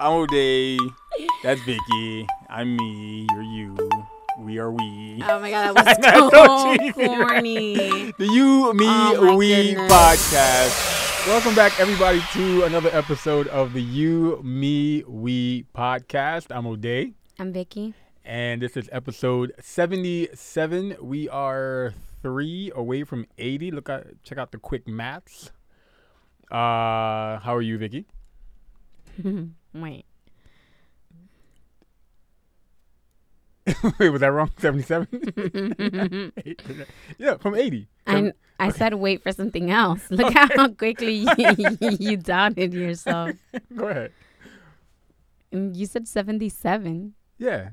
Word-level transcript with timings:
I'm 0.00 0.12
O'Day. 0.12 0.78
That's 1.42 1.60
Vicky. 1.62 2.26
I'm 2.48 2.76
me. 2.76 3.26
You're 3.32 3.42
you. 3.42 3.76
We 4.38 4.58
are 4.58 4.70
we. 4.72 5.22
Oh 5.26 5.38
my 5.38 5.50
god, 5.50 5.74
that 5.76 6.00
was 6.02 6.30
so 6.30 6.30
so 6.30 6.76
cheesy, 6.76 6.92
right? 7.08 7.18
corny. 7.28 8.12
The 8.18 8.26
You, 8.26 8.72
Me, 8.74 8.86
Oh 8.88 9.36
We 9.36 9.74
goodness. 9.74 9.92
podcast. 9.92 11.26
Welcome 11.26 11.54
back, 11.54 11.78
everybody, 11.78 12.22
to 12.32 12.62
another 12.64 12.88
episode 12.92 13.46
of 13.48 13.74
the 13.74 13.82
You, 13.82 14.40
Me, 14.42 15.04
We 15.06 15.64
podcast. 15.76 16.46
I'm 16.50 16.66
O'Day, 16.66 17.12
I'm 17.38 17.52
Vicky. 17.52 17.92
and 18.24 18.62
this 18.62 18.76
is 18.78 18.88
episode 18.92 19.52
77. 19.60 20.96
We 21.02 21.28
are 21.28 21.92
three 22.22 22.72
away 22.74 23.04
from 23.04 23.26
80. 23.36 23.70
Look 23.72 23.90
at 23.90 24.22
check 24.24 24.38
out 24.38 24.50
the 24.52 24.58
quick 24.58 24.88
maths. 24.88 25.50
Uh, 26.50 27.38
how 27.38 27.54
are 27.54 27.62
you, 27.62 27.76
Vicky? 27.76 28.06
Wait. 29.74 30.04
Wait, 33.98 34.10
was 34.10 34.20
that 34.20 34.28
wrong? 34.28 34.50
77? 34.58 36.32
yeah, 37.18 37.36
from 37.36 37.54
80. 37.54 37.88
I 38.06 38.32
I 38.58 38.70
said 38.70 38.94
wait 38.94 39.22
for 39.22 39.32
something 39.32 39.70
else. 39.70 40.10
Look 40.10 40.32
how 40.32 40.68
quickly 40.68 41.26
you, 41.36 41.76
you 41.98 42.16
doubted 42.16 42.74
yourself. 42.74 43.36
Go 43.74 43.88
ahead. 43.88 44.12
And 45.52 45.76
You 45.76 45.86
said 45.86 46.08
77. 46.08 47.14
Yeah. 47.38 47.70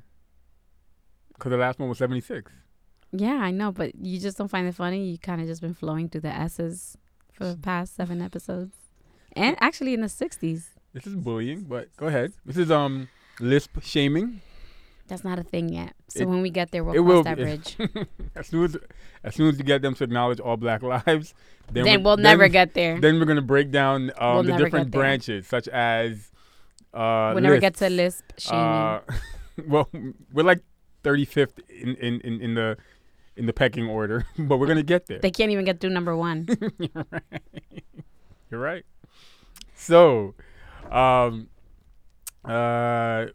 Because 1.34 1.52
the 1.52 1.58
last 1.58 1.80
one 1.80 1.90
was 1.90 1.98
76. 1.98 2.52
Yeah, 3.12 3.36
I 3.36 3.52
know, 3.52 3.72
but 3.72 3.96
you 3.96 4.20
just 4.20 4.38
don't 4.38 4.48
find 4.48 4.68
it 4.68 4.76
funny. 4.76 5.10
You 5.10 5.18
kind 5.18 5.42
of 5.42 5.48
just 5.48 5.62
been 5.62 5.74
flowing 5.74 6.10
through 6.10 6.22
the 6.22 6.34
S's 6.34 6.98
for 7.32 7.46
the 7.46 7.58
past 7.58 7.96
seven 7.96 8.22
episodes, 8.22 8.76
and 9.34 9.56
actually 9.62 9.94
in 9.94 10.02
the 10.02 10.08
60s. 10.08 10.70
This 10.94 11.06
is 11.06 11.16
bullying, 11.16 11.62
but 11.62 11.96
go 11.98 12.08
ahead. 12.08 12.34
This 12.46 12.58
is 12.58 12.72
um 12.72 13.08
lisp 13.40 13.78
shaming. 13.82 14.42
That's 15.08 15.24
not 15.24 15.40
a 15.40 15.44
thing 15.44 15.70
yet. 15.70 15.94
So 16.10 16.22
It- 16.22 16.28
when 16.28 16.42
we 16.42 16.50
get 16.50 16.72
there, 16.72 16.84
we'll 16.84 16.94
cross 16.96 17.06
will 17.06 17.24
that 17.24 17.38
bridge. 17.38 17.78
As 18.36 18.48
soon 18.48 18.66
as 18.66 18.78
as 19.24 19.36
soon 19.36 19.50
as 19.50 19.58
you 19.58 19.64
get 19.64 19.82
them 19.82 19.96
to 19.96 20.04
acknowledge 20.04 20.40
all 20.40 20.58
black 20.58 20.82
lives, 20.84 21.34
then, 21.72 21.86
then 21.86 22.00
we- 22.00 22.04
we'll 22.04 22.18
never 22.18 22.48
get 22.48 22.74
there. 22.74 23.00
Then 23.00 23.20
we're 23.20 23.26
gonna 23.26 23.42
break 23.42 23.72
down 23.72 24.12
um, 24.18 24.34
We'll 24.36 24.44
the 24.44 24.58
different 24.58 24.92
branches, 24.92 25.48
such 25.48 25.68
as 25.68 26.32
uh, 26.94 27.32
we'll 27.34 27.44
never 27.44 27.60
get 27.60 27.76
to 27.76 27.90
lisp 27.90 28.24
shaming. 28.38 28.62
Uh, 28.64 29.02
well, 29.68 29.90
we're 30.34 30.44
like 30.44 30.62
35th 31.04 31.60
in, 31.70 31.96
in, 31.96 32.20
in, 32.22 32.42
in 32.42 32.54
the 32.56 32.78
in 33.36 33.46
the 33.46 33.54
pecking 33.54 33.88
order, 33.88 34.26
but 34.38 34.58
we're 34.58 34.68
gonna 34.68 34.82
get 34.84 35.06
there. 35.06 35.20
they 35.20 35.32
can't 35.32 35.52
even 35.52 35.64
get 35.64 35.80
through 35.80 35.92
number 35.92 36.16
one. 36.18 36.48
You're 36.80 37.06
right. 37.12 37.44
You're 38.50 38.60
right. 38.62 38.86
So, 39.76 40.34
um, 40.92 41.50
uh, 42.46 43.26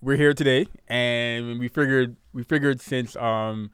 we're 0.00 0.16
here 0.16 0.32
today, 0.34 0.66
and 0.88 1.58
we 1.58 1.68
figured 1.68 2.16
we 2.32 2.42
figured 2.42 2.80
since 2.80 3.16
um 3.16 3.70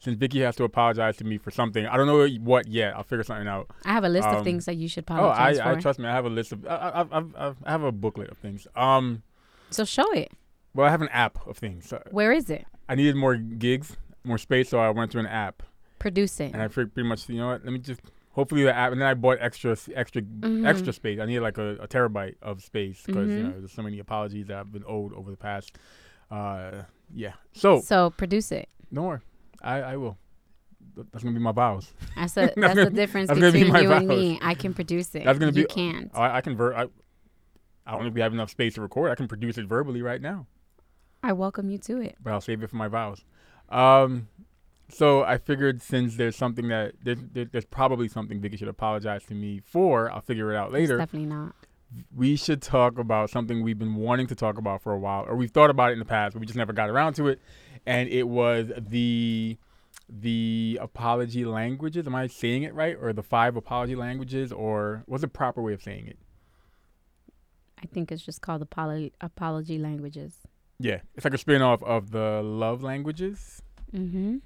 since 0.00 0.16
Vicky 0.16 0.40
has 0.42 0.54
to 0.56 0.64
apologize 0.64 1.16
to 1.16 1.24
me 1.24 1.38
for 1.38 1.50
something, 1.50 1.84
I 1.86 1.96
don't 1.96 2.06
know 2.06 2.24
what 2.44 2.68
yet. 2.68 2.94
I'll 2.96 3.02
figure 3.02 3.24
something 3.24 3.48
out. 3.48 3.68
I 3.84 3.92
have 3.92 4.04
a 4.04 4.08
list 4.08 4.28
Um, 4.28 4.36
of 4.36 4.44
things 4.44 4.64
that 4.66 4.76
you 4.76 4.86
should 4.88 5.04
Oh, 5.08 5.14
apologize 5.14 5.58
I, 5.58 5.70
I 5.72 5.74
for. 5.74 5.80
trust 5.80 5.98
me. 5.98 6.06
I 6.06 6.12
have 6.12 6.24
a 6.24 6.30
list 6.30 6.52
of 6.52 6.64
I, 6.66 6.70
I, 6.76 7.02
I, 7.02 7.22
I, 7.48 7.54
I 7.64 7.70
have 7.72 7.82
a 7.82 7.90
booklet 7.90 8.30
of 8.30 8.38
things. 8.38 8.66
Um, 8.76 9.22
so 9.70 9.84
show 9.84 10.08
it. 10.12 10.30
well, 10.72 10.86
I 10.86 10.90
have 10.90 11.02
an 11.02 11.08
app 11.08 11.44
of 11.48 11.58
things. 11.58 11.88
So 11.88 12.00
Where 12.12 12.32
is 12.32 12.48
it? 12.48 12.64
I 12.88 12.94
needed 12.94 13.16
more 13.16 13.34
gigs, 13.36 13.96
more 14.24 14.38
space, 14.38 14.68
so 14.68 14.78
I 14.78 14.88
went 14.90 15.10
to 15.12 15.18
an 15.18 15.26
app, 15.26 15.62
Produce 15.98 16.38
it. 16.40 16.52
and 16.52 16.62
I 16.62 16.68
figured 16.68 16.94
pretty 16.94 17.08
much, 17.08 17.28
you 17.28 17.36
know 17.38 17.48
what? 17.48 17.64
Let 17.64 17.72
me 17.72 17.80
just 17.80 18.00
hopefully 18.38 18.62
the 18.62 18.72
app, 18.74 18.92
and 18.92 19.00
then 19.00 19.08
I 19.08 19.14
bought 19.14 19.38
extra 19.40 19.76
extra 19.94 20.22
Mhm. 20.22 20.64
extra 20.64 20.92
space. 20.92 21.18
I 21.20 21.26
needed 21.26 21.42
like 21.42 21.58
a, 21.58 21.70
a 21.80 21.88
terabyte 21.88 22.36
of 22.40 22.62
space 22.62 23.02
because 23.04 23.28
you 23.30 23.42
Mhm. 23.42 23.42
know 23.52 23.58
there's 23.58 23.72
so 23.72 23.82
many 23.82 23.98
apologies 23.98 24.46
that 24.46 24.56
I've 24.58 24.70
been 24.72 24.84
owed 24.86 25.12
over 25.12 25.30
the 25.30 25.36
past. 25.36 25.76
Uh, 26.30 26.82
yeah. 27.12 27.32
So 27.52 27.80
So 27.80 28.10
produce 28.10 28.52
it. 28.52 28.68
don't 28.94 29.04
worry, 29.06 29.20
I 29.60 29.76
I 29.92 29.96
will. 29.96 30.16
That's 31.12 31.22
gonna 31.24 31.34
be 31.36 31.42
my 31.42 31.52
vows. 31.52 31.92
That's, 32.16 32.36
a, 32.36 32.40
That's 32.40 32.54
that's 32.56 32.74
the 32.76 32.90
difference 32.90 33.28
that's 33.28 33.40
be 33.40 33.50
between 33.52 33.72
my 33.72 33.80
you 33.80 33.92
and 33.92 34.06
me. 34.08 34.38
I 34.42 34.54
can 34.54 34.72
produce 34.74 35.14
it. 35.14 35.24
That's 35.24 35.38
gonna 35.38 35.52
be 35.52 35.60
you 35.62 35.66
can't. 35.66 36.10
I, 36.14 36.36
I 36.38 36.40
can 36.40 36.56
ver- 36.56 36.74
I, 36.74 36.82
I 37.86 37.90
don't 37.92 38.02
know 38.02 38.08
if 38.08 38.14
we 38.14 38.20
have 38.20 38.32
enough 38.32 38.50
space 38.50 38.74
to 38.74 38.80
record. 38.82 39.10
I 39.10 39.14
can 39.14 39.26
produce 39.28 39.58
it 39.58 39.66
verbally 39.66 40.02
right 40.02 40.20
now, 40.20 40.46
I 41.22 41.32
welcome 41.32 41.70
you 41.70 41.78
to 41.78 42.00
it. 42.00 42.16
but 42.22 42.32
I'll 42.32 42.40
save 42.40 42.62
it 42.62 42.70
for 42.70 42.76
my 42.76 42.88
vows. 42.88 43.24
Um, 43.68 44.28
so 44.88 45.22
I 45.22 45.38
figured 45.38 45.82
since 45.82 46.16
there's 46.16 46.36
something 46.36 46.68
that 46.68 46.94
there's, 47.02 47.18
there's 47.32 47.64
probably 47.66 48.08
something 48.08 48.40
Vicky 48.40 48.56
should 48.56 48.68
apologize 48.68 49.24
to 49.26 49.34
me 49.34 49.60
for. 49.60 50.10
I'll 50.10 50.20
figure 50.20 50.52
it 50.52 50.56
out 50.56 50.68
It's 50.68 50.74
later. 50.74 50.96
definitely 50.98 51.28
not. 51.28 51.54
we 52.14 52.36
should 52.36 52.60
talk 52.62 52.98
about 52.98 53.30
something 53.30 53.62
we've 53.62 53.78
been 53.78 53.94
wanting 53.94 54.26
to 54.28 54.34
talk 54.34 54.58
about 54.58 54.82
for 54.82 54.92
a 54.92 54.98
while, 54.98 55.24
or 55.28 55.36
we've 55.36 55.50
thought 55.50 55.70
about 55.70 55.90
it 55.90 55.94
in 55.94 55.98
the 55.98 56.04
past, 56.04 56.34
but 56.34 56.40
we 56.40 56.46
just 56.46 56.56
never 56.56 56.72
got 56.72 56.88
around 56.90 57.14
to 57.14 57.28
it. 57.28 57.40
And 57.86 58.08
it 58.08 58.28
was 58.28 58.70
the 58.76 59.56
the 60.10 60.78
apology 60.80 61.44
languages. 61.44 62.06
Am 62.06 62.14
I 62.14 62.26
saying 62.26 62.62
it 62.62 62.74
right, 62.74 62.96
or 63.00 63.12
the 63.12 63.22
five 63.22 63.56
apology 63.56 63.94
languages, 63.94 64.52
or 64.52 65.02
what's 65.06 65.20
the 65.22 65.28
proper 65.28 65.60
way 65.62 65.72
of 65.74 65.82
saying 65.82 66.06
it? 66.06 66.18
I 67.82 67.86
think 67.86 68.10
it's 68.10 68.22
just 68.24 68.40
called 68.40 68.68
apolo- 68.68 69.12
apology 69.20 69.78
languages. 69.78 70.38
Yeah, 70.80 71.00
it's 71.14 71.24
like 71.24 71.34
a 71.34 71.38
spin 71.38 71.62
off 71.62 71.82
of 71.82 72.10
the 72.10 72.40
love 72.42 72.82
languages, 72.82 73.62
Mm-hmm. 73.94 74.36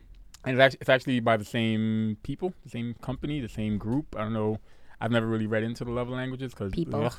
And 0.45 0.55
it's 0.55 0.61
actually, 0.61 0.79
it's 0.81 0.89
actually 0.89 1.21
by 1.21 1.37
the 1.37 1.45
same 1.45 2.17
people, 2.23 2.53
the 2.65 2.71
same 2.71 2.95
company, 3.03 3.41
the 3.41 3.49
same 3.49 3.79
group. 3.79 4.15
I 4.17 4.23
don't 4.23 4.33
know. 4.33 4.59
I've 5.01 5.11
never 5.11 5.27
really 5.27 5.47
read 5.47 5.63
into 5.63 5.85
the 5.85 5.91
love 5.91 6.09
languages 6.09 6.53
because 6.53 6.73
People. 6.73 7.11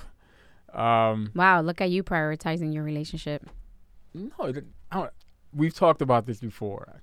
Um, 0.74 1.32
Wow, 1.36 1.62
look 1.62 1.82
at 1.82 1.92
you 1.92 2.04
prioritizing 2.04 2.74
your 2.74 2.84
relationship. 2.84 3.48
No, 4.14 4.32
I 4.40 4.52
don't, 4.52 5.12
we've 5.54 5.74
talked 5.74 6.02
about 6.02 6.26
this 6.26 6.40
before. 6.40 7.02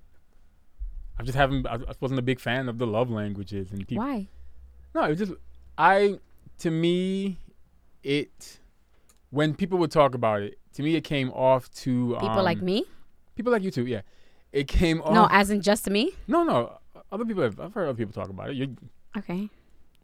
I 1.19 1.23
just 1.23 1.37
haven't. 1.37 1.67
I, 1.67 1.79
wasn't 2.01 2.19
a 2.19 2.23
big 2.23 2.41
fan 2.41 2.69
of 2.69 2.79
the 2.79 2.87
love 2.87 3.11
languages 3.11 3.71
and 3.73 3.87
people. 3.87 4.05
Why? 4.05 4.29
No, 4.95 5.05
it 5.05 5.11
was 5.11 5.19
just 5.19 5.33
I. 5.77 6.19
To 6.61 6.71
me, 6.71 7.39
it 8.03 8.59
when 9.31 9.55
people 9.55 9.79
would 9.79 9.91
talk 9.91 10.15
about 10.15 10.43
it. 10.43 10.59
To 10.75 10.83
me, 10.83 10.97
it 10.97 11.03
came 11.03 11.31
off 11.31 11.71
to 11.73 12.17
People 12.21 12.43
like 12.43 12.59
um, 12.59 12.65
me? 12.65 12.85
People 13.35 13.53
like 13.53 13.63
you 13.63 13.71
too. 13.71 13.87
Yeah, 13.87 14.01
it 14.53 14.69
came 14.69 15.01
off. 15.03 15.13
No, 15.13 15.29
as 15.31 15.51
in 15.51 15.61
just 15.63 15.85
to 15.85 15.91
me? 15.91 16.13
no, 16.27 16.43
no. 16.45 16.79
Other 17.13 17.25
people. 17.25 17.43
Have, 17.43 17.59
I've 17.59 17.75
heard 17.75 17.89
other 17.89 17.97
people 17.97 18.13
talk 18.13 18.31
about 18.31 18.51
it. 18.51 18.57
You, 18.57 18.77
Okay. 19.17 19.49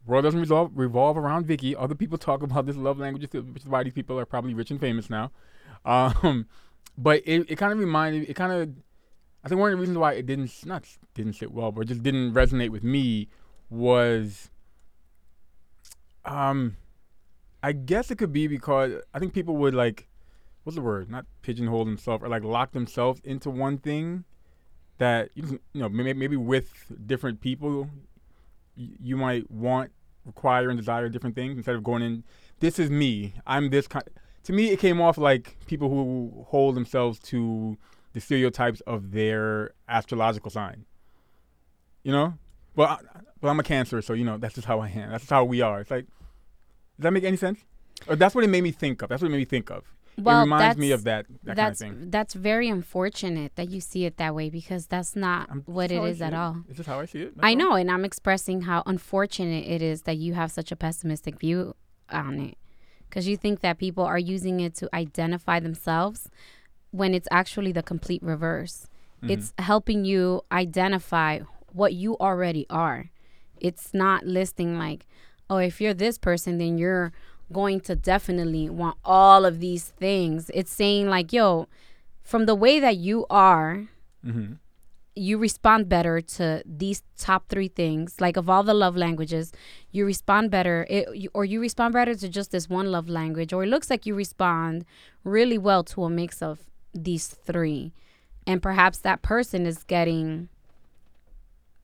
world 0.05 0.23
doesn't 0.25 0.39
resolve, 0.39 0.71
revolve 0.75 1.17
around 1.17 1.45
Vicky. 1.45 1.75
Other 1.75 1.95
people 1.95 2.17
talk 2.17 2.43
about 2.43 2.65
this 2.65 2.75
love 2.75 2.99
language, 2.99 3.29
which 3.31 3.63
is 3.63 3.67
why 3.67 3.83
these 3.83 3.93
people 3.93 4.19
are 4.19 4.25
probably 4.25 4.53
rich 4.53 4.71
and 4.71 4.79
famous 4.79 5.09
now. 5.09 5.31
Um, 5.85 6.47
but 6.97 7.21
it, 7.25 7.49
it 7.49 7.55
kind 7.57 7.71
of 7.71 7.79
reminded, 7.79 8.23
me 8.23 8.27
it 8.27 8.33
kind 8.35 8.51
of, 8.51 8.69
I 9.43 9.47
think 9.47 9.61
one 9.61 9.71
of 9.71 9.77
the 9.77 9.81
reasons 9.81 9.97
why 9.97 10.13
it 10.13 10.25
didn't, 10.25 10.51
not 10.65 10.83
didn't 11.13 11.33
sit 11.33 11.51
well, 11.53 11.71
but 11.71 11.87
just 11.87 12.03
didn't 12.03 12.33
resonate 12.33 12.69
with 12.69 12.83
me 12.83 13.29
was, 13.69 14.49
um, 16.25 16.75
I 17.63 17.71
guess 17.71 18.11
it 18.11 18.17
could 18.17 18.33
be 18.33 18.47
because 18.47 18.93
I 19.13 19.19
think 19.19 19.33
people 19.33 19.55
would 19.57 19.73
like, 19.73 20.09
what's 20.63 20.75
the 20.75 20.81
word? 20.81 21.09
Not 21.09 21.25
pigeonhole 21.41 21.85
themselves 21.85 22.23
or 22.23 22.27
like 22.27 22.43
lock 22.43 22.73
themselves 22.73 23.21
into 23.23 23.49
one 23.49 23.77
thing 23.77 24.25
that 24.97 25.29
you 25.35 25.59
know 25.73 25.89
maybe, 25.89 26.37
with 26.37 26.91
different 27.05 27.41
people 27.41 27.89
you 28.75 29.17
might 29.17 29.49
want, 29.49 29.91
require, 30.25 30.69
and 30.69 30.77
desire 30.77 31.09
different 31.09 31.35
things 31.35 31.57
instead 31.57 31.75
of 31.75 31.83
going 31.83 32.03
in. 32.03 32.23
This 32.59 32.79
is 32.79 32.89
me. 32.89 33.33
I'm 33.45 33.69
this 33.69 33.87
kind. 33.87 34.05
To 34.43 34.53
me, 34.53 34.69
it 34.69 34.79
came 34.79 35.01
off 35.01 35.17
like 35.17 35.57
people 35.67 35.89
who 35.89 36.45
hold 36.47 36.75
themselves 36.75 37.19
to 37.19 37.77
the 38.13 38.21
stereotypes 38.21 38.81
of 38.81 39.11
their 39.11 39.71
astrological 39.89 40.49
sign. 40.49 40.85
You 42.03 42.11
know, 42.11 42.33
well, 42.75 42.87
I, 42.89 42.97
well, 43.41 43.51
I'm 43.51 43.59
a 43.59 43.63
Cancer, 43.63 44.01
so 44.01 44.13
you 44.13 44.23
know 44.25 44.37
that's 44.37 44.55
just 44.55 44.67
how 44.67 44.79
I 44.79 44.89
am. 44.89 45.11
That's 45.11 45.23
just 45.23 45.31
how 45.31 45.43
we 45.43 45.61
are. 45.61 45.81
It's 45.81 45.91
like, 45.91 46.05
does 46.97 47.03
that 47.03 47.11
make 47.11 47.23
any 47.23 47.37
sense? 47.37 47.59
Or 48.07 48.15
that's 48.15 48.35
what 48.35 48.43
it 48.43 48.47
made 48.47 48.61
me 48.61 48.71
think 48.71 49.01
of. 49.01 49.09
That's 49.09 49.21
what 49.21 49.27
it 49.27 49.31
made 49.31 49.39
me 49.39 49.45
think 49.45 49.69
of. 49.69 49.83
Well, 50.19 50.39
it 50.39 50.43
reminds 50.45 50.77
me 50.77 50.89
that's- 50.89 50.99
of 50.99 51.03
that 51.05 51.25
that 51.27 51.37
kind 51.45 51.49
of 51.49 51.55
that's 51.55 51.79
thing. 51.79 52.09
that's 52.09 52.33
very 52.33 52.69
unfortunate 52.69 53.55
that 53.55 53.69
you 53.69 53.79
see 53.79 54.05
it 54.05 54.17
that 54.17 54.33
way 54.33 54.49
because 54.49 54.87
that's 54.87 55.15
not 55.15 55.47
I'm- 55.49 55.63
what 55.67 55.89
that's 55.89 55.93
it 55.93 56.01
I 56.01 56.07
is 56.07 56.21
at 56.21 56.33
it. 56.33 56.35
all. 56.35 56.63
It's 56.67 56.77
just 56.77 56.89
how 56.89 56.99
I 56.99 57.05
see 57.05 57.21
it. 57.21 57.33
I 57.39 57.53
that's 57.53 57.63
all. 57.63 57.69
know, 57.71 57.75
and 57.75 57.91
I'm 57.91 58.03
expressing 58.03 58.61
how 58.61 58.81
unfortunate 58.85 59.65
it 59.67 59.81
is 59.81 60.03
that 60.03 60.17
you 60.17 60.33
have 60.33 60.51
such 60.51 60.71
a 60.71 60.75
pessimistic 60.75 61.39
view 61.39 61.75
on 62.09 62.39
it. 62.39 62.57
Because 63.09 63.27
you 63.27 63.37
think 63.37 63.59
that 63.61 63.77
people 63.77 64.03
are 64.03 64.17
using 64.19 64.59
it 64.59 64.73
to 64.75 64.89
identify 64.93 65.59
themselves 65.59 66.29
when 66.91 67.13
it's 67.13 67.27
actually 67.31 67.71
the 67.71 67.83
complete 67.83 68.21
reverse. 68.23 68.87
Mhm. 69.23 69.29
It's 69.31 69.53
helping 69.59 70.03
you 70.03 70.41
identify 70.51 71.39
what 71.71 71.93
you 71.93 72.17
already 72.17 72.65
are. 72.69 73.09
It's 73.59 73.93
not 73.93 74.25
listing 74.25 74.77
like, 74.77 75.05
oh, 75.49 75.57
if 75.57 75.79
you're 75.79 75.93
this 75.93 76.17
person, 76.17 76.57
then 76.57 76.77
you're 76.77 77.11
going 77.51 77.79
to 77.81 77.95
definitely 77.95 78.69
want 78.69 78.97
all 79.05 79.45
of 79.45 79.59
these 79.59 79.85
things. 79.99 80.51
It's 80.53 80.71
saying 80.71 81.09
like, 81.09 81.31
yo, 81.31 81.67
from 82.21 82.45
the 82.45 82.55
way 82.55 82.79
that 82.79 82.97
you 82.97 83.25
are, 83.29 83.87
Mhm. 84.25 84.57
you 85.15 85.37
respond 85.37 85.87
better 85.89 86.19
to 86.21 86.61
these 86.65 87.01
top 87.17 87.47
three 87.47 87.69
things. 87.69 88.19
Like 88.19 88.37
of 88.37 88.49
all 88.49 88.63
the 88.63 88.73
love 88.73 88.95
languages, 88.97 89.51
you 89.91 90.05
respond 90.05 90.51
better, 90.51 90.85
it, 90.89 91.15
you, 91.15 91.29
or 91.33 91.45
you 91.45 91.59
respond 91.61 91.93
better 91.93 92.13
to 92.15 92.29
just 92.29 92.51
this 92.51 92.69
one 92.69 92.91
love 92.91 93.07
language, 93.09 93.53
or 93.53 93.63
it 93.63 93.67
looks 93.67 93.89
like 93.89 94.05
you 94.05 94.13
respond 94.13 94.85
really 95.23 95.57
well 95.57 95.83
to 95.85 96.03
a 96.03 96.09
mix 96.09 96.41
of 96.41 96.59
these 96.93 97.27
three, 97.27 97.93
and 98.45 98.61
perhaps 98.61 98.97
that 98.99 99.21
person 99.21 99.65
is 99.65 99.83
getting, 99.83 100.49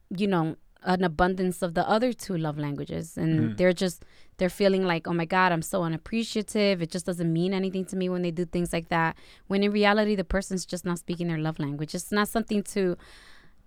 you 0.10 0.28
know, 0.28 0.56
an 0.84 1.04
abundance 1.04 1.62
of 1.62 1.74
the 1.76 1.88
other 1.90 2.12
two 2.14 2.38
love 2.38 2.58
languages, 2.58 3.18
and 3.18 3.52
Mhm. 3.52 3.58
they're 3.58 3.74
just 3.74 4.04
they're 4.38 4.50
feeling 4.50 4.84
like, 4.84 5.08
oh 5.08 5.14
my 5.14 5.26
god, 5.26 5.52
I'm 5.52 5.62
so 5.62 5.84
unappreciative. 5.84 6.82
It 6.82 6.92
just 6.92 7.06
doesn't 7.06 7.32
mean 7.32 7.54
anything 7.54 7.86
to 7.86 7.96
me 7.96 8.10
when 8.10 8.22
they 8.22 8.32
do 8.32 8.46
things 8.46 8.74
like 8.74 8.90
that. 8.90 9.16
When 9.48 9.64
in 9.64 9.72
reality, 9.72 10.16
the 10.16 10.24
person's 10.24 10.66
just 10.66 10.86
not 10.86 11.00
speaking 11.00 11.28
their 11.28 11.38
love 11.38 11.60
language. 11.60 11.94
It's 11.96 12.12
not 12.12 12.28
something 12.28 12.64
to 12.64 12.98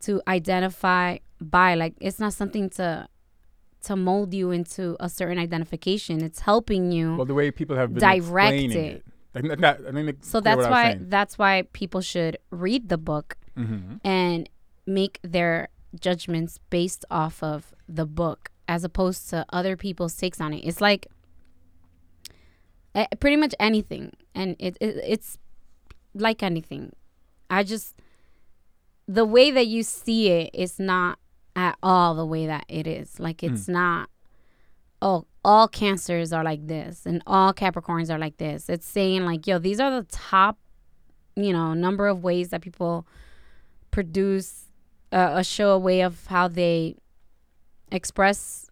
to 0.01 0.21
identify 0.29 1.19
by. 1.41 1.75
Like 1.75 1.95
it's 2.01 2.19
not 2.19 2.33
something 2.33 2.71
to 2.71 3.09
to 3.83 3.97
mold 3.97 4.35
you 4.35 4.51
into 4.51 4.97
a 4.99 5.09
certain 5.09 5.39
identification. 5.39 6.23
It's 6.23 6.41
helping 6.41 6.91
you. 6.91 7.17
Well, 7.17 7.27
the 7.27 7.35
way 7.35 7.51
people 7.51 7.77
have 7.77 7.95
been 7.95 8.01
Direct 8.01 8.55
explaining 8.55 8.85
it. 8.85 8.97
it. 8.97 9.05
Like, 9.35 9.59
not, 9.59 9.87
I 9.87 9.91
mean, 9.91 10.17
so 10.23 10.41
that's 10.41 10.67
why 10.67 10.99
that's 11.01 11.39
why 11.39 11.63
people 11.73 12.01
should 12.01 12.39
read 12.51 12.89
the 12.89 12.99
book 12.99 13.37
hmm 13.55 13.97
and 14.05 14.49
make 14.87 15.19
their 15.23 15.69
judgments 16.01 16.59
based 16.71 17.05
off 17.11 17.43
of 17.43 17.75
the 17.89 18.07
book 18.07 18.51
as 18.69 18.85
opposed 18.85 19.31
to 19.31 19.45
other 19.51 19.77
people's 19.77 20.17
takes 20.17 20.41
on 20.41 20.53
it. 20.53 20.59
It's 20.59 20.81
like 20.81 21.07
eh, 22.95 23.07
pretty 23.21 23.37
much 23.37 23.55
anything, 23.61 24.13
and 24.35 24.57
it, 24.59 24.77
it 24.81 24.97
it's 25.07 25.39
like 26.15 26.43
anything. 26.43 26.93
I 27.49 27.63
just 27.63 27.95
the 29.07 29.25
way 29.25 29.51
that 29.51 29.67
you 29.67 29.83
see 29.83 30.29
it 30.29 30.51
is 30.53 30.79
not 30.79 31.19
at 31.55 31.77
all 31.83 32.15
the 32.15 32.27
way 32.27 32.47
that 32.47 32.65
it 32.69 32.87
is. 32.87 33.19
Like 33.21 33.43
it's 33.43 33.69
not. 33.69 34.11
Oh, 35.03 35.27
all 35.45 35.69
cancers 35.69 36.33
are 36.33 36.43
like 36.43 36.67
this, 36.67 37.07
and 37.07 37.23
all 37.27 37.53
Capricorns 37.53 38.11
are 38.11 38.19
like 38.19 38.39
this. 38.39 38.69
It's 38.69 38.87
saying 38.87 39.25
like, 39.25 39.47
yo, 39.47 39.59
these 39.59 39.79
are 39.79 39.91
the 39.91 40.07
top, 40.11 40.59
you 41.37 41.53
know, 41.53 41.75
number 41.75 42.07
of 42.09 42.23
ways 42.25 42.49
that 42.49 42.63
people 42.63 43.07
produce 43.91 44.65
uh, 45.13 45.35
a 45.35 45.45
show 45.45 45.71
a 45.71 45.79
way 45.79 46.01
of 46.01 46.27
how 46.27 46.49
they 46.49 46.97
express 47.91 48.71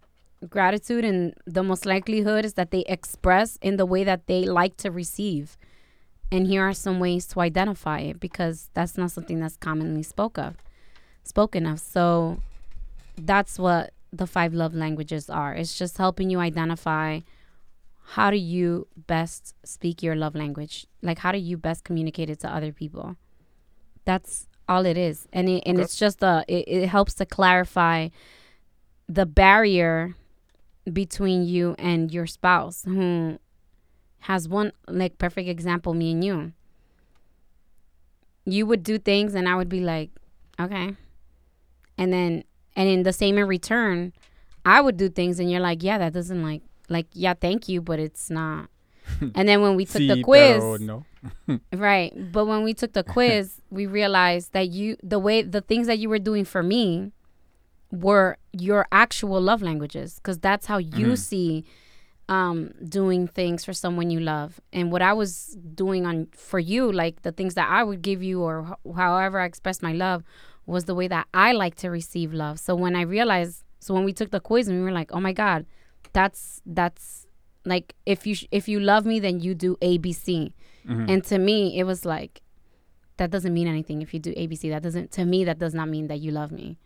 gratitude 0.48 1.04
and 1.04 1.34
the 1.46 1.62
most 1.62 1.86
likelihood 1.86 2.44
is 2.44 2.54
that 2.54 2.70
they 2.70 2.84
express 2.86 3.58
in 3.62 3.76
the 3.76 3.86
way 3.86 4.04
that 4.04 4.26
they 4.26 4.44
like 4.44 4.76
to 4.78 4.90
receive. 4.90 5.56
And 6.30 6.46
here 6.46 6.62
are 6.62 6.74
some 6.74 6.98
ways 7.00 7.26
to 7.28 7.40
identify 7.40 8.00
it 8.00 8.20
because 8.20 8.70
that's 8.74 8.98
not 8.98 9.10
something 9.10 9.40
that's 9.40 9.56
commonly 9.56 10.02
spoke 10.02 10.38
of 10.38 10.56
spoken 11.24 11.66
of. 11.66 11.80
So 11.80 12.38
that's 13.16 13.58
what 13.58 13.92
the 14.12 14.26
five 14.26 14.54
love 14.54 14.74
languages 14.74 15.28
are. 15.28 15.54
It's 15.54 15.76
just 15.76 15.98
helping 15.98 16.30
you 16.30 16.38
identify 16.38 17.20
how 18.06 18.30
do 18.30 18.36
you 18.36 18.86
best 18.96 19.54
speak 19.64 20.02
your 20.02 20.14
love 20.14 20.34
language? 20.34 20.86
Like 21.02 21.18
how 21.18 21.32
do 21.32 21.38
you 21.38 21.56
best 21.56 21.84
communicate 21.84 22.30
it 22.30 22.40
to 22.40 22.54
other 22.54 22.72
people? 22.72 23.16
That's 24.04 24.46
all 24.68 24.84
it 24.86 24.96
is. 24.96 25.26
And 25.32 25.48
it, 25.48 25.62
and 25.66 25.78
Okay. 25.78 25.84
it's 25.84 25.96
just 25.96 26.22
a 26.22 26.44
it, 26.46 26.64
it 26.68 26.88
helps 26.88 27.14
to 27.14 27.26
clarify 27.26 28.08
the 29.08 29.26
barrier 29.26 30.14
between 30.92 31.44
you 31.44 31.74
and 31.78 32.12
your 32.12 32.26
spouse 32.26 32.84
who 32.84 33.38
has 34.20 34.48
one 34.48 34.72
like 34.88 35.18
perfect 35.18 35.48
example 35.48 35.94
me 35.94 36.12
and 36.12 36.24
you 36.24 36.52
you 38.44 38.66
would 38.66 38.82
do 38.82 38.98
things 38.98 39.34
and 39.34 39.48
i 39.48 39.54
would 39.54 39.68
be 39.68 39.80
like 39.80 40.10
okay 40.60 40.94
and 41.96 42.12
then 42.12 42.44
and 42.76 42.88
in 42.88 43.02
the 43.02 43.12
same 43.12 43.38
in 43.38 43.46
return 43.46 44.12
i 44.64 44.80
would 44.80 44.96
do 44.96 45.08
things 45.08 45.40
and 45.40 45.50
you're 45.50 45.60
like 45.60 45.82
yeah 45.82 45.96
that 45.96 46.12
doesn't 46.12 46.42
like 46.42 46.62
like 46.88 47.06
yeah 47.12 47.34
thank 47.34 47.68
you 47.68 47.80
but 47.80 47.98
it's 47.98 48.30
not 48.30 48.68
and 49.34 49.48
then 49.48 49.60
when 49.62 49.74
we 49.74 49.84
took 49.84 50.00
the 50.00 50.22
quiz 50.22 50.80
no. 50.80 51.04
Right. 51.72 52.12
But 52.32 52.46
when 52.46 52.62
we 52.64 52.74
took 52.74 52.92
the 52.92 53.04
quiz, 53.04 53.60
we 53.70 53.86
realized 53.86 54.52
that 54.52 54.68
you 54.68 54.96
the 55.02 55.18
way 55.18 55.42
the 55.42 55.60
things 55.60 55.86
that 55.86 55.98
you 55.98 56.08
were 56.08 56.18
doing 56.18 56.44
for 56.44 56.62
me 56.62 57.12
were 58.02 58.36
your 58.52 58.86
actual 58.92 59.40
love 59.40 59.62
languages 59.62 60.18
cuz 60.22 60.38
that's 60.38 60.66
how 60.66 60.78
you 60.78 61.08
Mhm. 61.14 61.18
see 61.18 61.64
um 62.28 62.70
doing 62.88 63.28
things 63.28 63.64
for 63.64 63.72
someone 63.74 64.10
you 64.10 64.20
love. 64.20 64.60
And 64.72 64.90
what 64.90 65.02
I 65.02 65.12
was 65.12 65.58
doing 65.74 66.06
on 66.06 66.28
for 66.32 66.58
you 66.58 66.90
like 66.90 67.22
the 67.22 67.32
things 67.32 67.54
that 67.54 67.68
I 67.68 67.84
would 67.84 68.00
give 68.02 68.22
you 68.22 68.40
or 68.42 68.54
h- 68.70 68.94
however 68.96 69.38
I 69.40 69.44
expressed 69.44 69.82
my 69.82 69.92
love 69.92 70.22
was 70.66 70.84
the 70.86 70.94
way 70.94 71.06
that 71.08 71.26
I 71.34 71.52
like 71.52 71.74
to 71.76 71.88
receive 71.90 72.32
love. 72.32 72.58
So 72.58 72.74
when 72.74 72.96
I 72.96 73.02
realized 73.02 73.62
so 73.80 73.92
when 73.92 74.04
we 74.04 74.14
took 74.14 74.30
the 74.30 74.40
quiz 74.40 74.66
and 74.68 74.78
we 74.78 74.84
were 74.84 74.92
like, 75.00 75.10
"Oh 75.12 75.20
my 75.20 75.32
god, 75.34 75.66
that's 76.14 76.62
that's 76.64 77.26
like 77.66 77.94
if 78.06 78.26
you 78.26 78.34
sh- 78.34 78.48
if 78.50 78.68
you 78.68 78.80
love 78.80 79.04
me 79.04 79.20
then 79.20 79.40
you 79.40 79.54
do 79.54 79.76
ABC." 79.82 80.52
Mhm. 80.88 81.06
And 81.10 81.24
to 81.24 81.36
me, 81.38 81.78
it 81.78 81.84
was 81.84 82.04
like, 82.06 82.40
that 83.18 83.30
doesn't 83.30 83.52
mean 83.58 83.68
anything 83.68 84.00
if 84.02 84.12
you 84.14 84.20
do 84.20 84.32
ABC. 84.42 84.70
That 84.70 84.82
doesn't, 84.82 85.10
to 85.12 85.24
me, 85.24 85.44
that 85.44 85.58
does 85.58 85.74
not 85.74 85.88
mean 85.88 86.06
that 86.08 86.20
you 86.20 86.30
love 86.30 86.50
me. 86.50 86.76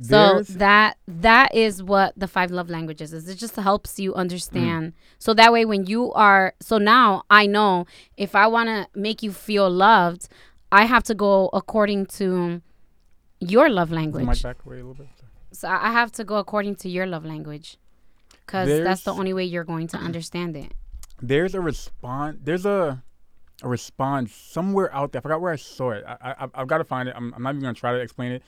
So 0.00 0.08
There's- 0.08 0.48
that 0.48 0.96
that 1.06 1.54
is 1.54 1.82
what 1.82 2.14
the 2.16 2.26
five 2.26 2.50
love 2.50 2.68
languages 2.68 3.12
is. 3.12 3.28
It 3.28 3.36
just 3.36 3.54
helps 3.56 3.98
you 3.98 4.12
understand. 4.14 4.92
So 5.18 5.34
that 5.34 5.52
way, 5.52 5.64
when 5.64 5.86
you 5.86 6.12
are, 6.14 6.54
so 6.60 6.78
now 6.78 7.22
I 7.30 7.46
know 7.46 7.86
if 8.16 8.34
I 8.34 8.46
want 8.48 8.68
to 8.68 8.88
make 8.98 9.22
you 9.22 9.30
feel 9.32 9.70
loved, 9.70 10.28
I 10.72 10.86
have 10.86 11.04
to 11.04 11.14
go 11.14 11.48
according 11.52 12.06
to 12.18 12.60
your 13.40 13.68
love 13.70 13.88
Is 13.88 13.94
the 13.94 14.00
mic 14.00 14.14
language. 14.16 14.42
back 14.42 14.56
away 14.66 14.76
a 14.76 14.78
little 14.78 14.94
bit? 14.94 15.08
So 15.52 15.68
I 15.68 15.92
have 15.92 16.10
to 16.12 16.24
go 16.24 16.36
according 16.36 16.74
to 16.76 16.88
your 16.88 17.06
love 17.06 17.24
language, 17.24 17.78
because 18.44 18.68
that's 18.82 19.04
the 19.04 19.12
only 19.12 19.32
way 19.32 19.44
you're 19.44 19.62
going 19.64 19.86
to 19.88 19.96
understand 19.96 20.56
it. 20.56 20.72
There's 21.22 21.54
a 21.54 21.60
response. 21.60 22.38
There's 22.42 22.66
a 22.66 23.02
a 23.62 23.68
response 23.68 24.34
somewhere 24.34 24.92
out 24.92 25.12
there. 25.12 25.20
I 25.20 25.22
forgot 25.22 25.40
where 25.40 25.52
I 25.52 25.56
saw 25.56 25.92
it. 25.92 26.04
I, 26.04 26.16
I 26.40 26.48
I've 26.54 26.66
got 26.66 26.78
to 26.78 26.84
find 26.84 27.08
it. 27.08 27.14
I'm, 27.16 27.32
I'm 27.34 27.42
not 27.44 27.50
even 27.50 27.62
gonna 27.62 27.74
try 27.74 27.92
to 27.92 28.00
explain 28.00 28.32
it. 28.32 28.42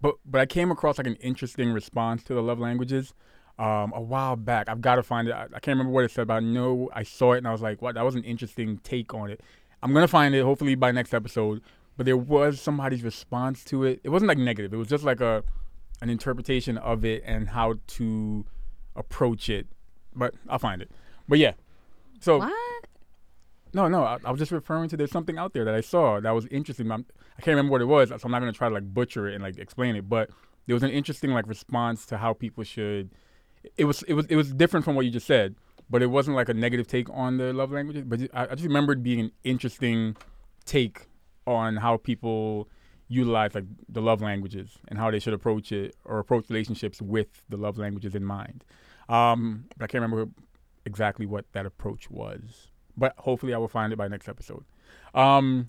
But 0.00 0.16
but 0.24 0.40
I 0.40 0.46
came 0.46 0.70
across 0.70 0.98
like 0.98 1.06
an 1.06 1.16
interesting 1.16 1.72
response 1.72 2.22
to 2.24 2.34
the 2.34 2.42
love 2.42 2.58
languages 2.58 3.14
um, 3.58 3.92
a 3.94 4.00
while 4.00 4.36
back. 4.36 4.68
I've 4.68 4.80
got 4.80 4.96
to 4.96 5.02
find 5.02 5.28
it. 5.28 5.32
I, 5.32 5.44
I 5.44 5.60
can't 5.60 5.78
remember 5.78 5.92
what 5.92 6.04
it 6.04 6.10
said, 6.10 6.26
but 6.28 6.34
I 6.34 6.40
know 6.40 6.90
I 6.94 7.02
saw 7.02 7.32
it 7.32 7.38
and 7.38 7.48
I 7.48 7.52
was 7.52 7.62
like, 7.62 7.80
"What? 7.80 7.94
That 7.94 8.04
was 8.04 8.14
an 8.14 8.24
interesting 8.24 8.78
take 8.84 9.14
on 9.14 9.30
it." 9.30 9.40
I'm 9.82 9.92
gonna 9.92 10.08
find 10.08 10.34
it 10.34 10.42
hopefully 10.42 10.74
by 10.74 10.92
next 10.92 11.14
episode. 11.14 11.62
But 11.96 12.04
there 12.04 12.16
was 12.16 12.60
somebody's 12.60 13.02
response 13.02 13.64
to 13.66 13.84
it. 13.84 14.00
It 14.04 14.10
wasn't 14.10 14.28
like 14.28 14.38
negative. 14.38 14.74
It 14.74 14.76
was 14.76 14.88
just 14.88 15.04
like 15.04 15.20
a 15.20 15.42
an 16.02 16.10
interpretation 16.10 16.76
of 16.76 17.04
it 17.04 17.22
and 17.24 17.48
how 17.48 17.76
to 17.86 18.44
approach 18.94 19.48
it. 19.48 19.66
But 20.14 20.34
I'll 20.48 20.58
find 20.58 20.82
it. 20.82 20.90
But 21.26 21.38
yeah. 21.38 21.52
So 22.20 22.38
What? 22.40 22.86
No, 23.72 23.88
no, 23.88 24.04
I, 24.04 24.18
I 24.24 24.30
was 24.30 24.38
just 24.38 24.52
referring 24.52 24.88
to 24.90 24.96
there's 24.96 25.10
something 25.10 25.38
out 25.38 25.52
there 25.52 25.64
that 25.64 25.74
I 25.74 25.80
saw 25.80 26.20
that 26.20 26.30
was 26.30 26.46
interesting. 26.46 26.90
I'm, 26.90 27.06
I 27.38 27.42
can't 27.42 27.56
remember 27.56 27.72
what 27.72 27.82
it 27.82 27.86
was, 27.86 28.08
so 28.08 28.16
I'm 28.24 28.30
not 28.30 28.40
gonna 28.40 28.52
try 28.52 28.68
to 28.68 28.74
like 28.74 28.94
butcher 28.94 29.28
it 29.28 29.34
and 29.34 29.42
like 29.42 29.58
explain 29.58 29.96
it. 29.96 30.08
But 30.08 30.30
there 30.66 30.74
was 30.74 30.82
an 30.82 30.90
interesting 30.90 31.30
like 31.30 31.46
response 31.46 32.06
to 32.06 32.18
how 32.18 32.32
people 32.32 32.64
should. 32.64 33.10
It 33.76 33.84
was 33.84 34.02
it 34.04 34.14
was 34.14 34.26
it 34.26 34.36
was 34.36 34.52
different 34.52 34.84
from 34.84 34.94
what 34.94 35.04
you 35.04 35.10
just 35.10 35.26
said, 35.26 35.56
but 35.90 36.02
it 36.02 36.06
wasn't 36.06 36.36
like 36.36 36.48
a 36.48 36.54
negative 36.54 36.86
take 36.86 37.08
on 37.10 37.38
the 37.38 37.52
love 37.52 37.72
languages. 37.72 38.04
But 38.06 38.22
I, 38.32 38.44
I 38.44 38.54
just 38.54 38.66
remembered 38.66 39.02
being 39.02 39.20
an 39.20 39.32
interesting 39.44 40.16
take 40.64 41.06
on 41.46 41.76
how 41.76 41.96
people 41.96 42.68
utilize 43.08 43.54
like 43.54 43.64
the 43.88 44.02
love 44.02 44.20
languages 44.20 44.78
and 44.88 44.98
how 44.98 45.10
they 45.10 45.18
should 45.20 45.32
approach 45.32 45.70
it 45.70 45.94
or 46.04 46.18
approach 46.18 46.48
relationships 46.48 47.00
with 47.00 47.42
the 47.48 47.56
love 47.56 47.78
languages 47.78 48.14
in 48.14 48.24
mind. 48.24 48.64
Um, 49.08 49.66
but 49.76 49.84
I 49.84 49.86
can't 49.86 50.02
remember 50.02 50.30
exactly 50.84 51.26
what 51.26 51.44
that 51.52 51.66
approach 51.66 52.10
was 52.10 52.68
but 52.96 53.14
hopefully 53.18 53.54
I 53.54 53.58
will 53.58 53.68
find 53.68 53.92
it 53.92 53.96
by 53.96 54.08
next 54.08 54.28
episode. 54.28 54.64
Um, 55.14 55.68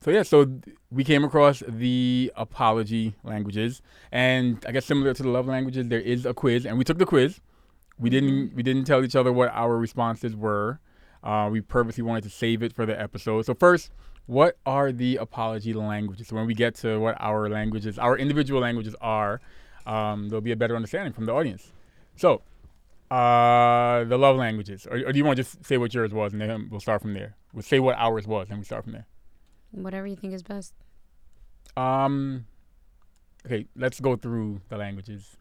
so 0.00 0.10
yeah, 0.10 0.22
so 0.22 0.60
we 0.90 1.04
came 1.04 1.24
across 1.24 1.62
the 1.66 2.32
apology 2.36 3.14
languages, 3.24 3.82
and 4.12 4.62
I 4.68 4.72
guess 4.72 4.84
similar 4.84 5.14
to 5.14 5.22
the 5.22 5.28
love 5.28 5.46
languages, 5.46 5.88
there 5.88 6.00
is 6.00 6.26
a 6.26 6.34
quiz, 6.34 6.66
and 6.66 6.78
we 6.78 6.84
took 6.84 6.98
the 6.98 7.06
quiz. 7.06 7.40
We 7.98 8.10
didn't 8.10 8.54
we 8.54 8.62
didn't 8.62 8.84
tell 8.84 9.04
each 9.04 9.16
other 9.16 9.32
what 9.32 9.48
our 9.52 9.76
responses 9.76 10.36
were. 10.36 10.80
Uh, 11.22 11.48
we 11.50 11.60
purposely 11.60 12.02
wanted 12.02 12.24
to 12.24 12.30
save 12.30 12.62
it 12.62 12.72
for 12.72 12.86
the 12.86 12.98
episode. 13.00 13.46
So 13.46 13.54
first, 13.54 13.90
what 14.26 14.58
are 14.66 14.92
the 14.92 15.16
apology 15.16 15.72
languages? 15.72 16.28
So 16.28 16.36
when 16.36 16.46
we 16.46 16.54
get 16.54 16.74
to 16.76 17.00
what 17.00 17.16
our 17.18 17.48
languages, 17.48 17.98
our 17.98 18.16
individual 18.16 18.60
languages 18.60 18.94
are, 19.00 19.40
um, 19.86 20.28
there'll 20.28 20.40
be 20.40 20.52
a 20.52 20.56
better 20.56 20.76
understanding 20.76 21.12
from 21.12 21.24
the 21.24 21.32
audience. 21.32 21.72
So 22.16 22.42
uh, 23.10 24.04
the 24.04 24.16
love 24.18 24.36
languages, 24.36 24.86
or, 24.90 24.96
or 24.98 25.12
do 25.12 25.18
you 25.18 25.24
want 25.24 25.36
to 25.36 25.42
just 25.42 25.64
say 25.64 25.76
what 25.78 25.92
yours 25.94 26.12
was, 26.12 26.32
and 26.32 26.40
then 26.42 26.68
we'll 26.70 26.80
start 26.80 27.02
from 27.02 27.14
there? 27.14 27.36
We'll 27.52 27.62
say 27.62 27.78
what 27.80 27.96
ours 27.98 28.26
was, 28.26 28.48
and 28.50 28.58
we 28.58 28.64
start 28.64 28.84
from 28.84 28.92
there. 28.94 29.06
Whatever 29.72 30.06
you 30.06 30.16
think 30.16 30.32
is 30.34 30.42
best. 30.42 30.72
Um, 31.76 32.46
okay, 33.46 33.66
let's 33.76 34.00
go 34.00 34.16
through 34.16 34.60
the 34.68 34.76
languages, 34.76 35.36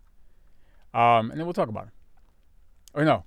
um, 0.94 1.32
and 1.32 1.40
then 1.40 1.46
we'll 1.46 1.54
talk 1.54 1.70
about 1.70 1.88
it. 1.88 1.94
Or 2.94 3.04
no, 3.06 3.24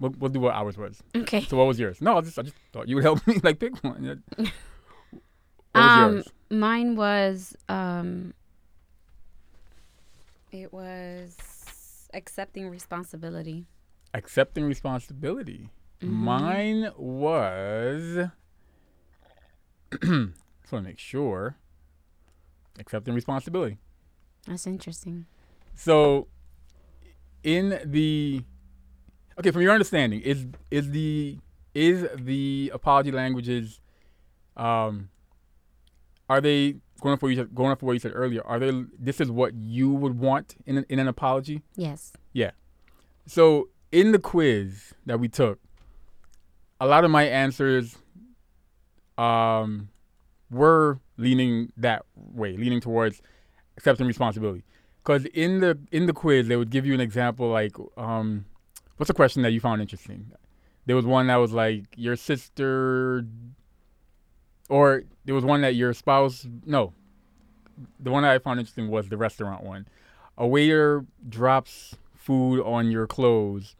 we'll, 0.00 0.14
we'll 0.18 0.30
do 0.30 0.40
what 0.40 0.54
ours 0.54 0.76
was. 0.76 1.02
Okay. 1.14 1.42
So 1.42 1.56
what 1.56 1.66
was 1.66 1.78
yours? 1.78 2.00
No, 2.00 2.18
I 2.18 2.20
just 2.22 2.38
I 2.38 2.42
just 2.42 2.56
thought 2.72 2.88
you 2.88 2.96
would 2.96 3.04
help 3.04 3.26
me 3.26 3.40
like 3.42 3.58
pick 3.58 3.82
one. 3.84 4.22
What 5.72 5.82
was 5.84 5.92
Um, 5.92 6.12
yours? 6.14 6.28
Mine 6.50 6.96
was 6.96 7.56
um, 7.68 8.32
It 10.50 10.72
was 10.72 11.36
accepting 12.14 12.68
responsibility. 12.68 13.66
Accepting 14.14 14.64
responsibility. 14.64 15.70
Mhm. 16.00 16.08
Mine 16.08 16.90
was. 16.96 18.28
just 19.92 20.02
want 20.02 20.32
to 20.70 20.80
make 20.82 20.98
sure. 20.98 21.56
Accepting 22.78 23.14
responsibility. 23.14 23.78
That's 24.46 24.66
interesting. 24.66 25.26
So, 25.74 26.28
in 27.42 27.80
the 27.84 28.42
okay, 29.38 29.50
from 29.50 29.62
your 29.62 29.72
understanding, 29.72 30.20
is 30.20 30.46
is 30.70 30.90
the 30.90 31.38
is 31.74 32.06
the 32.16 32.70
apology 32.74 33.10
languages, 33.12 33.80
um, 34.56 35.10
are 36.28 36.40
they 36.40 36.76
going 37.00 37.14
off 37.14 37.22
what 37.22 37.28
you 37.28 37.36
said, 37.36 37.54
going 37.54 37.70
off 37.70 37.82
what 37.82 37.92
you 37.92 37.98
said 37.98 38.12
earlier? 38.14 38.42
Are 38.44 38.58
there? 38.58 38.86
this 38.98 39.20
is 39.20 39.30
what 39.30 39.54
you 39.54 39.92
would 39.92 40.18
want 40.18 40.56
in 40.66 40.78
an, 40.78 40.86
in 40.88 40.98
an 40.98 41.08
apology? 41.08 41.62
Yes. 41.76 42.12
Yeah. 42.32 42.52
So 43.26 43.68
in 43.92 44.12
the 44.12 44.18
quiz 44.18 44.94
that 45.06 45.20
we 45.20 45.28
took, 45.28 45.58
a 46.80 46.86
lot 46.86 47.04
of 47.04 47.10
my 47.10 47.24
answers 47.24 47.98
um, 49.16 49.88
were 50.50 51.00
leaning 51.16 51.72
that 51.76 52.04
way, 52.14 52.56
leaning 52.56 52.80
towards 52.80 53.20
accepting 53.76 54.06
responsibility. 54.06 54.64
Because 55.02 55.24
in 55.26 55.60
the 55.60 55.78
in 55.90 56.06
the 56.06 56.12
quiz, 56.12 56.48
they 56.48 56.56
would 56.56 56.70
give 56.70 56.86
you 56.86 56.94
an 56.94 57.00
example 57.00 57.48
like, 57.48 57.76
um, 57.96 58.44
what's 58.96 59.10
a 59.10 59.14
question 59.14 59.42
that 59.42 59.52
you 59.52 59.60
found 59.60 59.80
interesting? 59.80 60.32
There 60.86 60.96
was 60.96 61.06
one 61.06 61.26
that 61.26 61.36
was 61.36 61.52
like 61.52 61.84
your 61.96 62.16
sister, 62.16 63.24
or 64.68 65.02
there 65.24 65.34
was 65.34 65.44
one 65.44 65.60
that 65.62 65.74
your 65.74 65.92
spouse. 65.92 66.46
No, 66.64 66.92
the 68.00 68.10
one 68.10 68.22
that 68.22 68.32
I 68.32 68.38
found 68.38 68.60
interesting 68.60 68.88
was 68.88 69.08
the 69.08 69.16
restaurant 69.16 69.64
one. 69.64 69.86
A 70.36 70.46
waiter 70.46 71.04
drops 71.28 71.96
food 72.14 72.62
on 72.62 72.90
your 72.90 73.06
clothes, 73.06 73.74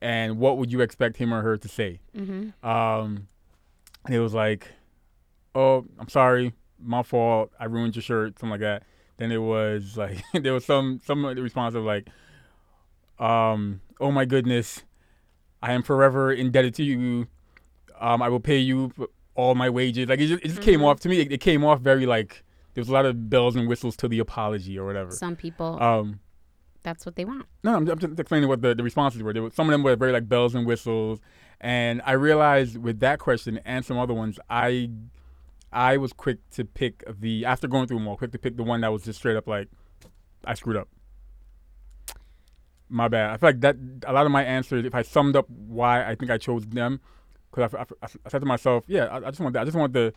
and 0.00 0.38
what 0.38 0.58
would 0.58 0.70
you 0.72 0.80
expect 0.80 1.16
him 1.16 1.32
or 1.32 1.42
her 1.42 1.56
to 1.56 1.68
say? 1.68 2.00
Mm-hmm. 2.16 2.66
Um, 2.68 3.28
and 4.04 4.14
it 4.14 4.20
was 4.20 4.34
like, 4.34 4.68
"Oh, 5.54 5.84
I'm 5.98 6.08
sorry, 6.08 6.52
my 6.78 7.02
fault. 7.02 7.50
I 7.58 7.64
ruined 7.64 7.96
your 7.96 8.02
shirt," 8.02 8.38
something 8.38 8.50
like 8.50 8.60
that. 8.60 8.84
Then 9.16 9.32
it 9.32 9.38
was 9.38 9.96
like 9.96 10.22
there 10.32 10.52
was 10.52 10.64
some 10.64 11.00
some 11.04 11.24
response 11.24 11.74
of 11.74 11.84
like, 11.84 12.08
um, 13.18 13.80
"Oh 14.00 14.10
my 14.12 14.24
goodness, 14.24 14.84
I 15.62 15.72
am 15.72 15.82
forever 15.82 16.32
indebted 16.32 16.74
to 16.74 16.84
you. 16.84 17.26
Um, 18.00 18.22
I 18.22 18.28
will 18.28 18.40
pay 18.40 18.58
you 18.58 18.92
all 19.38 19.54
my 19.54 19.70
wages." 19.70 20.08
Like 20.08 20.20
it 20.20 20.26
just, 20.26 20.42
it 20.44 20.48
just 20.48 20.62
came 20.62 20.80
Mhm. 20.80 20.86
off 20.88 21.00
to 21.00 21.08
me. 21.08 21.20
It, 21.20 21.32
it 21.32 21.40
came 21.40 21.64
off 21.64 21.80
very 21.80 22.04
like 22.06 22.44
there 22.74 22.82
was 22.82 22.88
a 22.88 22.92
lot 22.92 23.06
of 23.06 23.30
bells 23.30 23.56
and 23.56 23.68
whistles 23.68 23.96
to 23.98 24.08
the 24.08 24.18
apology 24.18 24.78
or 24.78 24.84
whatever. 24.86 25.10
Some 25.12 25.34
people, 25.36 25.82
Um, 25.82 26.20
that's 26.82 27.04
what 27.06 27.16
they 27.16 27.24
want. 27.24 27.46
no, 27.64 27.74
I'm, 27.76 27.88
I'm 27.88 27.98
just 27.98 28.18
explaining 28.20 28.48
what 28.48 28.60
the, 28.62 28.74
the 28.74 28.82
responses 28.84 29.22
were. 29.22 29.32
There 29.32 29.42
were. 29.44 29.50
Some 29.50 29.66
of 29.68 29.72
them 29.72 29.82
were 29.82 29.96
very 29.96 30.12
like 30.12 30.28
bells 30.28 30.54
and 30.54 30.66
whistles, 30.66 31.20
and 31.60 32.02
I 32.04 32.12
realized 32.12 32.76
with 32.76 33.00
that 33.00 33.18
question 33.20 33.60
and 33.64 33.84
some 33.84 33.96
other 33.98 34.14
ones, 34.14 34.38
I 34.50 34.90
I 35.72 35.96
was 35.98 36.12
quick 36.12 36.38
to 36.56 36.64
pick 36.64 37.04
the 37.20 37.44
after 37.44 37.66
going 37.68 37.86
through 37.88 37.98
them 37.98 38.08
all, 38.08 38.16
quick 38.16 38.32
to 38.32 38.38
pick 38.38 38.56
the 38.56 38.62
one 38.64 38.80
that 38.82 38.92
was 38.92 39.02
just 39.04 39.18
straight 39.18 39.36
up 39.36 39.46
like 39.46 39.68
I 40.44 40.54
screwed 40.54 40.76
up. 40.76 40.88
My 42.90 43.06
bad. 43.08 43.30
I 43.30 43.36
feel 43.36 43.48
like 43.50 43.60
that 43.60 43.76
a 44.06 44.12
lot 44.14 44.24
of 44.24 44.32
my 44.32 44.42
answers, 44.42 44.84
if 44.86 44.94
I 44.94 45.02
summed 45.02 45.36
up 45.36 45.46
why 45.50 46.08
I 46.08 46.14
think 46.14 46.30
I 46.30 46.38
chose 46.38 46.64
them, 46.66 47.00
because 47.50 47.74
I, 47.74 47.82
I, 48.02 48.08
I 48.26 48.28
said 48.28 48.40
to 48.40 48.46
myself, 48.46 48.84
yeah, 48.86 49.04
I, 49.06 49.16
I 49.16 49.30
just 49.30 49.40
want 49.40 49.52
that. 49.54 49.62
I 49.62 49.64
just 49.64 49.76
want 49.76 49.92
the 49.92 50.12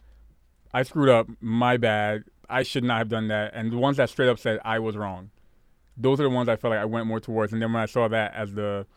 I 0.73 0.83
screwed 0.83 1.09
up. 1.09 1.27
My 1.41 1.77
bad. 1.77 2.23
I 2.49 2.63
should 2.63 2.83
not 2.83 2.97
have 2.97 3.09
done 3.09 3.27
that. 3.29 3.53
And 3.53 3.71
the 3.71 3.77
ones 3.77 3.97
that 3.97 4.09
straight 4.09 4.27
up 4.29 4.37
said 4.39 4.59
I 4.65 4.79
was 4.79 4.95
wrong 4.97 5.31
those 5.97 6.19
are 6.19 6.23
the 6.23 6.29
ones 6.29 6.47
I 6.49 6.55
felt 6.55 6.71
like 6.71 6.79
I 6.79 6.85
went 6.85 7.05
more 7.05 7.19
towards. 7.19 7.51
And 7.53 7.61
then 7.61 7.71
when 7.73 7.83
I 7.83 7.85
saw 7.85 8.07
that 8.07 8.33
as 8.33 8.53
the 8.53 8.87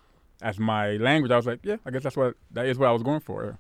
as 0.40 0.58
my 0.58 0.92
language, 0.96 1.30
I 1.32 1.36
was 1.36 1.44
like, 1.46 1.58
yeah, 1.62 1.76
I 1.84 1.90
guess 1.90 2.02
that's 2.04 2.16
what 2.16 2.36
that 2.52 2.66
is 2.66 2.78
what 2.78 2.88
I 2.88 2.92
was 2.92 3.02
going 3.02 3.20
for. 3.20 3.58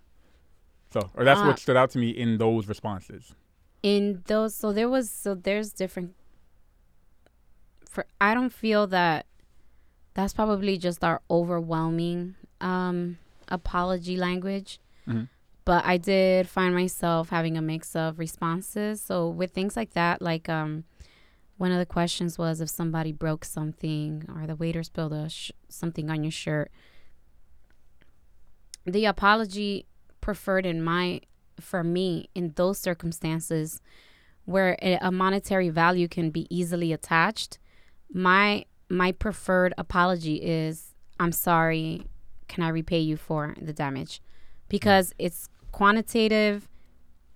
So, 0.92 1.10
or 1.14 1.24
that's 1.24 1.40
Uh, 1.40 1.46
what 1.46 1.58
stood 1.58 1.76
out 1.76 1.90
to 1.90 1.98
me 1.98 2.10
in 2.10 2.38
those 2.38 2.68
responses. 2.68 3.34
in 3.82 4.22
those 4.26 4.54
so 4.54 4.72
there 4.72 4.88
was 4.88 5.10
so 5.10 5.34
there's 5.34 5.72
different 5.72 6.14
for 7.88 8.06
i 8.20 8.32
don't 8.32 8.52
feel 8.52 8.86
that 8.86 9.26
that's 10.14 10.32
probably 10.32 10.78
just 10.78 11.02
our 11.04 11.20
overwhelming 11.30 12.34
um 12.60 13.18
apology 13.48 14.16
language. 14.16 14.80
Mhm. 15.08 15.28
but 15.66 15.82
i 15.86 15.96
did 15.96 16.46
find 16.48 16.74
myself 16.74 17.30
having 17.30 17.56
a 17.56 17.62
mix 17.62 17.94
of 17.96 18.18
responses. 18.18 19.00
So 19.00 19.28
with 19.28 19.50
things 19.52 19.76
like 19.76 19.92
that 19.94 20.20
like 20.22 20.48
um 20.48 20.84
one 21.56 21.70
of 21.72 21.78
the 21.78 21.86
questions 21.86 22.36
was 22.36 22.60
if 22.60 22.68
somebody 22.68 23.12
broke 23.12 23.44
something 23.44 24.24
or 24.34 24.46
the 24.46 24.56
waiter 24.56 24.82
spilled 24.82 25.12
a 25.12 25.28
sh- 25.28 25.52
something 25.68 26.10
on 26.10 26.24
your 26.24 26.30
shirt. 26.32 26.70
The 28.84 29.04
apology 29.06 29.86
preferred 30.20 30.66
in 30.66 30.82
my 30.82 31.20
for 31.60 31.84
me 31.84 32.28
in 32.34 32.52
those 32.56 32.78
circumstances 32.78 33.80
where 34.44 34.76
a, 34.82 34.98
a 35.00 35.10
monetary 35.12 35.68
value 35.70 36.08
can 36.08 36.30
be 36.30 36.46
easily 36.50 36.92
attached 36.92 37.58
my 38.12 38.64
my 38.88 39.12
preferred 39.12 39.72
apology 39.78 40.36
is 40.42 40.94
i'm 41.20 41.30
sorry 41.32 42.06
can 42.48 42.62
i 42.64 42.68
repay 42.68 42.98
you 43.00 43.16
for 43.16 43.54
the 43.60 43.72
damage 43.72 44.20
because 44.68 45.12
it's 45.18 45.48
quantitative 45.72 46.68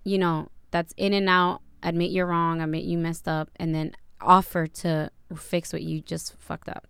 you 0.03 0.17
know 0.17 0.47
that's 0.71 0.93
in 0.97 1.13
and 1.13 1.29
out 1.29 1.61
admit 1.83 2.11
you're 2.11 2.25
wrong 2.27 2.61
admit 2.61 2.83
you 2.83 2.97
messed 2.97 3.27
up 3.27 3.49
and 3.57 3.73
then 3.75 3.91
offer 4.21 4.67
to 4.67 5.09
fix 5.35 5.71
what 5.71 5.81
you 5.81 6.01
just 6.01 6.35
fucked 6.39 6.67
up 6.69 6.87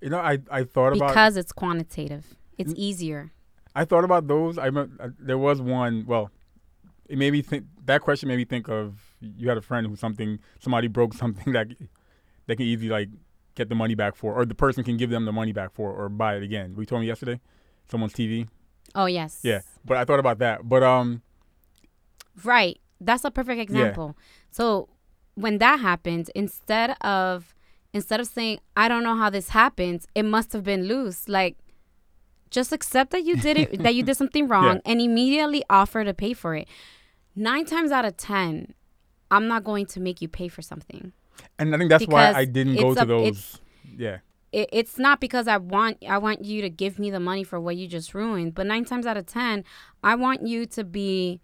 You 0.00 0.08
know, 0.10 0.18
I 0.18 0.38
I 0.50 0.64
thought 0.64 0.92
about 0.96 1.08
because 1.08 1.36
it's 1.36 1.52
quantitative 1.52 2.24
it's 2.56 2.72
Mm. 2.72 2.78
easier 2.78 3.30
I 3.74 3.84
thought 3.84 4.02
about 4.04 4.26
those. 4.26 4.58
I 4.58 4.66
remember, 4.66 4.96
uh, 5.00 5.10
there 5.28 5.38
was 5.38 5.62
one. 5.62 6.04
Well, 6.04 6.32
it 7.08 7.16
made 7.16 7.32
me 7.32 7.40
think. 7.40 7.66
That 7.84 8.00
question 8.00 8.28
made 8.28 8.38
me 8.38 8.44
think 8.44 8.68
of 8.68 8.84
you 9.20 9.48
had 9.48 9.56
a 9.58 9.62
friend 9.62 9.86
who 9.86 9.94
something 9.94 10.40
somebody 10.58 10.88
broke 10.88 11.14
something 11.14 11.52
that 11.56 11.68
they 12.46 12.56
can 12.56 12.66
easily 12.66 12.88
like 12.88 13.10
get 13.60 13.68
the 13.68 13.74
money 13.74 13.94
back 13.94 14.16
for, 14.16 14.34
or 14.34 14.44
the 14.46 14.54
person 14.54 14.82
can 14.82 14.96
give 14.96 15.10
them 15.10 15.24
the 15.26 15.32
money 15.32 15.52
back 15.52 15.70
for, 15.72 15.92
or 15.92 16.08
buy 16.08 16.36
it 16.36 16.42
again. 16.42 16.74
We 16.76 16.86
told 16.86 17.02
me 17.02 17.06
yesterday, 17.06 17.40
someone's 17.90 18.14
TV. 18.14 18.48
oh 18.94 19.06
yes 19.06 19.40
Yeah, 19.42 19.60
but 19.84 19.96
I 19.96 20.04
thought 20.04 20.18
about 20.18 20.38
that. 20.38 20.68
But 20.68 20.82
um, 20.82 21.22
Right. 22.44 22.80
That's 23.00 23.24
a 23.24 23.30
perfect 23.30 23.60
example. 23.60 24.16
So 24.50 24.88
when 25.34 25.58
that 25.58 25.80
happens, 25.80 26.28
instead 26.30 26.96
of 27.00 27.54
instead 27.92 28.20
of 28.20 28.26
saying, 28.26 28.60
I 28.76 28.88
don't 28.88 29.02
know 29.02 29.16
how 29.16 29.30
this 29.30 29.48
happens, 29.50 30.06
it 30.14 30.24
must 30.24 30.52
have 30.52 30.64
been 30.64 30.84
loose. 30.84 31.28
Like 31.28 31.56
just 32.50 32.72
accept 32.72 33.10
that 33.12 33.24
you 33.24 33.36
did 33.36 33.56
it 33.56 33.82
that 33.82 33.94
you 33.94 34.02
did 34.02 34.16
something 34.22 34.48
wrong 34.48 34.80
and 34.84 35.00
immediately 35.00 35.62
offer 35.70 36.04
to 36.04 36.14
pay 36.14 36.32
for 36.34 36.54
it. 36.54 36.68
Nine 37.34 37.64
times 37.64 37.90
out 37.90 38.04
of 38.04 38.16
ten, 38.16 38.74
I'm 39.30 39.46
not 39.48 39.64
going 39.64 39.86
to 39.86 40.00
make 40.00 40.20
you 40.20 40.28
pay 40.28 40.48
for 40.48 40.62
something. 40.62 41.12
And 41.58 41.74
I 41.74 41.78
think 41.78 41.90
that's 41.90 42.06
why 42.06 42.32
I 42.32 42.44
didn't 42.44 42.76
go 42.76 42.94
to 42.94 43.02
a- 43.02 43.06
those. 43.06 43.26
it's- 43.28 43.60
Yeah, 43.96 44.18
it, 44.52 44.68
it's 44.72 44.98
not 44.98 45.20
because 45.20 45.46
I 45.48 45.56
want 45.58 45.98
I 46.08 46.18
want 46.18 46.44
you 46.44 46.62
to 46.62 46.70
give 46.70 46.98
me 46.98 47.10
the 47.10 47.20
money 47.20 47.44
for 47.44 47.60
what 47.60 47.76
you 47.76 47.86
just 47.88 48.14
ruined, 48.14 48.54
but 48.54 48.66
nine 48.66 48.84
times 48.84 49.06
out 49.06 49.16
of 49.16 49.26
ten, 49.26 49.64
I 50.02 50.14
want 50.14 50.46
you 50.46 50.66
to 50.66 50.84
be 50.84 51.40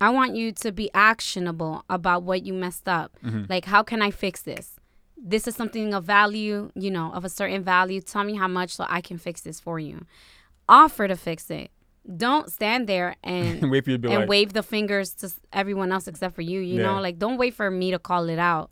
I 0.00 0.10
want 0.10 0.36
you 0.36 0.52
to 0.52 0.72
be 0.72 0.90
actionable 0.94 1.84
about 1.88 2.22
what 2.22 2.44
you 2.44 2.52
messed 2.52 2.88
up. 2.88 3.16
Mhm. 3.24 3.48
Like 3.48 3.64
how 3.64 3.82
can 3.82 4.02
I 4.02 4.10
fix 4.10 4.42
this? 4.42 4.76
This 5.16 5.48
is 5.48 5.56
something 5.56 5.94
of 5.94 6.04
value, 6.04 6.70
you 6.74 6.90
know, 6.90 7.10
of 7.12 7.24
a 7.24 7.28
certain 7.30 7.62
value. 7.64 8.00
Tell 8.02 8.22
me 8.22 8.36
how 8.36 8.46
much 8.48 8.70
so 8.76 8.84
I 8.88 9.00
can 9.00 9.16
fix 9.18 9.40
this 9.40 9.58
for 9.58 9.78
you. 9.80 10.04
Offer 10.68 11.08
to 11.08 11.16
fix 11.16 11.50
it. 11.50 11.70
Don't 12.16 12.50
stand 12.52 12.86
there 12.88 13.16
and 13.24 13.70
wait 13.70 13.84
for 13.84 13.90
you 13.92 13.96
to 13.96 14.00
be 14.02 14.08
and 14.12 14.20
like, 14.20 14.28
wave 14.28 14.52
the 14.52 14.62
fingers 14.62 15.12
to 15.14 15.32
everyone 15.52 15.90
else 15.92 16.06
except 16.06 16.34
for 16.34 16.42
you. 16.42 16.60
You 16.60 16.76
Yeah. 16.80 16.86
know, 16.86 17.00
like 17.00 17.18
don't 17.18 17.38
wait 17.38 17.54
for 17.54 17.70
me 17.70 17.90
to 17.90 17.98
call 17.98 18.28
it 18.28 18.38
out. 18.38 18.70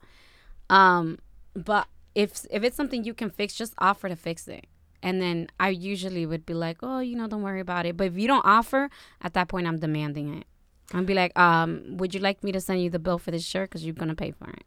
Um, 0.71 1.19
but 1.55 1.89
if 2.15 2.45
if 2.51 2.63
it's 2.63 2.77
something 2.77 3.05
you 3.05 3.15
can 3.15 3.31
fix, 3.31 3.55
just 3.55 3.75
offer 3.79 4.09
to 4.09 4.17
fix 4.17 4.49
it. 4.49 4.67
And 5.03 5.21
then 5.21 5.49
I 5.61 5.69
usually 5.69 6.25
would 6.25 6.47
be 6.47 6.55
like, 6.55 6.79
oh, 6.83 7.01
you 7.01 7.15
know, 7.15 7.27
don't 7.27 7.43
worry 7.43 7.61
about 7.61 7.85
it. 7.85 7.97
But 7.97 8.07
if 8.07 8.17
you 8.17 8.27
don't 8.27 8.45
offer, 8.45 8.89
at 9.21 9.35
that 9.35 9.49
point, 9.49 9.67
I'm 9.67 9.79
demanding 9.79 10.35
it. 10.39 10.47
I'd 10.95 11.05
be 11.05 11.13
like, 11.13 11.39
um, 11.39 11.99
would 11.99 12.15
you 12.15 12.21
like 12.21 12.43
me 12.43 12.53
to 12.53 12.61
send 12.61 12.83
you 12.83 12.89
the 12.89 12.99
bill 12.99 13.19
for 13.19 13.31
this 13.31 13.45
shirt 13.45 13.69
because 13.71 13.85
you're 13.85 13.95
gonna 13.95 14.15
pay 14.15 14.31
for 14.31 14.49
it? 14.51 14.65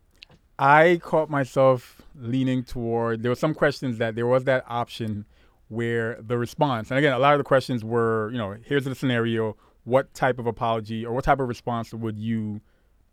I 0.59 0.99
caught 1.03 1.29
myself 1.29 2.01
leaning 2.15 2.63
toward. 2.63 3.21
There 3.21 3.31
were 3.31 3.35
some 3.35 3.53
questions 3.53 3.97
that 3.99 4.15
there 4.15 4.27
was 4.27 4.43
that 4.45 4.63
option 4.67 5.25
where 5.69 6.17
the 6.21 6.37
response, 6.37 6.89
and 6.89 6.97
again, 6.97 7.13
a 7.13 7.19
lot 7.19 7.33
of 7.33 7.39
the 7.39 7.43
questions 7.43 7.83
were, 7.83 8.29
you 8.31 8.37
know, 8.37 8.55
here's 8.63 8.85
the 8.85 8.95
scenario. 8.95 9.55
What 9.83 10.13
type 10.13 10.39
of 10.39 10.47
apology 10.47 11.05
or 11.05 11.13
what 11.13 11.23
type 11.23 11.39
of 11.39 11.47
response 11.47 11.93
would 11.93 12.17
you 12.17 12.61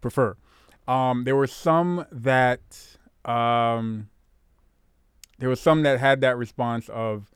prefer? 0.01 0.37
Um, 0.87 1.25
there 1.25 1.37
were 1.37 1.47
some 1.47 2.05
that 2.13 2.61
um, 3.25 4.09
there 5.39 5.49
was 5.49 5.61
some 5.61 5.83
that 5.83 5.99
had 6.01 6.21
that 6.21 6.37
response 6.37 6.89
of, 6.91 7.31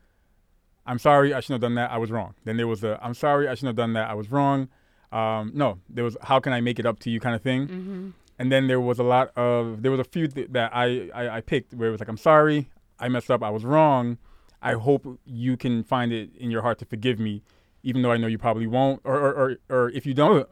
"I'm 0.86 0.98
sorry, 0.98 1.32
I 1.32 1.40
shouldn't 1.40 1.62
have 1.62 1.68
done 1.68 1.74
that. 1.76 1.90
I 1.90 1.98
was 1.98 2.10
wrong." 2.10 2.34
Then 2.44 2.56
there 2.56 2.66
was 2.66 2.84
a, 2.84 2.98
"I'm 3.02 3.14
sorry, 3.14 3.48
I 3.48 3.54
shouldn't 3.54 3.68
have 3.68 3.76
done 3.76 3.92
that. 3.94 4.10
I 4.10 4.14
was 4.14 4.30
wrong." 4.30 4.68
Um, 5.12 5.52
no, 5.54 5.78
there 5.88 6.04
was, 6.04 6.16
"How 6.22 6.40
can 6.40 6.52
I 6.52 6.60
make 6.60 6.78
it 6.78 6.86
up 6.86 6.98
to 7.00 7.10
you?" 7.10 7.20
kind 7.20 7.34
of 7.34 7.42
thing. 7.42 7.66
Mm-hmm. 7.68 8.08
and 8.38 8.52
then 8.52 8.66
there 8.68 8.80
was 8.80 8.98
a 8.98 9.02
lot 9.02 9.32
of 9.36 9.82
there 9.82 9.90
was 9.90 10.00
a 10.00 10.04
few 10.04 10.28
th- 10.28 10.48
that 10.52 10.70
I, 10.74 11.08
I 11.14 11.36
I 11.38 11.40
picked 11.40 11.74
where 11.74 11.88
it 11.88 11.92
was 11.92 12.00
like 12.00 12.08
I'm 12.08 12.18
sorry, 12.18 12.68
I 13.00 13.08
messed 13.08 13.30
up, 13.30 13.42
I 13.42 13.50
was 13.50 13.64
wrong. 13.64 14.18
I 14.60 14.74
hope 14.74 15.06
you 15.24 15.56
can 15.56 15.82
find 15.84 16.12
it 16.12 16.30
in 16.36 16.50
your 16.50 16.62
heart 16.62 16.78
to 16.80 16.84
forgive 16.84 17.18
me, 17.18 17.42
even 17.82 18.02
though 18.02 18.10
I 18.12 18.16
know 18.16 18.26
you 18.26 18.38
probably 18.38 18.66
won't, 18.66 19.00
or 19.04 19.16
or 19.16 19.32
or, 19.32 19.56
or 19.70 19.90
if 19.90 20.04
you 20.04 20.14
don't, 20.14 20.46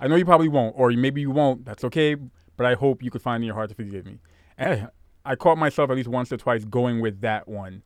I 0.00 0.08
know 0.08 0.16
you 0.16 0.24
probably 0.24 0.48
won't, 0.48 0.74
or 0.76 0.90
maybe 0.92 1.20
you 1.20 1.30
won't. 1.30 1.64
That's 1.64 1.84
okay, 1.84 2.16
but 2.56 2.66
I 2.66 2.74
hope 2.74 3.02
you 3.02 3.10
could 3.10 3.22
find 3.22 3.42
in 3.42 3.46
your 3.46 3.54
heart 3.54 3.70
to 3.70 3.74
forgive 3.74 4.06
me. 4.06 4.18
And 4.58 4.88
I 5.24 5.36
caught 5.36 5.58
myself 5.58 5.90
at 5.90 5.96
least 5.96 6.08
once 6.08 6.32
or 6.32 6.36
twice 6.36 6.64
going 6.64 7.00
with 7.00 7.20
that 7.20 7.48
one, 7.48 7.82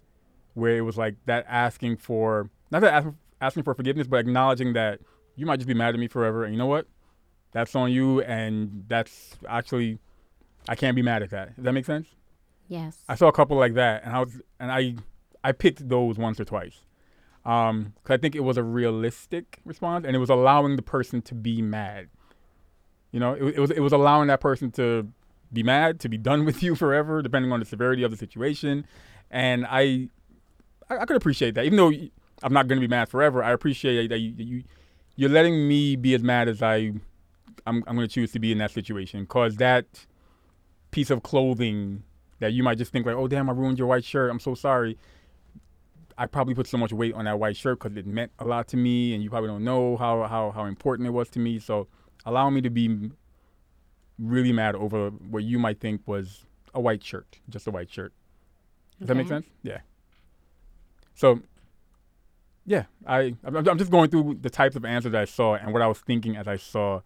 where 0.55 0.77
it 0.77 0.83
was 0.83 0.97
like 0.97 1.17
that 1.27 1.47
asking 1.49 1.97
for 1.97 2.51
not 2.71 2.81
that 2.81 2.93
ask, 2.93 3.09
asking 3.41 3.63
for 3.63 3.75
forgiveness, 3.75 4.07
but 4.07 4.19
acknowledging 4.19 4.73
that 4.75 5.01
you 5.37 5.47
might 5.47 5.57
just 5.57 5.69
be 5.69 5.75
mad 5.75 5.95
at 5.95 6.01
me 6.01 6.09
forever, 6.09 6.45
and 6.45 6.53
you 6.53 6.59
know 6.59 6.67
what? 6.67 6.87
That's 7.53 7.75
on 7.75 7.91
you, 7.91 8.21
and 8.23 8.85
that's 8.87 9.37
actually 9.49 9.99
I 10.69 10.77
can't 10.77 10.95
be 10.95 11.03
mad 11.03 11.23
at 11.23 11.31
that. 11.31 11.57
Does 11.57 11.65
that 11.65 11.73
make 11.73 11.87
sense? 11.87 12.09
Yes. 12.69 12.99
I 13.09 13.15
saw 13.15 13.29
a 13.29 13.33
couple 13.33 13.57
like 13.57 13.75
that, 13.75 14.05
and 14.05 14.15
I 14.15 14.21
was 14.21 14.41
and 14.61 14.71
I 14.71 14.95
I 15.43 15.53
picked 15.53 15.89
those 15.89 16.19
once 16.19 16.39
or 16.39 16.45
twice, 16.45 16.81
um, 17.45 17.95
because 18.03 18.15
I 18.15 18.19
think 18.19 18.35
it 18.35 18.45
was 18.45 18.57
a 18.57 18.63
realistic 18.63 19.61
response, 19.65 20.05
and 20.07 20.15
it 20.15 20.19
was 20.19 20.31
allowing 20.31 20.77
the 20.77 20.83
person 20.83 21.23
to 21.23 21.35
be 21.35 21.63
mad. 21.63 22.09
You 23.13 23.21
know, 23.21 23.33
it, 23.33 23.57
it 23.57 23.59
was 23.59 23.71
it 23.71 23.81
was 23.81 23.93
allowing 23.93 24.29
that 24.29 24.41
person 24.41 24.71
to 24.73 25.09
be 25.53 25.63
mad, 25.63 26.01
to 26.01 26.09
be 26.09 26.19
done 26.19 26.45
with 26.45 26.63
you 26.63 26.75
forever, 26.75 27.23
depending 27.23 27.53
on 27.53 27.61
the 27.61 27.67
severity 27.67 28.03
of 28.03 28.11
the 28.11 28.17
situation, 28.17 28.87
and 29.31 29.67
I 29.69 30.09
I, 30.89 30.99
I 30.99 31.05
could 31.07 31.17
appreciate 31.17 31.55
that, 31.55 31.65
even 31.65 31.77
though 31.77 31.93
I'm 32.43 32.53
not 32.53 32.69
going 32.69 32.81
to 32.81 32.87
be 32.87 32.91
mad 32.91 33.09
forever. 33.09 33.43
I 33.43 33.53
appreciate 33.53 34.09
that 34.09 34.19
you, 34.19 34.35
you 34.37 34.65
you're 35.17 35.31
letting 35.31 35.69
me 35.69 35.97
be 35.97 36.15
as 36.15 36.23
mad 36.23 36.49
as 36.49 36.63
I 36.63 36.93
I'm 37.67 37.85
I'm 37.87 37.97
going 37.97 38.07
to 38.07 38.09
choose 38.09 38.33
to 38.33 38.39
be 38.39 38.53
in 38.53 38.59
that 38.59 38.71
situation, 38.71 39.27
cause 39.27 39.57
that 39.57 40.07
piece 40.91 41.11
of 41.11 41.23
clothing 41.23 42.03
that 42.41 42.53
you 42.53 42.63
might 42.63 42.79
just 42.79 42.91
think 42.93 43.07
like, 43.07 43.17
oh 43.17 43.29
damn, 43.29 43.49
I 43.49 43.53
ruined 43.53 43.79
your 43.79 43.87
white 43.87 44.05
shirt. 44.05 44.31
I'm 44.31 44.41
so 44.41 44.55
sorry. 44.55 44.99
I 46.21 46.27
probably 46.27 46.55
put 46.55 46.67
so 46.67 46.77
much 46.77 46.93
weight 46.93 47.15
on 47.15 47.25
that 47.25 47.39
white 47.39 47.57
shirt 47.57 47.81
because 47.81 47.97
it 47.97 48.07
meant 48.07 48.31
a 48.39 48.45
lot 48.45 48.69
to 48.69 48.77
me, 48.77 49.15
and 49.15 49.25
you 49.25 49.31
probably 49.31 49.49
don't 49.49 49.65
know 49.65 49.97
how 49.97 50.25
how 50.25 50.51
how 50.51 50.67
important 50.67 51.07
it 51.07 51.13
was 51.13 51.31
to 51.31 51.39
me. 51.39 51.59
So 51.59 51.89
allow 52.27 52.51
me 52.51 52.61
to 52.61 52.69
be 52.69 53.11
really 54.19 54.53
mad 54.53 54.75
over 54.75 55.09
what 55.09 55.45
you 55.45 55.59
might 55.59 55.81
think 55.81 56.03
was 56.07 56.45
a 56.75 56.81
white 56.81 57.03
shirt, 57.03 57.39
just 57.49 57.67
a 57.67 57.71
white 57.71 57.91
shirt. 57.91 58.13
Does 58.99 59.09
that 59.09 59.15
make 59.15 59.29
sense? 59.29 59.47
Yeah. 59.63 59.79
So, 61.15 61.41
yeah, 62.67 62.85
I 63.07 63.35
I'm, 63.43 63.57
I'm 63.57 63.79
just 63.79 63.91
going 63.91 64.11
through 64.11 64.41
the 64.43 64.51
types 64.51 64.77
of 64.77 64.85
answers 64.85 65.15
I 65.15 65.25
saw 65.25 65.55
and 65.55 65.73
what 65.73 65.81
I 65.81 65.87
was 65.87 66.01
thinking 66.01 66.37
as 66.37 66.47
I 66.47 66.57
saw 66.57 67.01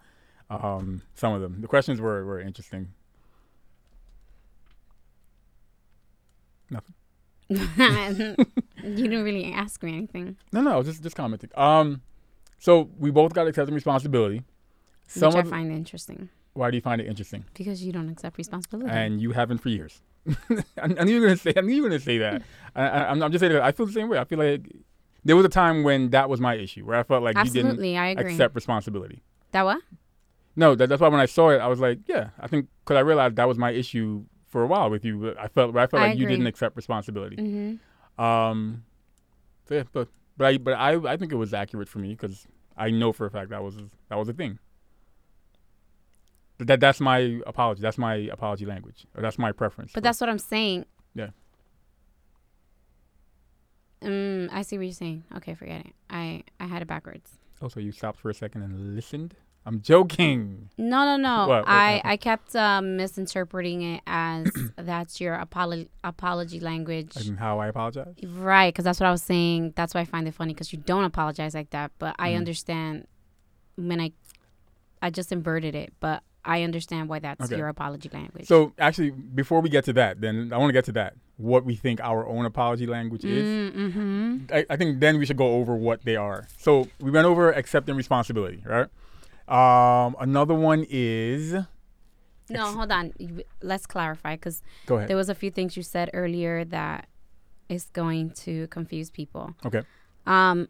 um, 0.51 1.03
some 1.15 1.33
of 1.33 1.41
them. 1.41 1.61
The 1.61 1.69
questions 1.69 2.01
were 2.01 2.25
were 2.25 2.41
interesting. 2.41 2.89
you 7.49 8.37
didn't 8.83 9.23
really 9.23 9.53
ask 9.53 9.83
me 9.83 9.97
anything, 9.97 10.37
No, 10.53 10.63
no, 10.63 10.83
just 10.83 11.03
just 11.03 11.17
commenting. 11.17 11.51
Um, 11.57 12.03
so 12.59 12.91
we 12.99 13.11
both 13.11 13.35
got 13.35 13.47
accepting 13.47 13.75
responsibility. 13.75 14.43
Some 15.07 15.35
which 15.35 15.45
I 15.45 15.49
find 15.49 15.71
interesting 15.71 16.31
why 16.55 16.71
do 16.71 16.77
you 16.77 16.81
find 16.81 17.01
it 17.01 17.07
interesting? 17.07 17.45
because 17.55 17.85
you 17.85 17.93
don't 17.93 18.09
accept 18.09 18.39
responsibility. 18.39 18.91
And 18.91 19.21
you 19.21 19.33
haven't 19.33 19.59
for 19.59 19.69
years. 19.69 20.01
I, 20.81 20.87
knew 21.05 21.15
you 21.15 21.21
were 21.21 21.27
gonna 21.27 21.37
say. 21.37 21.53
I 21.55 21.61
knew 21.61 21.75
you 21.75 21.83
were 21.83 21.89
gonna 21.91 22.01
say 22.01 22.19
that. 22.19 22.43
I, 22.75 22.83
I, 22.83 23.11
I'm, 23.11 23.23
I'm 23.23 23.31
just 23.31 23.41
saying 23.41 23.53
that 23.53 23.63
I 23.63 23.73
feel 23.73 23.87
the 23.87 23.93
same 23.93 24.09
way. 24.09 24.19
I 24.19 24.25
feel 24.25 24.39
like 24.39 24.63
there 25.25 25.37
was 25.37 25.45
a 25.45 25.51
time 25.51 25.83
when 25.83 26.11
that 26.11 26.31
was 26.31 26.41
my 26.41 26.55
issue, 26.55 26.87
where 26.87 26.99
I 26.99 27.03
felt 27.03 27.23
like 27.23 27.37
you 27.45 27.51
didn't 27.51 27.79
accept 28.19 28.55
responsibility. 28.55 29.23
that 29.53 29.65
what? 29.65 29.83
No, 30.57 30.75
that, 30.77 30.89
that's 30.89 31.01
why 31.01 31.09
when 31.09 31.21
I 31.21 31.27
saw 31.27 31.51
it, 31.51 31.59
I 31.59 31.67
was 31.67 31.81
like, 31.81 31.99
yeah, 32.07 32.31
I 32.39 32.47
think 32.47 32.69
because 32.85 32.97
I 32.97 33.01
realized 33.01 33.37
that 33.37 33.49
was 33.49 33.59
my 33.59 33.73
issue 33.73 34.25
for 34.55 34.63
a 34.63 34.69
while 34.69 34.89
with 34.89 35.05
you. 35.05 35.35
I 35.37 35.49
felt 35.49 35.77
I 35.77 35.89
felt 35.89 36.01
I 36.01 36.07
like 36.11 36.19
you 36.19 36.29
didn't 36.29 36.47
accept 36.47 36.77
responsibility. 36.77 37.35
Mm-hmm. 37.35 38.25
Um, 38.25 38.85
so 39.69 39.75
yeah, 39.75 39.83
but 39.93 40.07
but 40.37 40.47
I 40.47 40.59
but 40.59 40.75
I 40.75 40.95
I 41.13 41.17
think 41.17 41.33
it 41.33 41.35
was 41.35 41.53
accurate 41.53 41.89
for 41.89 41.99
me 41.99 42.11
because 42.11 42.47
I 42.77 42.91
know 42.91 43.13
for 43.13 43.27
a 43.27 43.31
fact 43.33 43.51
that 43.51 43.65
was 43.65 43.75
that 44.11 44.17
was 44.17 44.29
a 44.29 44.33
thing. 44.33 44.61
That 46.59 46.79
that's 46.79 47.01
my 47.01 47.41
apology. 47.49 47.83
That's 47.83 47.99
my 47.99 48.15
apology 48.15 48.65
language. 48.65 49.05
Or 49.17 49.23
that's 49.23 49.39
my 49.39 49.51
preference. 49.51 49.91
But 49.93 50.05
that's 50.05 50.21
what 50.21 50.31
I'm 50.31 50.39
saying. 50.39 50.87
Yeah. 51.17 51.31
Mm, 54.03 54.51
I 54.53 54.63
see 54.63 54.79
what 54.79 54.85
you're 54.85 54.93
saying. 54.93 55.25
Okay, 55.39 55.55
forget 55.55 55.85
it. 55.85 55.93
I 56.09 56.45
I 56.61 56.67
had 56.67 56.81
it 56.81 56.87
backwards. 56.87 57.29
oh, 57.61 57.67
so 57.67 57.81
you 57.81 57.91
stopped 57.91 58.21
for 58.21 58.31
a 58.31 58.35
second 58.35 58.63
and 58.63 58.95
listened. 58.95 59.35
I'm 59.67 59.81
joking. 59.81 60.69
No, 60.77 61.05
no, 61.05 61.17
no. 61.17 61.49
What- 61.49 61.65
what 61.65 61.69
I 61.69 61.93
happened? 61.93 62.11
I 62.13 62.17
kept 62.19 62.57
um, 62.57 62.97
misinterpreting 62.97 63.81
it 63.83 64.03
as 64.07 64.51
that's 64.77 65.21
your 65.21 65.37
apolo- 65.37 65.89
apology 66.03 66.61
language. 66.61 67.17
And 67.17 67.39
how 67.39 67.61
I 67.61 67.69
apologize. 67.69 68.15
Right, 68.23 68.73
because 68.75 68.85
that's 68.85 69.01
what 69.01 69.07
I 69.07 69.11
was 69.11 69.23
saying. 69.23 69.73
That's 69.77 69.95
why 69.95 70.01
I 70.01 70.05
find 70.05 70.29
it 70.29 70.35
funny 70.35 70.53
because 70.53 70.73
you 70.73 70.79
don't 70.81 71.05
apologize 71.05 71.55
like 71.55 71.71
that. 71.71 71.93
But 71.99 72.15
I 72.19 72.33
Mhm. 72.33 72.37
understand 72.39 73.07
when 73.77 74.01
I, 74.01 74.13
I 75.01 75.11
just 75.11 75.33
inverted 75.33 75.75
it. 75.75 75.93
But 75.99 76.23
I 76.45 76.63
understand 76.63 77.09
why 77.09 77.21
that's 77.21 77.47
Okay. 77.47 77.57
your 77.57 77.69
apology 77.69 78.11
language. 78.13 78.47
So 78.47 78.75
actually, 78.79 79.13
before 79.13 79.63
we 79.63 79.71
get 79.71 79.85
to 79.87 79.95
that, 79.95 80.21
then 80.21 80.51
I 80.53 80.59
want 80.59 80.69
to 80.69 80.73
get 80.75 80.85
to 80.87 80.93
that. 80.93 81.15
What 81.39 81.65
we 81.65 81.75
think 81.75 82.01
our 82.03 82.29
own 82.29 82.45
apology 82.45 82.87
language 82.87 83.25
is. 83.25 83.73
mm-hmm. 83.75 84.37
I, 84.53 84.67
I 84.69 84.77
think 84.77 85.01
then 85.01 85.19
we 85.19 85.25
should 85.27 85.39
go 85.39 85.55
over 85.55 85.75
what 85.75 86.05
they 86.05 86.17
are. 86.17 86.47
So 86.59 86.87
we 87.01 87.11
went 87.11 87.27
over 87.27 87.51
accepting 87.51 87.97
responsibility, 87.97 88.63
right? 88.67 88.89
Um, 89.49 90.17
another 90.21 90.55
one 90.55 90.87
is 90.89 91.53
No, 92.51 92.67
hold 92.73 92.91
on. 92.91 93.13
Let's 93.63 93.87
clarify 93.87 94.37
because 94.37 94.63
there 94.87 95.17
was 95.17 95.29
a 95.29 95.35
few 95.35 95.51
things 95.51 95.77
you 95.77 95.83
said 95.83 96.11
earlier 96.15 96.65
that 96.67 97.09
is 97.69 97.91
going 97.93 98.31
to 98.31 98.67
confuse 98.69 99.11
people. 99.11 99.55
Okay. 99.65 99.83
Um. 100.27 100.69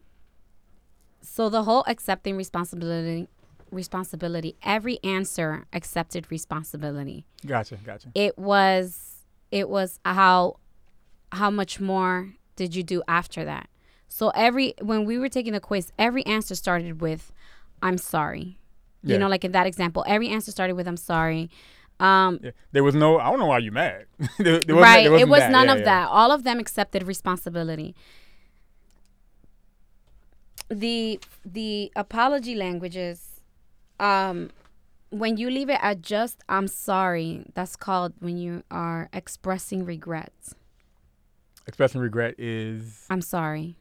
So 1.21 1.49
the 1.49 1.63
whole 1.63 1.83
accepting 1.87 2.37
responsibility, 2.37 3.27
responsibility. 3.71 4.55
Every 4.61 4.99
answer 5.03 5.65
accepted 5.73 6.29
responsibility. 6.31 7.25
Gotcha, 7.45 7.77
gotcha. 7.77 8.09
it 8.13 8.37
was 8.37 9.23
it 9.51 9.69
was 9.69 9.99
how 10.05 10.57
how 11.31 11.49
much 11.49 11.79
more 11.79 12.33
did 12.55 12.75
you 12.75 12.83
do 12.83 13.01
after 13.07 13.43
that 13.45 13.69
so 14.07 14.29
every 14.29 14.73
when 14.81 15.05
we 15.05 15.17
were 15.17 15.29
taking 15.29 15.53
the 15.53 15.59
quiz 15.59 15.91
every 15.99 16.25
answer 16.25 16.55
started 16.55 17.01
with 17.01 17.31
i'm 17.81 17.97
sorry 17.97 18.57
you 19.05 19.13
Yeah. 19.13 19.17
know 19.19 19.27
like 19.29 19.45
in 19.45 19.51
that 19.53 19.67
example 19.67 20.03
every 20.07 20.27
answer 20.29 20.51
started 20.51 20.73
with 20.75 20.87
i'm 20.87 20.97
sorry 20.97 21.49
um 22.01 22.39
Yeah. 22.43 22.51
There 22.73 22.83
was 22.83 22.93
no. 22.93 23.19
I 23.19 23.29
don't 23.29 23.39
know 23.39 23.45
why 23.53 23.59
you 23.59 23.71
mad. 23.71 24.05
there, 24.37 24.59
there 24.59 24.75
wasn't- 24.75 24.79
right 24.81 25.05
it 25.05 25.29
wasn't 25.29 25.53
that. 25.53 25.59
none 25.59 25.67
Yeah, 25.67 25.75
of 25.75 25.85
that 25.85 26.05
all 26.09 26.29
of 26.37 26.43
them 26.43 26.59
accepted 26.59 27.03
responsibility 27.03 27.95
the 30.69 31.19
the 31.45 31.91
apology 31.95 32.55
languages 32.55 33.39
um 33.99 34.49
when 35.09 35.37
you 35.37 35.49
leave 35.49 35.69
it 35.69 35.79
at 35.81 36.01
just 36.01 36.43
i'm 36.49 36.67
sorry 36.67 37.45
that's 37.53 37.75
called 37.75 38.13
when 38.19 38.37
you 38.37 38.63
are 38.71 39.09
expressing 39.13 39.85
regrets 39.85 40.55
Expressing 41.67 42.01
regret 42.01 42.35
is 42.37 43.05
i'm 43.09 43.21
sorry 43.21 43.75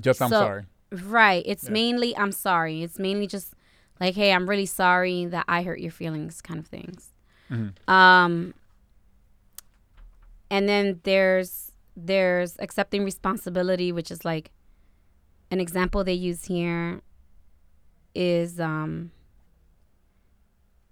just 0.00 0.20
I'm 0.22 0.28
So- 0.30 0.36
sorry. 0.40 0.64
right 0.92 1.42
it's 1.46 1.64
Yeah. 1.64 1.70
mainly 1.70 2.16
i'm 2.16 2.32
sorry 2.32 2.82
it's 2.82 2.98
mainly 2.98 3.26
just 3.26 3.54
like 4.00 4.14
hey 4.14 4.32
i'm 4.32 4.48
really 4.48 4.66
sorry 4.66 5.26
that 5.26 5.44
i 5.48 5.62
hurt 5.62 5.78
your 5.80 5.90
feelings 5.92 6.40
kind 6.40 6.58
of 6.58 6.66
things 6.66 7.10
Mhm. 7.50 7.72
um 7.88 8.54
and 10.50 10.68
then 10.68 11.00
there's 11.04 11.72
there's 11.96 12.56
accepting 12.60 13.04
responsibility 13.04 13.92
which 13.92 14.10
is 14.10 14.24
like 14.24 14.50
an 15.50 15.60
example 15.60 16.02
they 16.04 16.12
use 16.14 16.44
here 16.46 17.00
is 18.14 18.58
um 18.60 19.10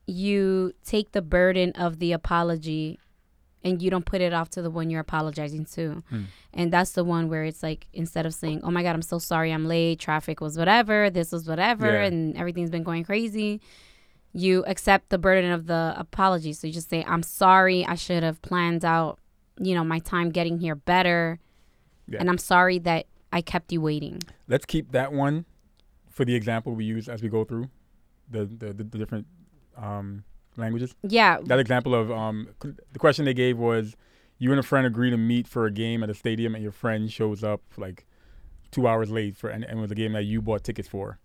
you 0.06 0.72
take 0.84 1.12
the 1.12 1.22
burden 1.22 1.72
of 1.72 1.98
the 1.98 2.12
apology 2.12 2.98
and 3.64 3.82
you 3.82 3.90
don't 3.90 4.04
put 4.06 4.20
it 4.20 4.32
off 4.32 4.48
to 4.50 4.62
the 4.62 4.70
one 4.70 4.88
you're 4.90 5.00
apologizing 5.00 5.64
to 5.64 6.02
Hmm. 6.10 6.22
and 6.54 6.72
that's 6.72 6.92
the 6.92 7.04
one 7.04 7.28
where 7.28 7.44
it's 7.44 7.62
like 7.62 7.86
instead 7.92 8.24
of 8.26 8.32
saying 8.34 8.60
oh 8.62 8.70
my 8.70 8.82
god 8.82 8.94
i'm 8.94 9.02
so 9.02 9.18
sorry 9.18 9.52
i'm 9.52 9.66
late 9.66 9.98
traffic 9.98 10.40
was 10.40 10.56
whatever 10.56 11.10
this 11.10 11.32
was 11.32 11.48
whatever 11.48 11.86
Yeah. 11.92 12.04
and 12.04 12.36
everything's 12.36 12.70
been 12.70 12.84
going 12.84 13.04
crazy 13.04 13.60
you 14.32 14.64
accept 14.66 15.08
the 15.08 15.18
burden 15.18 15.50
of 15.50 15.66
the 15.66 15.94
apology 15.96 16.52
so 16.52 16.66
you 16.66 16.72
just 16.72 16.88
say 16.90 17.04
i'm 17.08 17.22
sorry 17.22 17.84
i 17.86 17.94
should 17.94 18.22
have 18.22 18.40
planned 18.42 18.84
out 18.84 19.18
you 19.60 19.74
know 19.74 19.82
my 19.84 19.98
time 19.98 20.30
getting 20.30 20.58
here 20.58 20.74
better 20.76 21.40
Yeah. 22.06 22.20
and 22.20 22.28
i'm 22.30 22.38
sorry 22.38 22.78
that 22.80 23.06
i 23.32 23.40
kept 23.40 23.72
you 23.72 23.80
waiting 23.80 24.20
Let's 24.46 24.64
keep 24.66 24.92
that 24.92 25.12
one 25.12 25.44
for 26.10 26.24
the 26.24 26.34
example 26.34 26.74
we 26.74 26.84
use 26.84 27.08
as 27.08 27.22
we 27.22 27.28
go 27.28 27.44
through 27.44 27.70
the 28.30 28.44
the, 28.46 28.72
the, 28.72 28.84
the 28.84 28.98
different 28.98 29.26
um, 29.76 30.24
languages. 30.58 30.94
yeah 31.02 31.38
That 31.44 31.58
example 31.58 31.94
of 31.94 32.10
um, 32.10 32.48
c- 32.62 32.72
the 32.92 32.98
question 32.98 33.24
they 33.24 33.34
gave 33.34 33.56
was, 33.58 33.96
you 34.38 34.50
and 34.50 34.60
a 34.60 34.62
friend 34.62 34.86
agree 34.86 35.10
to 35.10 35.16
meet 35.16 35.46
for 35.48 35.66
a 35.66 35.70
game 35.70 36.02
at 36.02 36.10
a 36.10 36.14
stadium, 36.14 36.54
and 36.54 36.62
your 36.62 36.72
friend 36.72 37.10
shows 37.10 37.42
up 37.42 37.60
like 37.76 38.06
two 38.70 38.86
hours 38.86 39.10
late 39.10 39.36
for 39.36 39.48
and, 39.50 39.64
and 39.64 39.78
it 39.78 39.82
was 39.82 39.90
a 39.90 39.94
game 39.94 40.12
that 40.12 40.24
you 40.24 40.42
bought 40.42 40.62
tickets 40.64 40.88
for. 40.88 41.18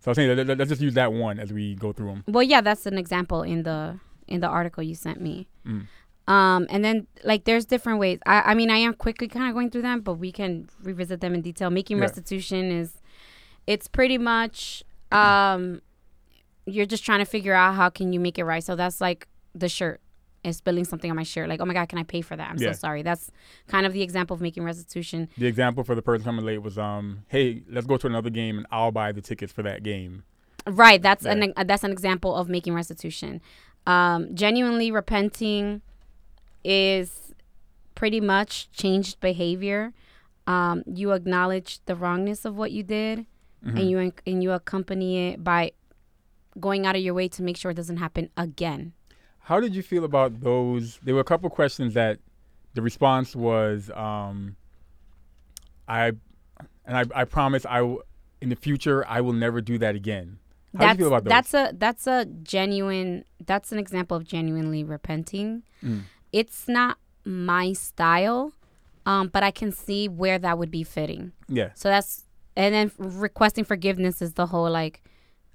So 0.00 0.08
I 0.08 0.10
was 0.10 0.16
saying 0.16 0.36
let, 0.36 0.46
let, 0.46 0.58
let's 0.58 0.68
just 0.70 0.80
use 0.82 0.94
that 0.94 1.12
one 1.12 1.38
as 1.38 1.52
we 1.52 1.74
go 1.74 1.92
through 1.92 2.08
them. 2.08 2.24
Well, 2.26 2.42
yeah, 2.42 2.60
that's 2.60 2.86
an 2.86 2.96
example 2.98 3.42
in 3.42 3.62
the 3.64 3.98
in 4.28 4.40
the 4.40 4.48
article 4.48 4.82
you 4.82 4.94
sent 4.94 5.20
me. 5.20 5.48
Mm. 5.66 5.86
Um, 6.28 6.66
and 6.70 6.84
then 6.84 7.06
like 7.24 7.44
there's 7.44 7.64
different 7.66 7.98
ways. 7.98 8.18
I, 8.26 8.42
I 8.52 8.54
mean 8.54 8.70
I 8.70 8.76
am 8.78 8.94
quickly 8.94 9.28
kind 9.28 9.48
of 9.48 9.54
going 9.54 9.70
through 9.70 9.82
them, 9.82 10.00
but 10.00 10.14
we 10.14 10.30
can 10.32 10.68
revisit 10.82 11.20
them 11.20 11.34
in 11.34 11.42
detail. 11.42 11.70
Making 11.70 11.98
Yeah. 11.98 12.02
restitution 12.04 12.70
is 12.70 13.00
it's 13.66 13.88
pretty 13.88 14.16
much 14.18 14.84
um 15.12 15.80
you're 16.66 16.86
just 16.86 17.04
trying 17.04 17.18
to 17.20 17.24
figure 17.24 17.54
out 17.54 17.74
how 17.74 17.88
can 17.90 18.12
you 18.12 18.20
make 18.20 18.38
it 18.38 18.44
right. 18.44 18.62
So 18.62 18.76
that's 18.76 19.00
like 19.00 19.26
the 19.54 19.68
shirt 19.68 20.00
is 20.44 20.56
spilling 20.56 20.84
something 20.84 21.10
on 21.10 21.16
my 21.16 21.22
shirt. 21.22 21.48
Like, 21.48 21.60
oh 21.60 21.64
my 21.66 21.74
god, 21.74 21.88
can 21.88 21.98
I 21.98 22.02
pay 22.02 22.20
for 22.22 22.34
that? 22.36 22.50
I'm 22.50 22.58
Yeah. 22.58 22.72
so 22.72 22.78
sorry. 22.78 23.02
That's 23.02 23.30
kind 23.68 23.84
of 23.86 23.92
the 23.92 24.02
example 24.02 24.34
of 24.34 24.40
making 24.40 24.62
restitution. 24.64 25.28
The 25.36 25.46
example 25.46 25.84
for 25.84 25.94
the 25.94 26.02
person 26.02 26.24
coming 26.24 26.44
late 26.44 26.58
was, 26.62 26.78
um, 26.78 27.24
hey, 27.28 27.62
let's 27.68 27.86
go 27.86 27.96
to 27.98 28.06
another 28.06 28.30
game 28.30 28.56
and 28.58 28.66
I'll 28.70 28.92
buy 28.92 29.12
the 29.12 29.20
tickets 29.20 29.52
for 29.52 29.62
that 29.62 29.82
game. 29.82 30.22
Right. 30.66 31.00
That's 31.02 31.24
an 31.26 31.52
uh, 31.56 31.64
that's 31.64 31.84
an 31.84 31.90
example 31.90 32.34
of 32.36 32.48
making 32.48 32.74
restitution. 32.74 33.40
Um, 33.86 34.34
genuinely 34.34 34.90
repenting 34.90 35.80
is 36.64 37.32
pretty 37.94 38.20
much 38.20 38.70
changed 38.72 39.20
behavior. 39.20 39.92
Um, 40.46 40.82
you 40.86 41.12
acknowledge 41.12 41.80
the 41.86 41.94
wrongness 41.94 42.44
of 42.44 42.56
what 42.56 42.72
you 42.72 42.82
did, 42.82 43.26
Mhm. 43.64 43.78
and 43.78 43.90
you 43.90 44.12
and 44.26 44.42
you 44.42 44.52
accompany 44.52 45.28
it 45.30 45.44
by 45.44 45.72
going 46.58 46.86
out 46.86 46.96
of 46.96 47.02
your 47.02 47.14
way 47.14 47.28
to 47.28 47.42
make 47.42 47.56
sure 47.56 47.70
it 47.70 47.74
doesn't 47.74 47.98
happen 47.98 48.30
again. 48.36 48.92
How 49.40 49.60
did 49.60 49.74
you 49.74 49.82
feel 49.82 50.04
about 50.04 50.40
those? 50.40 50.98
There 51.02 51.14
were 51.14 51.20
a 51.20 51.24
couple 51.24 51.48
questions 51.50 51.94
that 51.94 52.18
the 52.74 52.82
response 52.82 53.34
was, 53.34 53.90
um, 53.94 54.56
I, 55.88 56.12
and 56.86 56.96
I, 56.96 57.04
I 57.14 57.24
promise 57.24 57.66
I 57.66 57.82
will, 57.82 58.02
in 58.40 58.48
the 58.48 58.56
future, 58.56 59.04
I 59.06 59.20
will 59.20 59.32
never 59.32 59.60
do 59.60 59.78
that 59.78 59.94
again. 59.94 60.38
How 60.74 60.80
that's 60.80 60.96
do 60.96 61.04
you 61.04 61.08
feel 61.08 61.16
about 61.16 61.24
those? 61.24 61.30
that's 61.30 61.54
a 61.54 61.72
that's 61.76 62.06
a 62.06 62.26
genuine 62.44 63.24
that's 63.44 63.72
an 63.72 63.78
example 63.78 64.16
of 64.16 64.24
genuinely 64.24 64.84
repenting. 64.84 65.64
Mm. 65.82 66.02
It's 66.32 66.68
not 66.68 66.98
my 67.24 67.72
style, 67.72 68.52
um, 69.04 69.28
but 69.28 69.42
I 69.42 69.50
can 69.50 69.72
see 69.72 70.08
where 70.08 70.38
that 70.38 70.58
would 70.58 70.70
be 70.70 70.84
fitting. 70.84 71.32
yeah. 71.48 71.70
So 71.74 71.88
that's 71.88 72.24
and 72.54 72.72
then 72.72 72.92
requesting 72.98 73.64
forgiveness 73.64 74.22
is 74.22 74.34
the 74.34 74.46
whole 74.46 74.70
like 74.70 75.02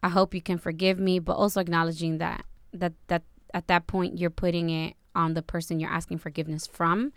I 0.06 0.10
hope 0.10 0.36
you 0.36 0.41
can 0.41 0.60
forgive 0.60 1.00
me, 1.00 1.18
but 1.18 1.34
also 1.34 1.60
acknowledging 1.60 2.20
that 2.20 2.46
that 2.74 2.94
that 3.08 3.24
at 3.56 3.68
that 3.70 3.88
point 3.88 4.20
you're 4.20 4.30
putting 4.30 4.70
it 4.70 4.94
on 5.15 5.34
the 5.34 5.41
person 5.41 5.80
you're 5.80 5.89
asking 5.89 6.20
forgiveness 6.20 6.68
from. 6.68 7.12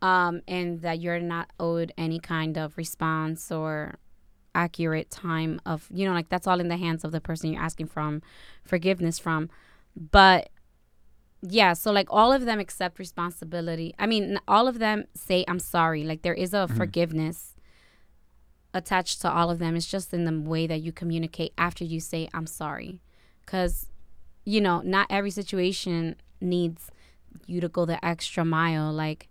Um, 0.00 0.40
and 0.46 0.80
that 0.80 1.00
you're 1.00 1.18
not 1.18 1.50
owed 1.58 1.92
any 1.98 2.20
kind 2.20 2.56
of 2.56 2.78
response 2.78 3.50
or 3.50 3.98
accurate 4.54 5.10
time 5.10 5.60
of 5.66 5.88
you 5.92 6.06
know 6.06 6.12
like 6.12 6.28
that's 6.28 6.46
all 6.46 6.58
in 6.58 6.68
the 6.68 6.76
hands 6.76 7.04
of 7.04 7.12
the 7.12 7.20
person 7.20 7.52
you're 7.52 7.62
asking 7.62 7.88
from 7.88 8.22
forgiveness 8.64 9.18
from. 9.18 9.50
But 9.96 10.50
yeah 11.42 11.72
so 11.72 11.90
like 11.90 12.06
all 12.10 12.32
of 12.32 12.44
them 12.44 12.60
accept 12.60 13.00
responsibility. 13.00 13.92
I 13.98 14.06
mean 14.06 14.38
all 14.46 14.68
of 14.68 14.78
them 14.78 15.06
say 15.16 15.44
i'm 15.48 15.58
sorry. 15.58 16.04
Like 16.04 16.22
there 16.22 16.34
is 16.34 16.54
a 16.54 16.68
forgiveness 16.68 17.49
attached 18.74 19.20
to 19.22 19.30
all 19.30 19.50
of 19.50 19.58
them. 19.58 19.74
It's 19.76 19.86
just 19.90 20.12
in 20.14 20.24
the 20.24 20.48
way 20.48 20.66
that 20.66 20.80
you 20.80 20.92
communicate 20.92 21.52
after 21.58 21.84
you 21.84 22.00
say 22.00 22.28
i'm 22.34 22.46
sorry. 22.46 23.00
Because 23.44 23.86
you 24.44 24.60
know 24.60 24.80
not 24.82 25.06
every 25.10 25.30
situation 25.30 26.16
needs 26.40 26.90
you 27.46 27.60
to 27.60 27.68
go 27.68 27.84
the 27.84 28.02
extra 28.04 28.44
mile 28.44 28.92
like 28.92 29.28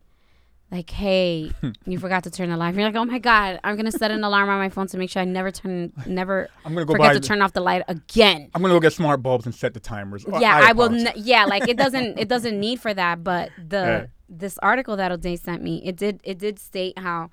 like 0.71 0.89
hey 0.91 1.51
you 1.85 1.97
forgot 1.97 2.23
to 2.23 2.29
turn 2.29 2.49
the 2.49 2.55
light 2.55 2.75
you're 2.75 2.83
like 2.85 2.95
oh 2.95 3.03
my 3.03 3.17
god 3.17 3.59
i'm 3.63 3.75
gonna 3.75 3.91
set 3.91 4.11
an 4.11 4.23
alarm 4.23 4.47
on 4.47 4.59
my 4.59 4.69
phone 4.69 4.85
to 4.87 4.97
make 4.97 5.09
sure 5.09 5.21
i 5.21 5.25
never 5.25 5.49
turn 5.51 5.91
never 6.05 6.47
I'm 6.65 6.73
gonna 6.73 6.85
go 6.85 6.93
forget 6.93 7.13
to 7.13 7.19
turn 7.19 7.41
off 7.41 7.53
the 7.53 7.61
light 7.61 7.81
again. 7.87 8.49
I'm 8.53 8.61
gonna 8.61 8.73
go 8.75 8.79
get 8.79 8.93
smart 8.93 9.23
bulbs 9.23 9.45
and 9.47 9.55
set 9.55 9.73
the 9.73 9.79
timers. 9.79 10.23
Yeah 10.39 10.61
i, 10.63 10.71
will 10.73 10.93
n- 10.93 11.11
yeah 11.15 11.45
like 11.45 11.67
it 11.67 11.75
doesn't 11.77 12.19
it 12.23 12.27
doesn't 12.27 12.57
need 12.59 12.79
for 12.79 12.93
that 12.93 13.23
but 13.23 13.49
the 13.57 13.77
Yeah. 13.77 14.05
this 14.29 14.59
article 14.59 14.95
that 14.97 15.11
O'Day 15.11 15.35
sent 15.37 15.63
me 15.63 15.81
it 15.83 15.95
did 15.95 16.19
it 16.23 16.37
did 16.37 16.59
state 16.59 16.97
how 16.99 17.31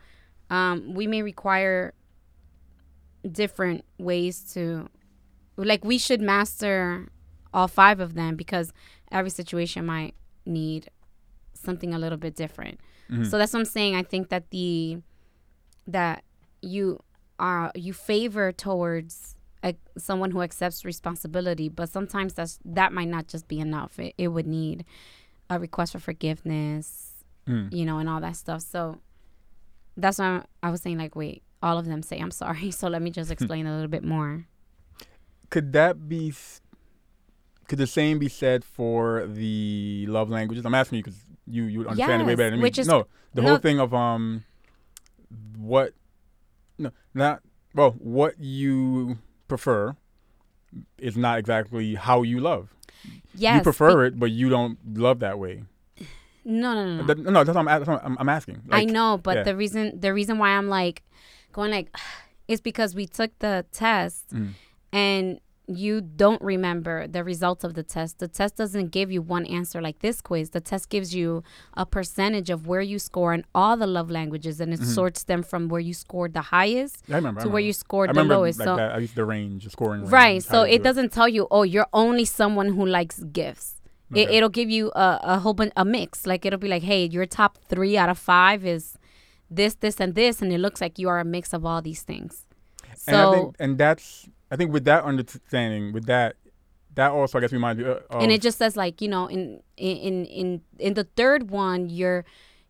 um 0.51 0.95
we 0.95 1.07
may 1.07 1.23
require 1.23 1.93
different 3.31 3.85
ways 3.99 4.41
to 4.55 4.89
like 5.57 5.85
we 5.85 5.99
should 5.99 6.21
master 6.21 7.09
all 7.53 7.67
five 7.69 7.99
of 8.01 8.15
them 8.15 8.37
because 8.37 8.73
every 9.11 9.31
situation 9.31 9.85
might 9.87 10.15
need 10.45 10.89
something 11.55 11.93
a 11.95 11.99
little 11.99 12.19
bit 12.19 12.37
different 12.37 12.79
Mhm. 13.11 13.29
so 13.29 13.39
that's 13.39 13.53
what 13.53 13.61
i'm 13.61 13.65
saying 13.65 13.97
i 13.97 14.03
think 14.03 14.29
that 14.29 14.51
the 14.51 14.99
that 15.87 16.23
you 16.63 17.01
are 17.39 17.71
you 17.75 17.93
favor 17.93 18.53
towards 18.53 19.35
a, 19.65 19.75
someone 19.99 20.31
who 20.31 20.43
accepts 20.43 20.85
responsibility 20.85 21.69
but 21.69 21.89
sometimes 21.89 22.35
that's 22.35 22.59
that 22.65 22.93
might 22.93 23.09
not 23.09 23.27
just 23.27 23.49
be 23.49 23.59
enough 23.59 23.99
it, 23.99 24.15
it 24.19 24.29
would 24.29 24.47
need 24.47 24.85
a 25.51 25.59
request 25.59 25.93
for 25.93 25.99
forgiveness 25.99 27.13
Mm. 27.49 27.73
you 27.73 27.85
know 27.85 27.99
and 27.99 28.09
all 28.09 28.21
that 28.21 28.35
stuff 28.35 28.61
so 28.61 28.99
that's 29.97 30.19
why 30.19 30.43
i 30.63 30.71
was 30.71 30.81
saying 30.83 30.99
like 30.99 31.15
wait 31.17 31.43
all 31.63 31.79
of 31.79 31.87
them 31.87 32.03
say 32.03 32.19
i'm 32.19 32.31
sorry 32.31 32.71
so 32.81 32.89
let 32.89 33.03
me 33.03 33.11
just 33.11 33.31
explain 33.31 33.67
a 33.67 33.73
little 33.73 33.89
bit 33.89 34.05
more 34.05 34.47
Could 35.51 35.73
that 35.73 36.09
be? 36.09 36.35
Could 37.69 37.79
the 37.79 37.87
same 37.87 38.19
be 38.19 38.29
said 38.29 38.65
for 38.65 39.27
the 39.27 40.07
love 40.09 40.29
languages? 40.31 40.65
I'm 40.67 40.75
asking 40.75 40.99
you 40.99 41.03
because 41.05 41.21
you 41.47 41.65
you 41.65 41.79
would 41.79 41.89
understand 41.89 42.23
it 42.23 42.27
way 42.27 42.35
better 42.35 42.51
than 42.51 42.59
me. 42.61 42.63
which 42.63 42.79
is- 42.79 42.87
no, 42.89 43.07
the 43.35 43.43
no. 43.43 43.49
whole 43.49 43.59
thing 43.59 43.79
of 43.81 43.93
um, 43.95 44.45
what, 45.59 45.93
no, 46.79 46.91
not 47.15 47.43
well, 47.75 47.93
what 47.99 48.39
you 48.39 49.19
prefer 49.49 49.97
is 50.99 51.17
not 51.17 51.39
exactly 51.39 51.95
how 51.95 52.23
you 52.23 52.41
love. 52.41 52.75
yes 53.35 53.57
you 53.57 53.63
prefer 53.63 54.05
it, 54.07 54.19
but 54.19 54.31
you 54.31 54.49
don't 54.49 54.79
love 54.99 55.19
that 55.21 55.39
way. 55.39 55.63
No 56.47 56.73
no 56.75 56.85
no, 56.85 56.97
no. 57.03 57.07
That- 57.07 57.19
no, 57.19 57.45
that's 57.45 57.49
what 57.49 57.57
I'm, 57.59 57.65
that's 57.67 57.89
what 57.89 58.05
I'm, 58.05 58.17
I'm 58.21 58.29
asking. 58.29 58.63
I 58.71 58.85
know, 58.87 59.19
but 59.23 59.37
yeah. 59.39 59.43
the 59.43 59.57
reason 59.57 60.01
the 60.01 60.15
reason 60.15 60.39
why 60.39 60.51
I'm 60.51 60.69
like 60.69 61.03
going 61.53 61.71
like 61.71 61.89
is 62.49 62.61
because 62.61 62.95
we 62.95 63.07
took 63.07 63.33
the 63.41 63.67
test 63.73 64.29
Mm. 64.33 64.51
and 64.93 65.41
you 65.69 66.01
don't 66.01 66.41
remember 66.43 67.09
the 67.09 67.25
results 67.25 67.65
of 67.65 67.75
the 67.75 67.83
test. 67.83 68.21
The 68.21 68.29
test 68.29 68.55
doesn't 68.55 68.93
give 68.93 69.11
you 69.11 69.21
one 69.21 69.45
answer 69.47 69.83
like 69.83 69.99
this 69.99 70.21
quiz. 70.21 70.51
The 70.51 70.61
test 70.61 70.89
gives 70.91 71.13
you 71.13 71.43
a 71.75 71.85
percentage 71.85 72.51
of 72.51 72.69
where 72.69 72.81
you 72.81 73.01
score 73.01 73.35
in 73.35 73.45
all 73.53 73.77
the 73.77 73.89
love 73.89 74.09
languages 74.09 74.61
and 74.61 74.73
it 74.73 74.79
Mm-hmm. 74.79 74.91
sorts 74.91 75.25
them 75.25 75.43
from 75.43 75.67
where 75.69 75.81
you 75.81 75.93
scored 75.93 76.35
the 76.35 76.43
highest 76.43 77.03
I 77.11 77.17
remember. 77.17 77.41
I 77.41 77.45
to 77.45 77.51
where 77.51 77.61
you 77.61 77.73
scored 77.73 78.11
I 78.11 78.13
the 78.13 78.21
remember 78.21 78.37
lowest. 78.37 78.61
like 78.61 78.67
so 78.67 78.77
that, 78.77 78.93
at 78.93 78.99
least 79.01 79.17
the 79.17 79.25
range, 79.25 79.65
the 79.65 79.71
scoring 79.71 80.03
range. 80.03 80.13
Right. 80.13 80.41
So 80.41 80.63
it 80.63 80.79
do 80.79 80.85
doesn't 80.85 81.11
tell 81.11 81.27
you, 81.29 81.49
oh, 81.51 81.65
you're 81.65 81.89
only 81.93 82.25
someone 82.27 82.69
who 82.69 82.87
likes 82.87 83.19
gifts. 83.25 83.76
It, 84.15 84.27
Okay. 84.29 84.37
it'll 84.37 84.49
give 84.61 84.71
you 84.71 84.91
a, 84.95 85.21
a 85.23 85.39
whole 85.39 85.55
bunch, 85.55 85.73
a 85.77 85.85
mix. 85.85 86.27
Like 86.27 86.45
it'll 86.47 86.59
be 86.61 86.69
like, 86.69 86.83
hey, 86.83 87.05
your 87.07 87.27
top 87.27 87.59
three 87.69 87.97
out 87.99 88.09
of 88.09 88.19
five 88.19 88.65
is 88.65 88.97
this, 89.51 89.75
this, 89.75 90.01
and 90.01 90.15
this, 90.15 90.41
and 90.43 90.53
it 90.53 90.59
looks 90.59 90.81
like 90.81 90.99
you 90.99 91.09
are 91.09 91.19
a 91.21 91.25
mix 91.25 91.53
of 91.53 91.65
all 91.65 91.83
these 91.83 92.03
things. 92.03 92.45
So 92.97 93.13
and 93.13 93.17
I 93.17 93.31
think, 93.33 93.57
and 93.59 93.79
that's, 93.79 94.29
I 94.51 94.57
think 94.57 94.73
with 94.73 94.85
that 94.85 95.05
understanding, 95.05 95.93
with 95.93 96.07
that, 96.07 96.37
that 96.95 97.11
also, 97.11 97.39
I 97.39 97.41
guess, 97.43 97.53
reminds 97.53 97.83
me 97.83 97.89
uh, 97.89 97.99
of. 98.11 98.23
and 98.23 98.33
it 98.33 98.41
just 98.41 98.57
says 98.59 98.75
like 98.77 99.03
you 99.03 99.09
know 99.09 99.27
in 99.27 99.61
in 99.77 100.25
in 100.25 100.63
in 100.79 100.95
the 100.95 101.05
third 101.05 101.51
one 101.51 101.91
you're 101.91 102.25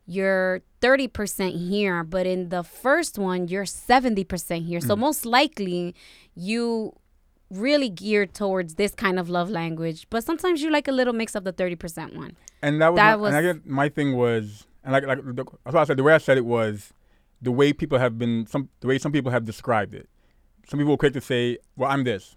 you're 0.05 0.63
30% 0.83 1.69
here 1.69 2.03
but 2.03 2.27
in 2.27 2.49
the 2.49 2.63
first 2.65 3.19
one 3.19 3.47
you're 3.49 3.65
70% 3.65 4.65
here 4.67 4.81
Mm. 4.81 4.87
so 4.87 4.97
most 4.97 5.25
likely 5.27 5.95
you 6.35 6.93
really 7.51 7.89
geared 7.89 8.35
towards 8.35 8.75
this 8.75 8.95
kind 8.95 9.19
of 9.19 9.29
love 9.31 9.49
language 9.51 10.07
but 10.11 10.25
sometimes 10.25 10.63
you 10.63 10.71
like 10.71 10.89
a 10.89 10.93
little 10.93 11.13
mix 11.13 11.35
of 11.35 11.45
the 11.45 11.53
30% 11.53 12.17
one 12.17 12.37
and 12.63 12.81
that 12.81 12.93
was, 12.93 12.97
that 12.99 13.21
my, 13.21 13.29
and 13.29 13.37
I 13.37 13.43
guess 13.43 13.57
my 13.65 13.89
thing 13.89 14.17
was, 14.17 14.67
and 14.83 14.93
like, 14.93 15.07
like 15.07 15.19
the, 15.19 15.45
that's 15.65 15.77
I 15.77 15.85
said 15.85 15.97
the 15.97 16.03
way 16.03 16.15
I 16.15 16.19
said 16.19 16.39
it 16.39 16.45
was 16.47 16.93
the 17.43 17.53
way 17.53 17.73
people 17.73 17.99
have 17.99 18.19
been, 18.19 18.47
some 18.47 18.71
the 18.81 18.89
way 18.89 18.99
some 18.99 19.13
people 19.13 19.31
have 19.31 19.45
described 19.45 19.95
it. 19.95 20.09
Some 20.69 20.79
people 20.79 20.95
are 20.95 20.97
quick 20.97 21.13
to 21.13 21.21
say, 21.21 21.59
well, 21.77 21.91
I'm 21.91 22.03
this. 22.05 22.37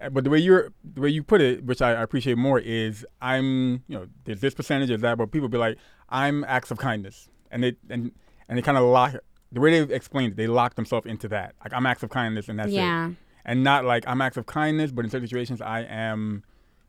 Uh, 0.00 0.10
But 0.10 0.24
the 0.24 0.30
way 0.30 0.38
you're, 0.38 0.72
the 0.84 1.00
way 1.00 1.08
you 1.08 1.22
put 1.22 1.40
it, 1.40 1.64
which 1.64 1.82
I, 1.82 1.90
I 1.94 2.02
appreciate 2.02 2.38
more, 2.38 2.60
is 2.60 3.04
I'm, 3.20 3.82
you 3.88 3.98
know, 3.98 4.06
there's 4.24 4.40
this 4.40 4.54
percentage 4.54 4.90
of 4.90 5.00
that, 5.00 5.18
but 5.18 5.32
people 5.32 5.48
be 5.48 5.58
like, 5.58 5.78
I'm 6.08 6.44
acts 6.44 6.70
of 6.70 6.78
kindness, 6.78 7.28
and 7.50 7.64
they 7.64 7.76
and 7.88 8.12
and 8.48 8.58
they 8.58 8.62
kind 8.62 8.78
of 8.78 8.84
lock 8.84 9.16
the 9.50 9.60
way 9.60 9.82
they 9.82 9.94
explained 9.94 10.34
it, 10.34 10.36
they 10.36 10.46
lock 10.46 10.74
themselves 10.74 11.06
into 11.06 11.26
that. 11.28 11.54
Like 11.64 11.72
I'm 11.72 11.86
acts 11.86 12.02
of 12.02 12.10
kindness, 12.10 12.48
and 12.48 12.58
that's 12.58 12.70
it. 12.70 12.74
yeah 12.74 13.10
and 13.44 13.62
not 13.64 13.84
like 13.84 14.04
I'm 14.06 14.20
acts 14.20 14.36
of 14.36 14.46
kindness, 14.46 14.90
but 14.92 15.04
in 15.04 15.10
certain 15.10 15.26
situations 15.28 15.60
I 15.60 15.80
am, 15.82 16.44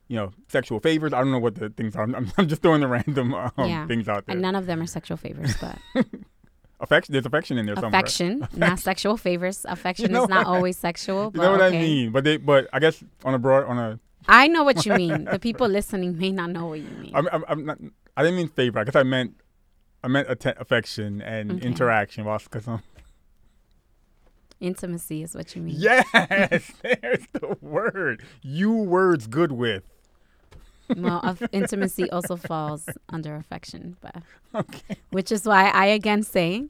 you 0.08 0.16
know, 0.18 0.32
sexual 0.50 0.80
favors. 0.80 1.14
I 1.14 1.20
don't 1.20 1.32
know 1.32 1.40
what 1.40 1.56
the 1.56 1.70
things 1.70 1.96
are. 1.96 2.04
I'm, 2.04 2.32
I'm 2.38 2.48
just 2.48 2.62
throwing 2.62 2.82
the 2.82 2.88
random 2.88 3.34
um, 3.34 3.52
Yeah. 3.58 3.88
things 3.88 4.08
out 4.10 4.26
there. 4.26 4.34
and 4.34 4.42
none 4.42 4.56
of 4.56 4.66
them 4.66 4.82
are 4.82 4.86
sexual 4.88 5.18
favors 5.18 5.56
but 5.62 5.78
affection, 6.80 7.14
there's 7.14 7.26
affection 7.26 7.58
in 7.58 7.66
there 7.66 7.76
somewhere. 7.76 7.90
affection 8.00 8.48
not 8.56 8.80
sexual 8.80 9.16
favors 9.18 9.66
affection 9.70 10.12
know 10.12 10.24
is 10.24 10.30
not 10.30 10.46
I- 10.48 10.50
always 10.50 10.78
sexual 10.78 11.26
You 11.26 11.32
but 11.32 11.42
know 11.44 11.52
what 11.52 11.62
okay. 11.62 11.78
I 11.78 11.82
mean? 11.82 12.12
But 12.12 12.24
they, 12.24 12.38
but 12.38 12.68
I 12.74 12.80
guess 12.80 13.04
on 13.24 13.34
a 13.34 13.40
broad, 13.40 13.66
on 13.66 13.78
a, 13.78 14.00
I 14.28 14.48
know 14.48 14.64
what 14.64 14.86
you 14.86 14.94
mean 14.96 15.26
the 15.26 15.40
people 15.40 15.68
listening 15.68 16.18
may 16.18 16.32
not 16.32 16.50
know 16.52 16.68
what 16.68 16.80
you 16.80 16.90
mean 17.00 17.12
I'm, 17.16 17.28
I'm, 17.32 17.44
I'm 17.48 17.66
not. 17.66 17.78
I 18.18 18.24
didn't 18.24 18.38
mean 18.38 18.50
favor. 18.50 18.78
I 18.80 18.84
guess 18.84 18.96
I 18.96 19.04
meant, 19.04 19.36
I 20.04 20.08
meant 20.10 20.30
atten- 20.30 20.56
affection 20.60 21.22
and 21.22 21.52
Okay. 21.54 21.66
interaction. 21.66 22.26
Because 22.26 22.68
um, 22.68 22.84
Intimacy 24.62 25.24
is 25.24 25.34
what 25.36 25.56
you 25.56 25.62
mean. 25.63 25.76
Yes, 25.78 26.08
there's 26.84 27.26
the 27.34 27.58
word. 27.62 28.21
You 28.41 28.71
words 28.71 29.28
good 29.28 29.52
with. 29.52 29.84
Well, 30.95 31.38
intimacy 31.52 32.10
also 32.12 32.36
falls 32.36 32.88
under 33.10 33.36
affection, 33.36 33.97
but 34.02 34.15
Okay. 34.54 34.97
which 35.10 35.32
is 35.32 35.45
why 35.45 35.69
I 35.69 35.88
again 35.88 36.21
say, 36.24 36.67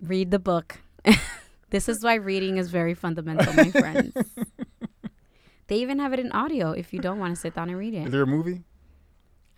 read 0.00 0.30
the 0.30 0.38
book. 0.38 0.78
this 1.70 1.88
is 1.88 2.02
why 2.02 2.14
reading 2.14 2.56
is 2.56 2.70
very 2.70 2.94
fundamental, 2.94 3.52
my 3.52 3.70
friends. 3.70 4.14
They 5.66 5.76
even 5.76 5.98
have 5.98 6.14
it 6.14 6.18
in 6.20 6.32
audio 6.32 6.70
if 6.70 6.94
you 6.94 6.98
don't 7.00 7.18
want 7.18 7.34
to 7.34 7.40
sit 7.40 7.54
down 7.54 7.68
and 7.68 7.78
read 7.78 7.92
Is 7.94 8.06
it. 8.06 8.10
there 8.10 8.22
a 8.22 8.26
movie? 8.26 8.62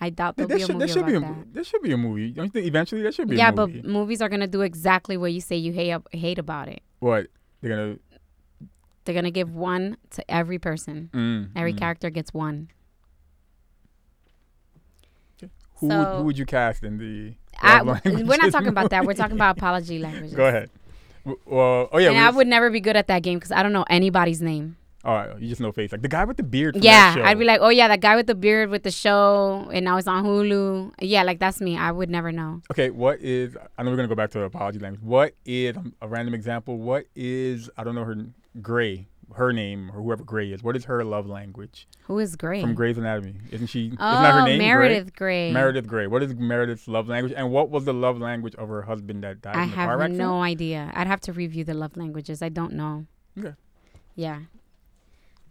I 0.01 0.11
doubt 0.11 0.37
There, 0.37 0.47
there'll 0.47 0.59
be 0.59 0.63
a 0.63 0.67
should, 0.67 0.79
there 0.79 0.89
movie 0.89 0.93
should 0.93 1.07
be 1.07 1.15
a 1.15 1.21
that. 1.21 1.55
there 1.55 1.65
should 1.65 1.83
be 1.83 1.93
a 1.93 1.97
movie. 1.97 2.31
Don't 2.31 2.47
you 2.47 2.51
think 2.51 2.67
eventually 2.67 3.03
there 3.03 3.13
should 3.13 3.29
be 3.29 3.37
Yeah, 3.37 3.51
a 3.51 3.55
movie? 3.55 3.81
but 3.83 3.91
movies 3.91 4.23
are 4.23 4.29
gonna 4.29 4.47
do 4.47 4.63
exactly 4.63 5.17
what 5.17 5.33
you 5.33 5.41
say 5.41 5.57
you 5.57 5.73
hate 5.73 5.95
hate 6.13 6.39
about 6.39 6.69
it. 6.69 6.81
what? 7.01 7.27
They're 7.61 7.71
gonna 7.77 7.97
They're 9.05 9.15
gonna 9.15 9.31
give 9.31 9.55
one 9.55 9.97
to 10.11 10.31
every 10.31 10.59
person. 10.59 11.11
mm, 11.13 11.51
Every 11.55 11.75
mm. 11.75 11.79
character 11.79 12.09
gets 12.11 12.33
one. 12.33 12.69
Who, 15.81 15.87
would, 15.87 15.93
So- 15.93 16.17
who 16.19 16.25
would 16.25 16.39
you 16.39 16.47
cast 16.47 16.83
in 16.85 16.99
the 16.99 17.35
I, 17.63 17.83
we're 17.83 18.37
not 18.37 18.53
talking 18.53 18.69
about 18.69 18.89
that. 18.91 19.05
We're 19.05 19.13
talking 19.13 19.37
about 19.37 19.57
apology 19.59 19.99
language. 19.99 20.33
Go 20.35 20.47
ahead. 20.47 20.71
Well, 21.45 21.89
oh 21.93 21.99
yeah. 21.99 22.09
and 22.11 22.19
I 22.19 22.31
would 22.31 22.47
never 22.47 22.71
be 22.71 22.81
good 22.81 22.97
at 22.97 23.07
that 23.09 23.23
game 23.23 23.39
because 23.39 23.53
I 23.53 23.63
don't 23.63 23.75
know 23.75 23.85
anybody's 23.91 24.41
name. 24.41 24.77
All 25.03 25.15
right, 25.15 25.41
you 25.41 25.49
just 25.49 25.63
know 25.63 25.73
face 25.73 25.93
like 25.93 26.03
the 26.03 26.09
guy 26.09 26.25
with 26.27 26.37
the 26.37 26.43
beard. 26.43 26.75
From 26.75 26.83
Yeah, 26.83 27.15
that 27.15 27.19
show. 27.19 27.25
I'd 27.25 27.39
be 27.39 27.47
like, 27.47 27.61
oh 27.63 27.71
yeah, 27.71 27.89
that 27.89 28.01
guy 28.01 28.17
with 28.17 28.27
the 28.27 28.35
beard 28.35 28.69
with 28.69 28.83
the 28.83 28.91
show, 28.91 29.67
and 29.73 29.85
now 29.85 29.97
it's 29.97 30.07
on 30.07 30.25
Hulu. 30.25 30.93
Yeah, 31.01 31.23
like 31.23 31.39
that's 31.39 31.61
me. 31.61 31.79
I 31.79 31.91
would 31.91 32.11
never 32.11 32.33
know. 32.33 32.61
Okay, 32.71 32.91
what 32.91 33.19
is? 33.21 33.57
I 33.79 33.83
know 33.83 33.91
we're 33.91 33.97
gonna 33.97 34.09
go 34.09 34.15
back 34.15 34.31
to 34.33 34.43
apology 34.43 34.79
language. 34.79 35.03
What 35.03 35.35
is 35.47 35.77
um, 35.77 35.95
a 36.03 36.09
random 36.09 36.35
example? 36.35 36.77
What 36.77 37.07
is? 37.15 37.71
I 37.79 37.85
don't 37.85 37.95
know 37.95 38.05
her 38.05 38.15
Grey, 38.61 39.09
her 39.37 39.55
name 39.55 39.91
or 39.91 40.03
whoever 40.03 40.23
Grey 40.23 40.53
is. 40.53 40.63
What 40.63 40.77
is 40.77 40.85
her 40.85 41.03
love 41.03 41.27
language 41.27 41.89
Who 42.05 42.19
is 42.19 42.37
Grey? 42.37 42.61
from 42.61 42.75
Grey's 42.75 42.99
Anatomy? 42.99 43.37
Isn't 43.51 43.69
she? 43.69 43.87
isn't 43.87 43.99
oh, 44.01 44.23
that 44.23 44.35
her 44.35 44.45
name? 44.45 44.59
Meredith 44.59 45.15
Grey. 45.15 45.51
Meredith 45.51 45.87
Grey. 45.87 46.09
What 46.09 46.23
is 46.23 46.35
Meredith's 46.35 46.89
love 46.89 47.09
language? 47.09 47.33
And 47.35 47.51
what 47.51 47.71
was 47.71 47.87
the 47.87 47.95
love 47.95 48.19
language 48.19 48.55
of 48.57 48.69
her 48.69 48.83
husband 48.83 49.25
that 49.25 49.41
died 49.41 49.57
I 49.57 49.63
in 49.63 49.71
the 49.71 49.77
car 49.77 49.99
have 49.99 50.11
no 50.11 50.43
idea. 50.43 50.91
I'd 50.95 51.07
have 51.07 51.21
to 51.23 51.33
review 51.33 51.65
the 51.65 51.75
love 51.75 51.97
languages. 51.97 52.43
I 52.43 52.51
don't 52.51 52.75
know. 52.75 53.07
Okay. 53.39 53.55
Yeah. 54.15 54.41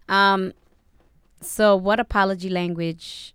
Um. 0.10 0.54
So, 1.42 1.76
what 1.76 2.00
apology 2.00 2.50
language? 2.50 3.34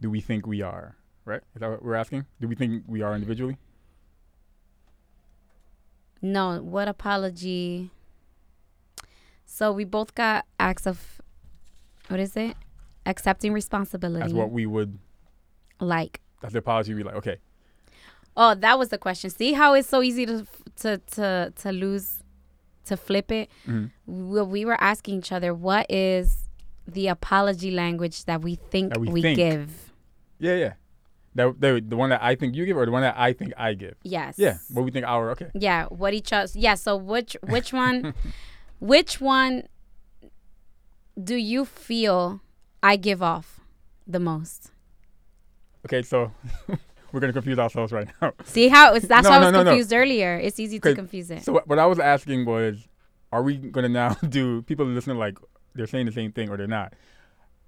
Do 0.00 0.08
we 0.10 0.20
think 0.20 0.46
we 0.46 0.62
are? 0.62 0.96
Right? 1.24 1.42
Is 1.54 1.60
that 1.60 1.70
what 1.70 1.84
we're 1.84 1.94
asking? 1.96 2.26
Do 2.40 2.46
we 2.48 2.54
think 2.54 2.84
we 2.86 3.02
are 3.02 3.14
individually? 3.14 3.56
No, 6.22 6.60
what 6.62 6.88
apology? 6.88 7.90
So 9.46 9.72
we 9.72 9.84
both 9.84 10.14
got 10.14 10.46
acts 10.58 10.86
of, 10.86 11.20
what 12.08 12.20
is 12.20 12.36
it? 12.36 12.56
Accepting 13.06 13.52
responsibility. 13.52 14.20
That's 14.20 14.32
what 14.32 14.50
we 14.50 14.66
would. 14.66 14.98
like. 15.80 16.20
That's 16.40 16.52
the 16.52 16.58
apology. 16.60 16.94
We 16.94 17.02
like. 17.02 17.16
Okay. 17.16 17.36
Oh, 18.36 18.54
that 18.54 18.78
was 18.78 18.90
the 18.90 18.98
question. 18.98 19.28
See 19.30 19.52
how 19.54 19.74
it's 19.74 19.88
so 19.88 20.02
easy 20.02 20.24
to 20.26 20.46
to 20.76 20.98
to 21.12 21.52
to 21.56 21.72
lose, 21.72 22.19
to 22.86 22.96
flip 22.96 23.30
it. 23.30 23.48
Mhm. 23.66 23.90
We, 24.06 24.42
we 24.42 24.64
were 24.64 24.80
asking 24.80 25.18
each 25.18 25.32
other, 25.32 25.54
what 25.54 25.86
is 25.90 26.48
the 26.86 27.08
apology 27.08 27.70
language 27.70 28.24
that 28.24 28.42
we 28.42 28.56
think 28.56 28.92
That 28.92 29.00
we 29.00 29.08
we, 29.08 29.22
think. 29.22 29.36
give? 29.36 29.92
Yeah, 30.38 30.54
yeah. 30.56 30.72
That 31.36 31.60
the 31.60 31.80
the 31.86 31.96
one 31.96 32.10
that 32.10 32.22
I 32.22 32.34
think 32.34 32.56
you 32.56 32.66
give 32.66 32.76
or 32.76 32.84
the 32.84 32.90
one 32.90 33.02
that 33.02 33.14
I 33.16 33.32
think 33.32 33.52
I 33.56 33.74
give. 33.74 33.94
Yes. 34.02 34.34
Yeah. 34.38 34.58
What 34.72 34.84
we 34.84 34.90
think 34.90 35.06
our 35.06 35.30
okay. 35.32 35.50
Yeah. 35.54 35.86
What 35.86 36.12
each 36.14 36.32
other? 36.32 36.50
Yeah. 36.54 36.74
So 36.74 36.96
which 36.96 37.36
which 37.46 37.72
one? 37.72 38.14
which 38.80 39.20
one 39.20 39.68
do 41.22 41.36
you 41.36 41.64
feel 41.64 42.40
I 42.82 42.96
give 42.96 43.22
off 43.22 43.60
the 44.06 44.18
most? 44.18 44.72
Okay, 45.86 46.02
so 46.02 46.32
we're 47.12 47.20
gonna 47.20 47.32
confuse 47.32 47.58
ourselves 47.58 47.92
right 47.92 48.08
now. 48.20 48.32
See 48.44 48.68
how 48.68 48.94
it's 48.94 49.06
that's 49.06 49.24
No, 49.24 49.30
why 49.30 49.36
I 49.36 49.38
was 49.40 49.52
no, 49.52 49.62
no. 49.62 49.70
confused 49.70 49.92
earlier. 49.92 50.36
It's 50.36 50.58
easy 50.60 50.78
to 50.80 50.94
confuse 50.94 51.30
it. 51.30 51.42
So 51.44 51.60
what, 51.64 51.78
I 51.78 51.86
was 51.86 51.98
asking 51.98 52.44
was, 52.44 52.86
are 53.32 53.42
we 53.42 53.56
gonna 53.56 53.88
now 53.88 54.14
do 54.28 54.62
people 54.62 54.86
listening 54.86 55.18
like 55.18 55.38
they're 55.74 55.86
saying 55.86 56.06
the 56.06 56.12
same 56.12 56.32
thing 56.32 56.48
or 56.50 56.56
they're 56.56 56.66
not? 56.66 56.94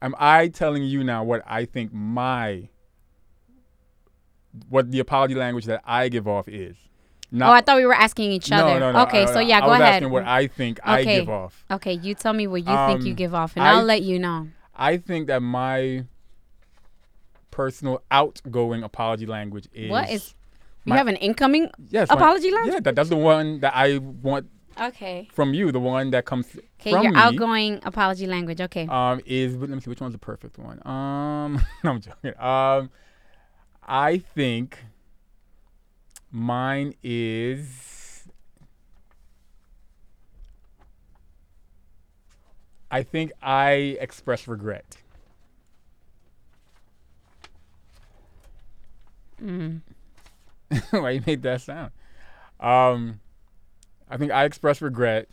Am 0.00 0.14
I 0.18 0.48
telling 0.48 0.83
you 0.83 1.05
now 1.05 1.22
what 1.24 1.42
I 1.46 1.64
think 1.64 1.92
my 1.92 2.68
what 4.68 4.90
the 4.90 4.98
apology 4.98 5.35
language 5.35 5.64
that 5.66 5.83
I 5.85 6.09
give 6.09 6.28
off 6.28 6.48
is? 6.48 6.76
oh, 7.35 7.50
I 7.50 7.62
thought 7.62 7.78
we 7.78 7.87
were 7.87 7.94
asking 7.94 8.31
each 8.33 8.52
other. 8.52 8.78
no, 8.78 8.78
no. 8.78 8.92
no, 8.92 9.02
Okay, 9.05 9.22
I- 9.22 9.33
so 9.33 9.40
yeah, 9.40 9.59
I 9.59 9.61
go 9.61 9.68
was 9.68 9.81
ahead. 9.81 9.94
asking 9.94 10.11
what 10.11 10.24
I 10.24 10.46
think 10.48 10.81
I 10.85 11.02
give 11.05 11.31
off. 11.31 11.64
okay, 11.70 11.94
you 11.94 12.14
tell 12.14 12.33
me 12.35 12.46
what 12.46 12.61
you 12.61 12.66
think 12.66 13.05
you 13.05 13.12
Um, 13.12 13.16
give 13.16 13.35
off, 13.35 13.57
and 13.57 13.64
I- 13.64 13.72
I'll 13.78 13.85
let 13.85 14.02
you 14.02 14.18
know. 14.18 14.48
I 14.74 14.96
think 14.98 15.28
that 15.28 15.40
my 15.42 16.05
personal 17.52 18.02
outgoing 18.10 18.82
apology 18.82 19.26
language 19.26 19.68
is 19.72 19.88
What 19.90 20.10
is- 20.10 20.34
You 20.84 20.90
my- 20.90 20.96
have 20.96 21.06
an 21.06 21.14
incoming 21.16 21.70
yes, 21.90 22.08
my- 22.08 22.16
apology 22.16 22.50
language. 22.50 22.74
Yeah, 22.74 22.80
that, 22.80 22.96
that's 22.96 23.08
the 23.10 23.16
one 23.16 23.60
that 23.60 23.72
I 23.76 23.98
want 23.98 24.48
Okay. 24.80 25.28
from 25.32 25.54
you. 25.54 25.70
The 25.70 25.78
one 25.78 26.10
that 26.10 26.24
comes 26.24 26.46
Okay, 26.80 26.90
your 26.90 27.12
me. 27.12 27.20
outgoing 27.20 27.78
apology 27.84 28.26
language. 28.26 28.60
Okay. 28.60 28.86
um 28.88 29.20
is 29.26 29.54
let 29.56 29.68
me 29.70 29.78
see 29.80 29.90
which 29.90 30.00
one's 30.00 30.12
the 30.14 30.18
perfect 30.18 30.58
one. 30.58 30.78
Um 30.86 31.60
no, 31.84 31.90
I'm 31.92 32.00
joking. 32.00 32.34
Um 32.40 32.90
I 33.86 34.18
think 34.18 34.78
mine 36.32 36.94
is 37.02 38.26
I 42.90 43.02
think 43.02 43.32
I 43.42 43.96
express 44.00 44.48
regret. 44.48 44.98
Mm. 49.42 49.81
Why 50.90 51.11
you 51.11 51.22
made 51.26 51.42
that 51.42 51.61
sound? 51.61 51.90
Um 52.61 53.20
I 54.09 54.16
think 54.18 54.31
I 54.31 54.44
express 54.44 54.83
regret. 54.83 55.28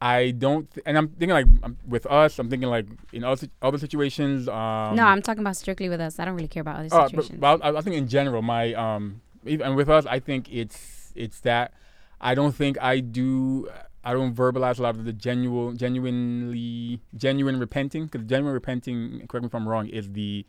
I 0.00 0.30
don't, 0.30 0.70
th- 0.72 0.84
and 0.86 0.96
I'm 0.96 1.08
thinking 1.08 1.30
like 1.30 1.46
um, 1.62 1.76
with 1.86 2.06
us. 2.06 2.38
I'm 2.38 2.48
thinking 2.48 2.68
like 2.68 2.86
in 3.12 3.24
other 3.24 3.48
other 3.60 3.78
situations. 3.78 4.48
Um, 4.48 4.94
no, 4.94 5.04
I'm 5.04 5.22
talking 5.22 5.40
about 5.40 5.56
strictly 5.56 5.88
with 5.88 6.00
us. 6.00 6.20
I 6.20 6.24
don't 6.24 6.34
really 6.34 6.46
care 6.46 6.60
about 6.60 6.76
other 6.76 6.94
uh, 6.94 7.02
but, 7.02 7.10
situations. 7.10 7.40
but 7.40 7.64
I, 7.64 7.76
I 7.76 7.80
think 7.80 7.96
in 7.96 8.06
general, 8.06 8.42
my 8.42 8.74
um, 8.74 9.22
and 9.44 9.74
with 9.74 9.88
us, 9.88 10.06
I 10.06 10.20
think 10.20 10.52
it's 10.52 11.12
it's 11.16 11.40
that 11.40 11.72
I 12.20 12.34
don't 12.34 12.54
think 12.54 12.80
I 12.80 13.00
do. 13.00 13.68
I 14.04 14.12
don't 14.12 14.34
verbalize 14.34 14.78
a 14.78 14.82
lot 14.82 14.94
of 14.94 15.04
the 15.04 15.12
genuine, 15.12 15.76
genuinely, 15.76 17.00
genuine 17.16 17.58
repenting. 17.58 18.06
Because 18.06 18.24
genuine 18.26 18.54
repenting, 18.54 19.26
correct 19.26 19.42
me 19.42 19.48
if 19.48 19.54
I'm 19.54 19.68
wrong, 19.68 19.88
is 19.88 20.12
the 20.12 20.46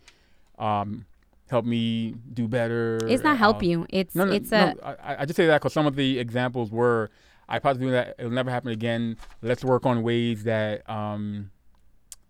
um, 0.60 1.06
help 1.50 1.66
me 1.66 2.16
do 2.34 2.48
better. 2.48 3.00
it's 3.08 3.24
not 3.24 3.38
help 3.38 3.58
um, 3.58 3.64
you. 3.64 3.86
It's 3.90 4.16
no, 4.16 4.26
no, 4.26 4.32
it's 4.34 4.52
no. 4.52 4.76
a 4.82 4.98
I, 5.04 5.22
I 5.22 5.26
just 5.26 5.36
say 5.36 5.48
that 5.48 5.60
because 5.62 5.74
some 5.74 5.88
of 5.88 5.96
the 5.96 6.20
examples 6.20 6.72
were, 6.72 7.10
I 7.48 7.60
probably 7.60 7.86
do 7.88 7.92
that. 7.92 8.16
It'll 8.20 8.32
never 8.32 8.52
happen 8.52 8.72
again. 8.72 9.18
Let's 9.42 9.64
work 9.64 9.86
on 9.86 10.04
ways 10.04 10.44
that 10.44 10.88
um, 10.90 11.50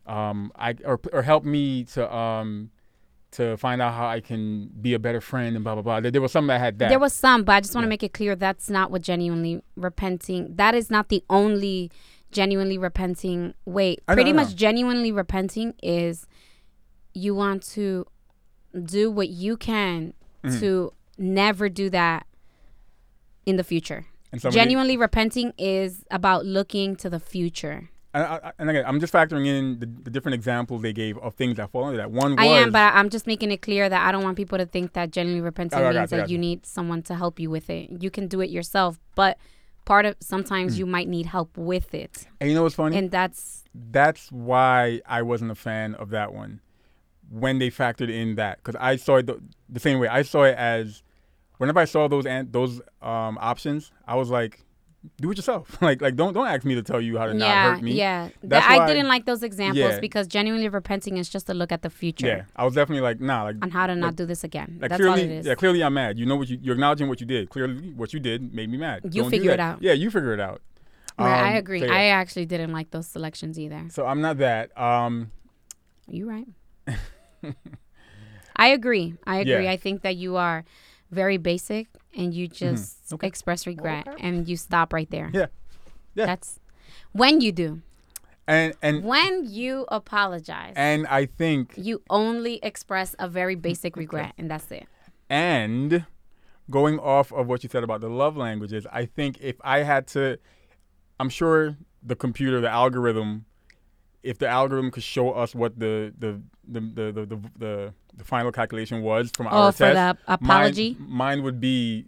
um, 0.06 0.52
I 0.56 0.76
or 0.86 1.00
or 1.12 1.22
help 1.22 1.44
me 1.44 1.84
to 1.86 2.14
um, 2.14 2.72
to 3.32 3.58
find 3.58 3.82
out 3.82 3.94
how 3.94 4.08
I 4.08 4.22
can 4.22 4.70
be 4.82 4.94
a 4.94 5.00
better 5.00 5.22
friend 5.22 5.56
and 5.56 5.64
blah 5.64 5.76
blah 5.76 5.84
blah. 5.84 6.00
There, 6.00 6.12
there 6.12 6.22
was 6.22 6.32
some 6.32 6.48
that 6.48 6.60
had 6.60 6.80
that. 6.80 6.90
There 6.90 7.00
was 7.00 7.14
some, 7.14 7.44
but 7.44 7.54
I 7.54 7.60
just 7.62 7.76
want 7.76 7.84
to 7.84 7.88
Yeah. 7.88 7.90
make 7.90 8.04
it 8.04 8.14
clear 8.14 8.36
that's 8.36 8.70
not 8.70 8.90
what 8.90 9.02
genuinely 9.02 9.62
repenting. 9.76 10.56
That 10.56 10.74
is 10.76 10.90
not 10.90 11.10
the 11.10 11.24
only 11.30 11.92
genuinely 12.32 12.78
repenting 12.78 13.54
way. 13.66 13.98
I 14.08 14.14
Pretty 14.14 14.32
know. 14.32 14.44
much 14.44 14.56
genuinely 14.56 15.12
repenting 15.12 15.74
is 15.84 16.26
you 17.14 17.34
want 17.36 17.64
to 17.64 18.06
do 18.86 19.10
what 19.12 19.30
you 19.30 19.58
can 19.58 20.14
Mhm. 20.44 20.60
to 20.60 20.94
never 21.18 21.70
do 21.70 21.90
that 21.90 22.26
in 23.46 23.56
the 23.58 23.64
future. 23.64 24.06
and 24.32 24.40
some 24.40 24.52
Genuinely 24.52 24.96
repenting 24.96 25.54
is 25.58 26.06
about 26.12 26.46
looking 26.46 26.96
to 26.98 27.10
the 27.10 27.20
future. 27.20 27.90
and, 28.14 28.24
I, 28.24 28.52
and 28.60 28.70
again, 28.70 28.84
I'm 28.86 29.00
just 29.00 29.12
factoring 29.12 29.48
in 29.48 29.80
the, 29.80 29.88
the 29.88 30.10
different 30.12 30.36
examples 30.36 30.84
they 30.84 30.94
gave 30.94 31.18
of 31.18 31.34
things 31.34 31.58
that 31.58 31.72
fall 31.72 31.86
under 31.86 31.98
that. 31.98 32.12
One 32.12 32.32
was 32.36 32.40
I 32.40 32.46
am, 32.46 32.72
but 32.72 32.94
I'm 32.94 33.10
just 33.10 33.26
making 33.26 33.50
it 33.52 33.62
clear 33.64 33.90
that 33.90 34.08
I 34.08 34.12
don't 34.12 34.24
want 34.24 34.38
people 34.38 34.58
to 34.60 34.66
think 34.68 34.94
that 34.94 35.10
genuinely 35.12 35.42
repenting 35.42 35.80
Oh, 35.80 35.92
means 35.92 36.10
that 36.12 36.16
gotcha. 36.18 36.32
you 36.32 36.38
need 36.38 36.64
someone 36.66 37.02
to 37.04 37.16
help 37.16 37.40
you 37.40 37.50
with 37.50 37.70
it. 37.72 38.02
You 38.04 38.12
can 38.12 38.28
do 38.28 38.40
it 38.42 38.50
yourself, 38.52 39.00
but 39.16 39.38
part 39.86 40.06
of 40.06 40.16
sometimes 40.20 40.76
Hmm. 40.76 40.80
you 40.82 40.86
might 40.86 41.08
need 41.08 41.26
help 41.26 41.58
with 41.58 41.96
it, 41.96 42.28
and 42.40 42.50
you 42.52 42.56
know 42.56 42.62
what's 42.64 42.76
funny? 42.76 42.96
and 42.98 43.10
that's 43.10 43.64
that's 43.74 44.32
why 44.32 45.02
I 45.08 45.24
wasn't 45.24 45.50
a 45.52 45.56
fan 45.56 45.96
of 45.96 46.10
that 46.12 46.34
one 46.34 46.60
when 47.30 47.60
they 47.60 47.70
factored 47.70 48.10
in 48.10 48.36
that 48.36 48.58
because 48.58 48.76
I 48.80 48.96
saw 48.96 49.18
it 49.18 49.28
the, 49.28 49.40
the 49.68 49.80
same 49.80 50.00
way. 50.00 50.08
I 50.08 50.22
saw 50.24 50.44
it 50.44 50.56
as 50.58 51.04
whenever 51.58 51.80
I 51.80 51.86
saw 51.86 52.08
those 52.08 52.26
an- 52.26 52.50
those 52.52 52.82
um, 53.02 53.38
options, 53.40 53.92
I 54.08 54.16
was 54.16 54.30
like, 54.30 54.64
do 55.22 55.32
it 55.32 55.38
yourself. 55.38 55.82
like 55.82 56.02
like 56.02 56.16
don't 56.16 56.34
don't 56.34 56.48
ask 56.48 56.66
me 56.66 56.76
to 56.76 56.82
tell 56.82 57.00
you 57.00 57.18
how 57.18 57.26
to 57.28 57.34
not 57.34 57.76
hurt 57.76 57.82
me. 57.82 57.94
yeah. 57.94 58.24
Th- 58.26 58.34
That's 58.44 58.66
I 58.66 58.86
didn't 58.88 59.08
like 59.08 59.26
those 59.26 59.44
examples 59.44 59.78
Yeah. 59.78 60.00
because 60.00 60.28
genuinely 60.28 60.68
repenting 60.70 61.18
is 61.18 61.30
just 61.30 61.50
a 61.50 61.54
look 61.54 61.72
at 61.72 61.84
the 61.84 61.90
future 61.90 62.28
Yeah, 62.28 62.44
I 62.56 62.66
was 62.66 62.74
definitely 62.74 63.02
like, 63.04 63.22
nah, 63.22 63.44
like, 63.44 63.56
on 63.62 63.70
how 63.72 63.88
to 63.88 63.96
not 63.96 64.16
do 64.18 64.26
this 64.26 64.44
again. 64.44 64.78
like 64.82 64.90
That's 64.90 65.02
all 65.06 65.14
clearly, 65.14 65.32
it 65.34 65.40
is. 65.40 65.46
yeah, 65.46 65.56
clearly 65.56 65.84
I'm 65.84 65.94
mad. 65.94 66.18
You 66.20 66.26
know 66.26 66.36
what 66.36 66.50
you, 66.50 66.58
you're 66.62 66.74
acknowledging 66.76 67.08
what 67.08 67.22
you 67.22 67.28
did. 67.28 67.50
Clearly, 67.50 67.92
what 67.94 68.12
you 68.14 68.20
did 68.20 68.54
made 68.54 68.70
me 68.70 68.78
mad. 68.78 69.02
You 69.06 69.22
Don't 69.22 69.30
figure 69.32 69.52
it 69.52 69.60
out. 69.60 69.82
Yeah, 69.82 69.94
you 69.94 70.10
figure 70.12 70.34
it 70.34 70.40
out. 70.42 70.62
Right, 71.18 71.28
I 71.44 71.50
Um, 71.52 71.56
agree. 71.58 71.80
so, 71.82 71.86
yeah. 71.86 71.94
I 71.94 72.04
actually 72.06 72.46
didn't 72.46 72.72
like 72.74 72.92
those 72.92 73.08
selections 73.08 73.58
either. 73.60 73.86
so 73.90 74.06
I'm 74.06 74.22
not 74.22 74.38
that. 74.40 74.78
Um, 74.78 75.32
You 76.08 76.30
right. 76.30 76.48
I 78.56 78.68
agree. 78.70 79.16
I 79.26 79.38
agree. 79.38 79.64
Yeah. 79.66 79.72
I 79.72 79.78
think 79.78 80.02
that 80.02 80.16
you 80.16 80.36
are 80.36 80.66
very 81.12 81.38
basic 81.38 81.88
and 82.16 82.34
you 82.34 82.48
just 82.48 83.06
Mm-hmm. 83.06 83.16
Okay. 83.16 83.28
express 83.28 83.66
regret 83.66 84.08
Okay. 84.08 84.22
and 84.24 84.48
you 84.48 84.56
stop 84.58 84.94
right 84.94 85.10
there. 85.10 85.30
Yeah. 85.34 85.48
Yeah. 86.16 86.26
That's 86.26 86.60
when 87.14 87.42
you 87.42 87.52
do. 87.52 87.82
and 88.48 88.74
and 88.82 89.04
When 89.04 89.46
you 89.50 89.86
apologize, 89.90 90.74
and 90.76 91.08
I 91.08 91.26
think 91.26 91.74
you 91.78 92.02
only 92.10 92.60
express 92.64 93.16
a 93.20 93.28
very 93.28 93.56
basic 93.56 93.96
regret 93.96 94.34
and 94.38 94.50
that's 94.52 94.70
it. 94.72 94.88
And 95.30 96.06
going 96.70 97.00
off 97.00 97.32
of 97.32 97.48
what 97.48 97.64
you 97.64 97.70
said 97.70 97.84
about 97.84 98.02
the 98.02 98.10
love 98.10 98.36
languages, 98.38 98.86
I 98.92 99.06
think 99.06 99.38
if 99.42 99.56
I 99.64 99.80
had 99.84 100.06
to, 100.08 100.38
I'm 101.20 101.30
sure 101.30 101.78
the 102.04 102.16
computer, 102.16 102.60
the 102.62 102.70
algorithm, 102.70 103.46
if 104.24 104.38
the 104.38 104.48
algorithm 104.48 104.92
could 104.92 105.04
show 105.04 105.32
us 105.32 105.56
what 105.56 105.80
the 105.80 106.14
the 106.18 106.42
the 106.68 106.80
the 106.82 107.12
the, 107.12 107.26
the, 107.26 107.42
the, 107.58 107.94
the 108.16 108.24
final 108.24 108.52
calculation 108.52 109.02
was 109.02 109.32
from 109.36 109.48
Oh, 109.48 109.50
our 109.52 109.72
for 109.72 109.78
test, 109.94 110.18
the 110.28 110.34
apology? 110.34 110.96
mine, 111.00 111.10
mine 111.10 111.44
would 111.44 111.60
be 111.60 112.06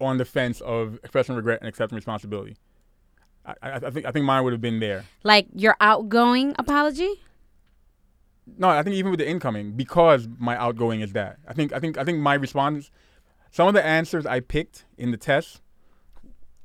on 0.00 0.18
the 0.18 0.24
fence 0.24 0.60
of 0.60 0.96
expressing 0.96 1.34
regret 1.34 1.60
and 1.60 1.68
accepting 1.68 1.96
responsibility. 1.96 2.56
I, 3.46 3.54
I, 3.62 3.72
I 3.76 3.90
think 3.90 4.06
I 4.06 4.10
think 4.10 4.24
mine 4.26 4.44
would 4.44 4.52
have 4.52 4.60
been 4.60 4.78
there. 4.80 5.04
Like 5.24 5.46
your 5.54 5.76
outgoing 5.80 6.54
apology? 6.58 7.14
No, 8.56 8.68
I 8.68 8.82
think 8.82 8.96
even 8.96 9.10
with 9.10 9.20
the 9.20 9.28
incoming, 9.28 9.72
because 9.72 10.26
my 10.38 10.56
outgoing 10.56 11.00
is 11.00 11.12
that. 11.12 11.38
I 11.46 11.52
think 11.54 11.72
I 11.72 11.78
think 11.80 11.98
I 11.98 12.04
think 12.04 12.18
my 12.18 12.34
response, 12.34 12.90
some 13.50 13.68
of 13.68 13.74
the 13.74 13.84
answers 13.84 14.24
I 14.26 14.40
picked 14.40 14.84
in 14.96 15.10
the 15.10 15.16
test, 15.16 15.60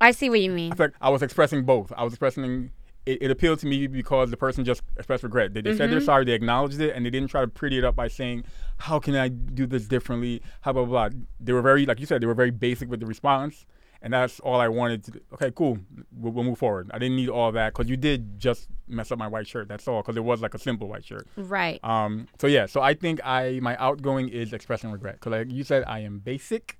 I 0.00 0.10
see 0.12 0.28
what 0.30 0.40
you 0.40 0.50
mean. 0.50 0.72
I 0.72 0.76
like 0.76 0.92
I 1.00 1.08
was 1.10 1.22
expressing 1.22 1.64
both. 1.64 1.92
I 1.96 2.04
was 2.04 2.12
expressing 2.12 2.70
it, 3.06 3.22
it 3.22 3.30
appealed 3.30 3.58
to 3.60 3.66
me 3.66 3.86
because 3.86 4.30
the 4.30 4.36
person 4.36 4.64
just 4.64 4.82
expressed 4.96 5.22
regret. 5.22 5.52
They, 5.54 5.60
they 5.60 5.76
said 5.76 5.90
they're 5.90 6.00
Mhm. 6.00 6.04
sorry, 6.06 6.24
they 6.24 6.32
acknowledged 6.32 6.80
it, 6.80 6.94
and 6.96 7.04
they 7.04 7.10
didn't 7.10 7.28
try 7.28 7.42
to 7.42 7.48
pretty 7.48 7.78
it 7.78 7.84
up 7.84 7.94
by 7.96 8.08
saying, 8.08 8.44
"How 8.78 8.98
can 8.98 9.14
I 9.14 9.28
do 9.28 9.66
this 9.66 9.86
differently?" 9.86 10.42
How 10.62 10.72
blah 10.72 10.84
blah. 10.84 11.08
blah. 11.10 11.18
They 11.40 11.52
were 11.52 11.62
very, 11.62 11.84
like 11.86 12.00
you 12.00 12.06
said, 12.06 12.20
they 12.22 12.26
were 12.26 12.34
very 12.34 12.50
basic 12.50 12.88
with 12.88 13.00
the 13.00 13.06
response, 13.06 13.66
and 14.00 14.12
that's 14.12 14.40
all 14.40 14.58
I 14.60 14.68
wanted 14.68 15.04
to. 15.04 15.10
do. 15.12 15.20
Okay, 15.34 15.50
cool. 15.54 15.78
We'll, 16.12 16.32
we'll 16.32 16.44
move 16.44 16.58
forward. 16.58 16.90
I 16.94 16.98
didn't 16.98 17.16
need 17.16 17.28
all 17.28 17.52
that 17.52 17.72
because 17.74 17.88
you 17.90 17.96
did 17.96 18.38
just 18.38 18.68
mess 18.88 19.12
up 19.12 19.18
my 19.18 19.28
white 19.28 19.46
shirt. 19.46 19.68
That's 19.68 19.86
all 19.86 20.00
because 20.02 20.16
it 20.16 20.24
was 20.24 20.40
like 20.40 20.54
a 20.54 20.58
simple 20.58 20.88
white 20.88 21.04
shirt. 21.04 21.26
Right. 21.36 21.80
Um, 21.84 22.26
so 22.40 22.46
yeah, 22.46 22.66
so 22.66 22.80
I 22.80 22.94
think 22.94 23.20
I 23.24 23.60
my 23.62 23.76
outgoing 23.76 24.28
is 24.30 24.52
expressing 24.54 24.90
regret 24.90 25.16
because 25.16 25.32
like 25.32 25.50
you 25.50 25.62
said, 25.64 25.84
I 25.86 25.98
am 26.00 26.20
basic. 26.20 26.78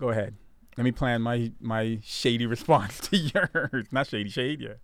Go 0.00 0.08
ahead. 0.08 0.36
Let 0.78 0.84
me 0.84 0.92
plan 0.92 1.20
my 1.20 1.52
my 1.60 1.98
shady 2.02 2.46
response 2.56 2.98
to 3.08 3.16
yours. 3.18 3.86
Not 3.92 4.06
shady, 4.06 4.30
shade. 4.30 4.60
Yeah. 4.62 4.74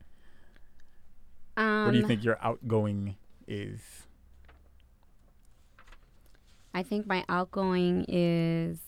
Um, 1.59 1.85
what 1.87 1.91
do 1.93 1.99
you 1.99 2.07
think 2.07 2.23
your 2.23 2.39
outgoing 2.41 3.17
is? 3.49 3.81
I 6.73 6.83
think 6.85 7.07
my 7.07 7.25
outgoing 7.29 8.05
is. 8.09 8.79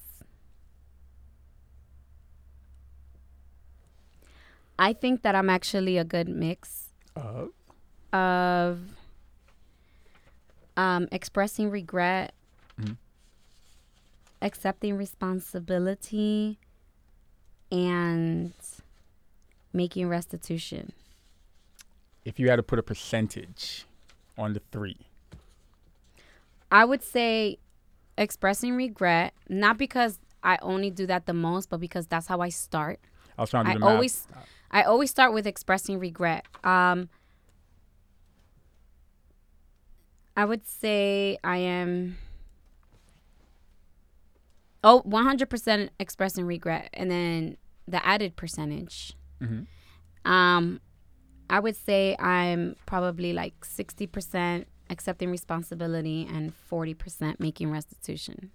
I 4.78 4.92
think 4.92 5.22
that 5.22 5.34
I'm 5.34 5.50
actually 5.50 5.98
a 5.98 6.04
good 6.04 6.28
mix 6.28 6.92
Uh, 7.16 7.46
of 8.12 8.78
um, 10.76 11.08
expressing 11.12 11.68
regret, 11.70 12.32
Mhm. 12.78 12.96
accepting 14.40 14.96
responsibility, 14.96 16.58
and 17.72 18.54
making 19.72 20.08
restitution. 20.08 20.92
If 22.24 22.38
you 22.38 22.50
had 22.50 22.56
to 22.56 22.62
put 22.62 22.78
a 22.78 22.82
percentage 22.82 23.86
on 24.36 24.52
the 24.52 24.60
three, 24.70 24.98
I 26.70 26.84
would 26.84 27.02
say 27.02 27.58
expressing 28.16 28.74
regret, 28.76 29.32
not 29.48 29.78
because 29.78 30.18
I 30.42 30.58
only 30.62 30.90
do 30.90 31.06
that 31.06 31.26
the 31.26 31.32
most, 31.34 31.68
but 31.70 31.80
because 31.80 32.06
that's 32.06 32.26
how 32.26 32.40
I 32.40 32.48
start. 32.48 33.00
I 33.38 33.42
was 33.42 33.50
trying 33.50 33.64
to 33.66 33.70
do 33.70 33.72
I 33.72 33.74
the 33.74 33.80
math. 33.80 33.90
always 33.90 34.26
I 34.70 34.82
always 34.82 35.10
start 35.10 35.32
with 35.32 35.46
expressing 35.46 35.98
regret. 35.98 36.44
Um 36.64 37.08
I 40.36 40.44
would 40.44 40.66
say 40.66 41.38
I 41.42 41.56
am 41.58 42.16
oh 44.82 45.02
100% 45.02 45.88
expressing 45.98 46.46
regret 46.46 46.88
and 46.94 47.10
then 47.10 47.56
the 47.86 48.04
added 48.06 48.36
percentage. 48.36 49.14
Mhm. 49.40 49.66
Um 50.24 50.80
I 51.50 51.60
would 51.60 51.76
say 51.76 52.16
I'm 52.18 52.76
probably 52.86 53.32
like 53.32 53.54
60% 53.66 54.64
accepting 54.88 55.30
responsibility 55.30 56.26
and 56.32 56.52
40% 56.70 57.38
making 57.40 57.70
restitution. 57.70 58.50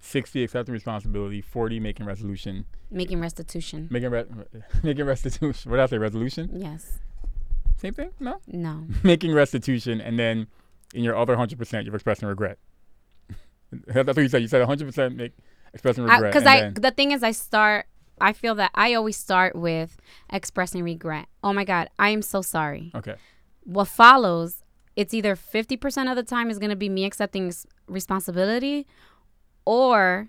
sixty 0.00 0.44
accepting 0.44 0.72
responsibility, 0.72 1.40
forty 1.40 1.80
making 1.80 2.04
resolution, 2.06 2.66
Making 2.90 3.20
restitution. 3.20 3.88
making 3.90 4.10
re- 4.10 4.26
making 4.82 5.04
restitution. 5.06 5.70
What 5.70 5.78
did 5.78 5.82
I 5.82 5.86
say? 5.86 5.98
Resolution? 5.98 6.50
Yes. 6.52 6.98
Same 7.78 7.94
thing? 7.94 8.10
No. 8.20 8.40
No. 8.46 8.84
making 9.02 9.32
restitution, 9.32 10.00
and 10.00 10.18
then 10.18 10.46
in 10.94 11.02
your 11.04 11.16
other 11.16 11.36
hundred 11.36 11.58
percent, 11.58 11.86
you're 11.86 11.94
expressing 11.94 12.28
regret. 12.28 12.58
That's 13.86 14.06
what 14.06 14.18
you 14.18 14.28
said. 14.28 14.42
You 14.42 14.48
said 14.48 14.62
hundred 14.66 14.86
percent 14.86 15.16
make 15.16 15.32
expressing 15.72 16.04
regret. 16.04 16.32
because 16.32 16.46
I, 16.46 16.60
then- 16.60 16.74
the 16.74 16.90
thing 16.90 17.12
is 17.12 17.22
I 17.22 17.30
start 17.32 17.86
I 18.20 18.32
feel 18.32 18.54
that 18.56 18.70
I 18.74 18.94
always 18.94 19.16
start 19.16 19.54
with 19.56 19.96
expressing 20.30 20.82
regret. 20.82 21.26
Oh 21.42 21.52
my 21.52 21.64
god, 21.64 21.88
I 21.98 22.10
am 22.10 22.22
so 22.22 22.42
sorry. 22.42 22.90
okay. 22.94 23.14
What 23.64 23.88
follows, 23.88 24.62
it's 24.94 25.14
either 25.14 25.34
50% 25.36 26.10
of 26.10 26.16
the 26.16 26.22
time 26.22 26.50
is 26.50 26.58
going 26.58 26.70
to 26.70 26.76
be 26.76 26.88
me 26.88 27.04
accepting 27.04 27.52
responsibility 27.88 28.86
or 29.64 30.28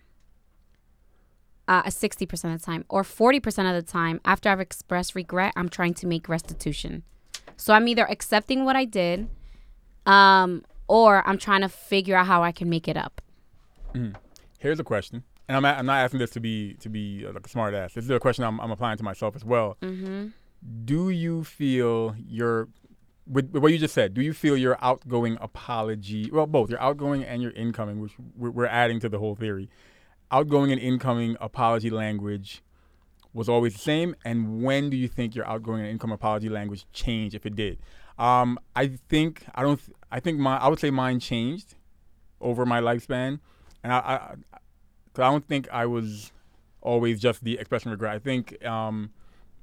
uh, 1.67 1.83
60% 1.83 2.53
of 2.53 2.59
the 2.59 2.65
time 2.65 2.85
or 2.89 3.03
40% 3.03 3.45
of 3.69 3.85
the 3.85 3.91
time 3.91 4.21
after 4.23 4.49
I've 4.49 4.59
expressed 4.61 5.15
regret, 5.15 5.51
I'm 5.55 5.67
trying 5.69 5.93
to 5.95 6.07
make 6.07 6.29
restitution. 6.29 7.03
So 7.57 7.73
I'm 7.73 7.87
either 7.87 8.05
accepting 8.09 8.65
what 8.65 8.75
I 8.75 8.85
did 8.85 9.29
um 10.05 10.63
or 10.87 11.27
I'm 11.27 11.37
trying 11.39 11.61
to 11.61 11.69
figure 11.69 12.15
out 12.15 12.27
how 12.27 12.43
I 12.43 12.51
can 12.51 12.69
make 12.69 12.87
it 12.87 12.95
up. 12.95 13.19
Here's 14.59 14.79
a 14.79 14.83
question, 14.83 15.23
and 15.47 15.57
I'm, 15.57 15.65
a- 15.65 15.77
I'm 15.79 15.85
not 15.85 15.97
asking 16.03 16.19
this 16.19 16.31
to 16.31 16.39
be 16.39 16.73
to 16.75 16.89
be 16.89 17.25
uh, 17.25 17.33
like 17.33 17.45
a 17.45 17.49
smart 17.49 17.73
ass. 17.73 17.93
This 17.93 18.03
is 18.05 18.09
a 18.09 18.19
question 18.19 18.43
I'm, 18.43 18.59
I'm 18.61 18.71
applying 18.71 18.97
to 18.97 19.03
myself 19.03 19.35
as 19.35 19.45
well. 19.45 19.77
Mhm. 19.81 20.33
Do 20.85 21.09
you 21.09 21.43
feel 21.43 22.15
your 22.17 22.67
with, 23.27 23.51
with 23.51 23.61
what 23.63 23.71
you 23.71 23.77
just 23.77 23.93
said? 23.93 24.13
Do 24.13 24.21
you 24.21 24.33
feel 24.33 24.55
your 24.57 24.77
outgoing 24.81 25.37
apology? 25.41 26.29
Well, 26.31 26.45
both 26.47 26.69
your 26.69 26.81
outgoing 26.81 27.23
and 27.23 27.41
your 27.41 27.51
incoming, 27.51 27.99
which 27.99 28.13
we're, 28.35 28.51
we're 28.51 28.65
adding 28.67 28.99
to 29.01 29.09
the 29.09 29.19
whole 29.19 29.35
theory. 29.35 29.69
Outgoing 30.31 30.71
and 30.71 30.79
incoming 30.81 31.35
apology 31.41 31.89
language 31.89 32.61
was 33.33 33.47
always 33.49 33.73
the 33.73 33.79
same, 33.79 34.15
and 34.23 34.63
when 34.63 34.89
do 34.89 34.95
you 34.97 35.07
think 35.07 35.35
your 35.35 35.45
outgoing 35.47 35.81
and 35.81 35.89
incoming 35.89 36.15
apology 36.15 36.49
language 36.49 36.85
changed, 36.93 37.35
if 37.35 37.45
it 37.45 37.55
did? 37.55 37.77
Um, 38.17 38.57
I 38.75 38.87
think 39.09 39.43
I 39.53 39.61
don't. 39.61 39.77
th- 39.83 39.95
I 40.11 40.19
think 40.21 40.39
my 40.39 40.57
I 40.57 40.67
would 40.69 40.79
say 40.79 40.89
mine 40.89 41.19
changed 41.19 41.75
over 42.39 42.65
my 42.65 42.79
lifespan, 42.79 43.39
and 43.83 43.91
I, 43.93 43.97
I, 43.97 44.35
cause 45.15 45.23
I 45.23 45.31
don't 45.31 45.47
think 45.47 45.67
I 45.71 45.85
was 45.85 46.31
always 46.81 47.19
just 47.19 47.43
the 47.43 47.57
expression 47.57 47.89
of 47.89 47.93
regret. 47.93 48.13
I 48.13 48.19
think 48.19 48.63
um, 48.65 49.09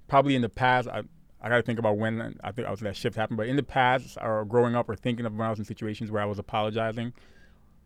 probably 0.09 0.35
in 0.35 0.43
the 0.43 0.49
past, 0.49 0.89
I, 0.89 1.03
I 1.41 1.49
got 1.49 1.57
to 1.57 1.63
think 1.63 1.79
about 1.79 1.97
when 1.99 2.39
I 2.43 2.53
think 2.53 2.67
I 2.67 2.71
was 2.71 2.81
that 2.81 2.97
shift 2.97 3.17
happened. 3.17 3.37
But 3.37 3.47
in 3.49 3.57
the 3.57 3.63
past, 3.63 4.19
or 4.21 4.45
growing 4.45 4.75
up, 4.75 4.89
or 4.89 4.97
thinking 4.97 5.27
of 5.27 5.35
when 5.37 5.47
I 5.47 5.51
was 5.51 5.59
in 5.59 5.65
situations 5.65 6.11
where 6.11 6.23
I 6.23 6.27
was 6.27 6.39
apologizing 6.39 7.13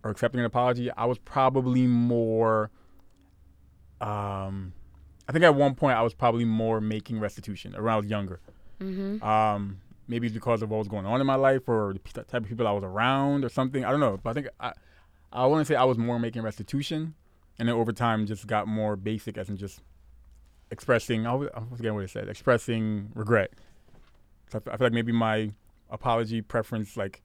or 0.04 0.10
accepting 0.10 0.40
an 0.40 0.46
apology, 0.46 0.90
I 0.92 1.04
was 1.04 1.18
probably 1.18 1.86
more. 1.86 2.70
Um, 4.00 4.72
I 5.28 5.32
think 5.32 5.44
at 5.44 5.54
one 5.54 5.74
point 5.74 5.96
I 5.96 6.02
was 6.02 6.14
probably 6.14 6.44
more 6.44 6.80
making 6.80 7.18
restitution 7.18 7.74
around 7.74 7.94
I 7.94 7.96
was 7.98 8.06
younger. 8.06 8.40
Mhm. 8.80 9.22
Um, 9.22 9.80
maybe 10.06 10.26
it's 10.26 10.34
because 10.34 10.62
of 10.62 10.70
what 10.70 10.78
was 10.78 10.88
going 10.88 11.06
on 11.06 11.20
in 11.20 11.26
my 11.26 11.34
life 11.34 11.68
or 11.68 11.94
the 11.94 12.22
type 12.24 12.42
of 12.42 12.48
people 12.48 12.66
I 12.66 12.72
was 12.72 12.84
around 12.84 13.44
or 13.44 13.48
something. 13.48 13.84
I 13.84 13.90
don't 13.90 14.00
know, 14.00 14.18
but 14.22 14.30
I 14.30 14.32
think 14.34 14.48
I, 14.60 14.72
I 15.32 15.46
want 15.46 15.66
to 15.66 15.72
say 15.72 15.76
I 15.76 15.84
was 15.84 15.98
more 15.98 16.18
making 16.18 16.42
restitution, 16.42 17.14
and 17.58 17.68
then 17.68 17.74
over 17.76 17.92
time 17.92 18.26
just 18.26 18.46
got 18.46 18.66
more 18.68 18.96
basic, 18.96 19.38
as 19.38 19.48
in 19.48 19.56
just 19.56 19.80
expressing. 20.70 21.26
I 21.26 21.34
was, 21.34 21.48
I 21.54 21.60
forget 21.76 21.94
what 21.94 22.04
it 22.04 22.10
said. 22.10 22.28
Expressing 22.28 23.10
regret. 23.14 23.52
So 24.50 24.58
I 24.58 24.60
f- 24.68 24.74
I 24.74 24.76
feel 24.76 24.86
like 24.86 24.92
maybe 24.92 25.12
my 25.12 25.50
apology 25.90 26.42
preference 26.42 26.96
like 26.96 27.22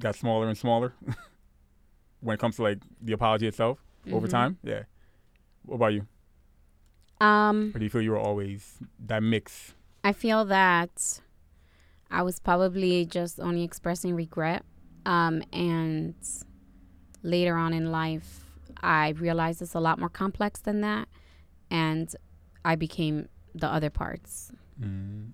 got 0.00 0.14
smaller 0.16 0.48
and 0.48 0.56
smaller 0.56 0.94
when 2.20 2.34
it 2.34 2.40
comes 2.40 2.56
to 2.56 2.62
like 2.62 2.78
the 3.00 3.12
apology 3.12 3.46
itself 3.46 3.78
over 4.10 4.26
Mhm. 4.26 4.30
time. 4.30 4.58
Yeah. 4.62 4.82
What 5.64 5.76
about 5.76 5.92
you? 5.92 6.06
Um, 7.20 7.70
or 7.74 7.78
do 7.78 7.84
you 7.84 7.90
feel 7.90 8.02
you 8.02 8.10
were 8.10 8.18
always 8.18 8.78
that 9.06 9.22
mix? 9.22 9.74
I 10.02 10.12
feel 10.12 10.44
that 10.46 11.20
I 12.10 12.22
was 12.22 12.40
probably 12.40 13.04
just 13.06 13.38
only 13.38 13.62
expressing 13.62 14.14
regret. 14.16 14.64
Um, 15.06 15.42
and 15.52 16.14
later 17.22 17.56
on 17.56 17.72
in 17.72 17.90
life, 17.92 18.41
I 18.82 19.10
realized 19.10 19.62
it's 19.62 19.74
a 19.74 19.80
lot 19.80 19.98
more 19.98 20.08
complex 20.08 20.60
than 20.60 20.80
that. 20.80 21.08
And 21.70 22.14
I 22.64 22.76
became 22.76 23.28
the 23.54 23.66
other 23.68 23.90
parts. 23.90 24.52
Mm. 24.80 25.32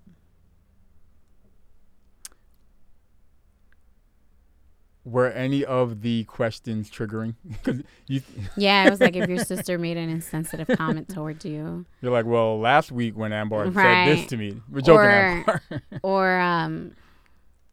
Were 5.04 5.30
any 5.30 5.64
of 5.64 6.02
the 6.02 6.24
questions 6.24 6.90
triggering? 6.90 7.34
You, 8.06 8.20
Yeah, 8.56 8.86
it 8.86 8.90
was 8.90 9.00
like 9.00 9.16
if 9.16 9.28
your 9.28 9.42
sister 9.44 9.78
made 9.78 9.96
an 9.96 10.08
insensitive 10.10 10.68
comment 10.76 11.08
towards 11.08 11.44
you, 11.44 11.86
you're 12.02 12.12
like, 12.12 12.26
well, 12.26 12.58
last 12.58 12.92
week 12.92 13.16
when 13.16 13.32
Ambar 13.32 13.72
said 13.72 14.06
this 14.06 14.26
to 14.26 14.36
me, 14.36 14.60
we're 14.70 14.80
joking, 14.80 14.94
Or- 15.00 15.10
Ambar. 15.10 15.62
or 16.02 16.38
um, 16.40 16.92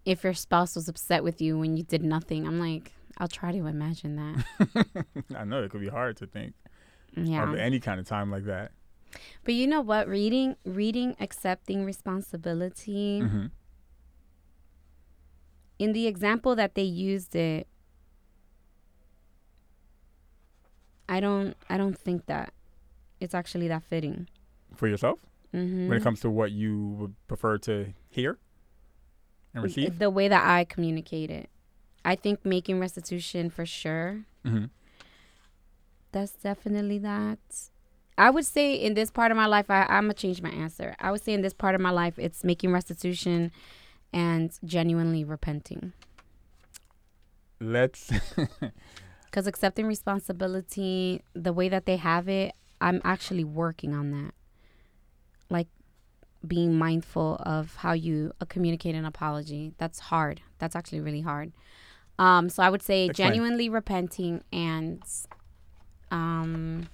if 0.05 0.23
your 0.23 0.33
spouse 0.33 0.75
was 0.75 0.87
upset 0.87 1.23
with 1.23 1.41
you 1.41 1.57
when 1.59 1.75
you 1.75 1.83
did 1.83 2.03
nothing. 2.03 2.47
I'm 2.47 2.59
like, 2.59 2.93
I'll 3.17 3.27
try 3.27 3.51
to 3.51 3.65
imagine 3.67 4.15
that. 4.17 5.05
I 5.35 5.43
know 5.45 5.63
it 5.63 5.71
could 5.71 5.81
be 5.81 5.87
hard 5.89 6.17
to 6.17 6.27
think 6.27 6.53
Yeah. 7.15 7.43
of 7.43 7.55
any 7.55 7.79
kind 7.79 7.99
of 7.99 8.05
time 8.05 8.29
like 8.31 8.43
that. 8.45 8.71
But 9.45 9.53
you 9.53 9.67
know 9.67 9.79
what? 9.81 10.07
Reading, 10.09 10.57
reading, 10.65 11.15
accepting 11.19 11.85
responsibility. 11.85 13.19
hmm 13.21 13.45
In 15.79 15.93
the 15.93 16.07
example 16.07 16.55
that 16.55 16.75
they 16.75 16.83
used 16.83 17.35
it, 17.35 17.67
I 21.07 21.19
don't, 21.19 21.55
I 21.69 21.77
don't 21.77 21.97
think 21.97 22.25
that 22.25 22.53
it's 23.19 23.33
actually 23.33 23.67
that 23.69 23.83
fitting. 23.83 24.27
For 24.75 24.87
yourself, 24.87 25.19
hmm 25.51 25.87
when 25.87 25.97
it 25.97 26.03
comes 26.03 26.19
to 26.21 26.29
what 26.29 26.51
you 26.51 26.87
would 26.99 27.15
prefer 27.27 27.57
to 27.59 27.93
hear 28.09 28.37
and 29.53 29.63
receive. 29.63 29.99
the 29.99 30.09
way 30.09 30.27
that 30.27 30.45
I 30.45 30.65
communicate 30.65 31.29
it, 31.31 31.49
I 32.05 32.15
think 32.15 32.45
making 32.45 32.79
restitution 32.79 33.49
for 33.49 33.65
sure. 33.65 34.25
hmm 34.45 34.65
That's 36.11 36.31
definitely 36.31 36.99
that. 36.99 37.39
I 38.17 38.29
would 38.29 38.45
say 38.45 38.75
in 38.75 38.93
this 38.93 39.11
part 39.11 39.31
of 39.31 39.35
my 39.37 39.47
life, 39.47 39.69
I, 39.69 39.81
I'm 39.89 40.03
gonna 40.05 40.13
change 40.13 40.41
my 40.41 40.49
answer. 40.51 40.95
I 40.99 41.11
would 41.11 41.21
say 41.21 41.33
in 41.33 41.41
this 41.41 41.53
part 41.53 41.75
of 41.75 41.81
my 41.81 41.89
life, 41.89 42.17
it's 42.17 42.43
making 42.45 42.71
restitution 42.71 43.51
and 44.13 44.57
genuinely 44.63 45.23
repenting. 45.25 45.91
Let's. 47.59 48.11
Because 49.25 49.47
accepting 49.47 49.85
responsibility, 49.85 51.21
the 51.33 51.51
way 51.51 51.67
that 51.67 51.85
they 51.85 51.97
have 51.97 52.29
it, 52.29 52.53
I'm 52.79 53.01
actually 53.03 53.43
working 53.43 53.93
on 53.93 54.11
that. 54.11 54.33
Like 55.49 55.67
being 56.47 56.77
mindful 56.77 57.35
of 57.41 57.75
how 57.77 57.91
you 57.91 58.31
uh, 58.39 58.45
communicate 58.45 58.95
an 58.95 59.03
apology. 59.03 59.73
That's 59.77 59.99
hard. 59.99 60.39
That's 60.59 60.73
actually 60.73 61.01
really 61.01 61.19
hard. 61.19 61.51
Um, 62.17 62.49
so 62.49 62.63
I 62.63 62.69
would 62.69 62.81
say 62.81 63.05
Explain. 63.05 63.27
genuinely 63.27 63.69
repenting 63.69 64.43
and 64.51 65.03
um, 66.11 66.87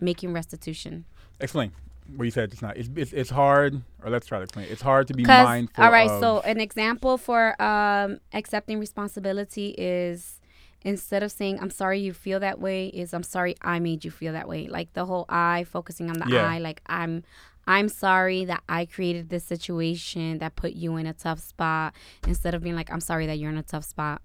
making 0.00 0.32
restitution. 0.32 1.04
explain 1.40 1.72
what 2.16 2.24
you 2.24 2.30
said 2.30 2.50
just 2.50 2.62
now. 2.62 2.72
It's, 2.74 2.88
it's 2.96 3.12
it's 3.12 3.30
hard, 3.30 3.82
or 4.02 4.10
let's 4.10 4.26
try 4.26 4.38
to 4.38 4.44
explain. 4.44 4.66
It's 4.70 4.82
hard 4.82 5.08
to 5.08 5.14
be 5.14 5.24
mindful. 5.24 5.84
all 5.84 5.92
right, 5.92 6.08
so 6.20 6.40
an 6.40 6.60
example 6.60 7.18
for 7.18 7.60
um, 7.60 8.18
accepting 8.32 8.78
responsibility 8.80 9.74
is 9.76 10.40
instead 10.82 11.22
of 11.22 11.32
saying 11.32 11.58
I'm 11.60 11.70
sorry 11.70 11.98
you 12.00 12.12
feel 12.12 12.40
that 12.40 12.60
way, 12.60 12.86
is 12.86 13.12
I'm 13.12 13.22
sorry 13.22 13.56
I 13.62 13.78
made 13.78 14.04
you 14.04 14.10
feel 14.10 14.32
that 14.32 14.48
way. 14.48 14.68
Like 14.68 14.92
the 14.94 15.04
whole 15.04 15.26
I, 15.28 15.64
focusing 15.64 16.08
on 16.10 16.18
the 16.18 16.26
Yeah. 16.28 16.46
I, 16.46 16.58
like 16.58 16.80
I'm 16.86 17.24
I'm 17.66 17.88
sorry 17.90 18.46
that 18.46 18.62
I 18.68 18.86
created 18.86 19.28
this 19.28 19.44
situation 19.44 20.38
that 20.38 20.56
put 20.56 20.72
you 20.72 20.96
in 20.96 21.06
a 21.06 21.12
tough 21.12 21.40
spot. 21.40 21.94
Instead 22.26 22.54
of 22.54 22.62
being 22.62 22.74
like 22.76 22.90
I'm 22.90 23.00
sorry 23.00 23.26
that 23.26 23.38
you're 23.38 23.50
in 23.50 23.58
a 23.58 23.62
tough 23.62 23.84
spot, 23.84 24.22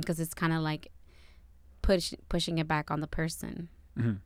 because 0.00 0.20
it's 0.20 0.34
kind 0.34 0.52
of 0.52 0.60
like 0.60 0.90
push 1.82 2.14
pushing 2.28 2.58
it 2.58 2.66
back 2.68 2.90
on 2.90 3.00
the 3.00 3.06
person. 3.06 3.68
Mhm. 3.98 4.18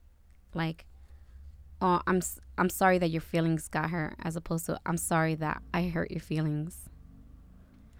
like 0.54 0.86
oh 1.82 2.00
i'm 2.06 2.20
i'm 2.56 2.70
sorry 2.70 2.96
that 2.98 3.08
your 3.10 3.20
feelings 3.20 3.68
got 3.68 3.90
hurt 3.90 4.14
as 4.22 4.34
opposed 4.34 4.64
to 4.66 4.80
i'm 4.86 4.96
sorry 4.96 5.34
that 5.34 5.60
i 5.74 5.82
hurt 5.88 6.10
your 6.10 6.20
feelings. 6.20 6.88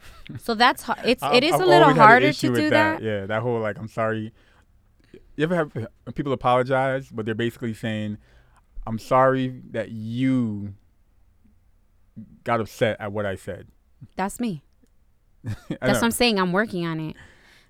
So 0.38 0.54
that's 0.54 0.84
it's 1.04 1.22
it 1.22 1.44
is 1.44 1.52
I've 1.52 1.60
a 1.60 1.66
little 1.66 1.82
always 1.84 1.96
had 1.96 2.02
an 2.02 2.08
harder 2.08 2.32
to 2.32 2.54
do 2.54 2.70
that, 2.70 3.02
Yeah, 3.02 3.26
that 3.26 3.42
whole 3.42 3.60
like 3.60 3.78
I'm 3.78 3.88
sorry. 3.88 4.32
You 5.36 5.44
ever 5.44 5.54
have 5.56 5.72
people 6.14 6.32
apologize, 6.32 7.08
but 7.10 7.26
they're 7.26 7.34
basically 7.34 7.74
saying, 7.74 8.18
"I'm 8.86 8.98
sorry 8.98 9.60
that 9.70 9.90
you 9.90 10.74
got 12.44 12.60
upset 12.60 12.96
at 13.00 13.12
what 13.12 13.26
I 13.26 13.34
said." 13.36 13.66
that's 14.16 14.38
me. 14.38 14.62
That's 15.44 15.80
what 15.80 16.02
i'm 16.02 16.10
saying 16.10 16.38
i'm 16.38 16.52
working 16.52 16.84
on 16.86 17.00
it 17.00 17.16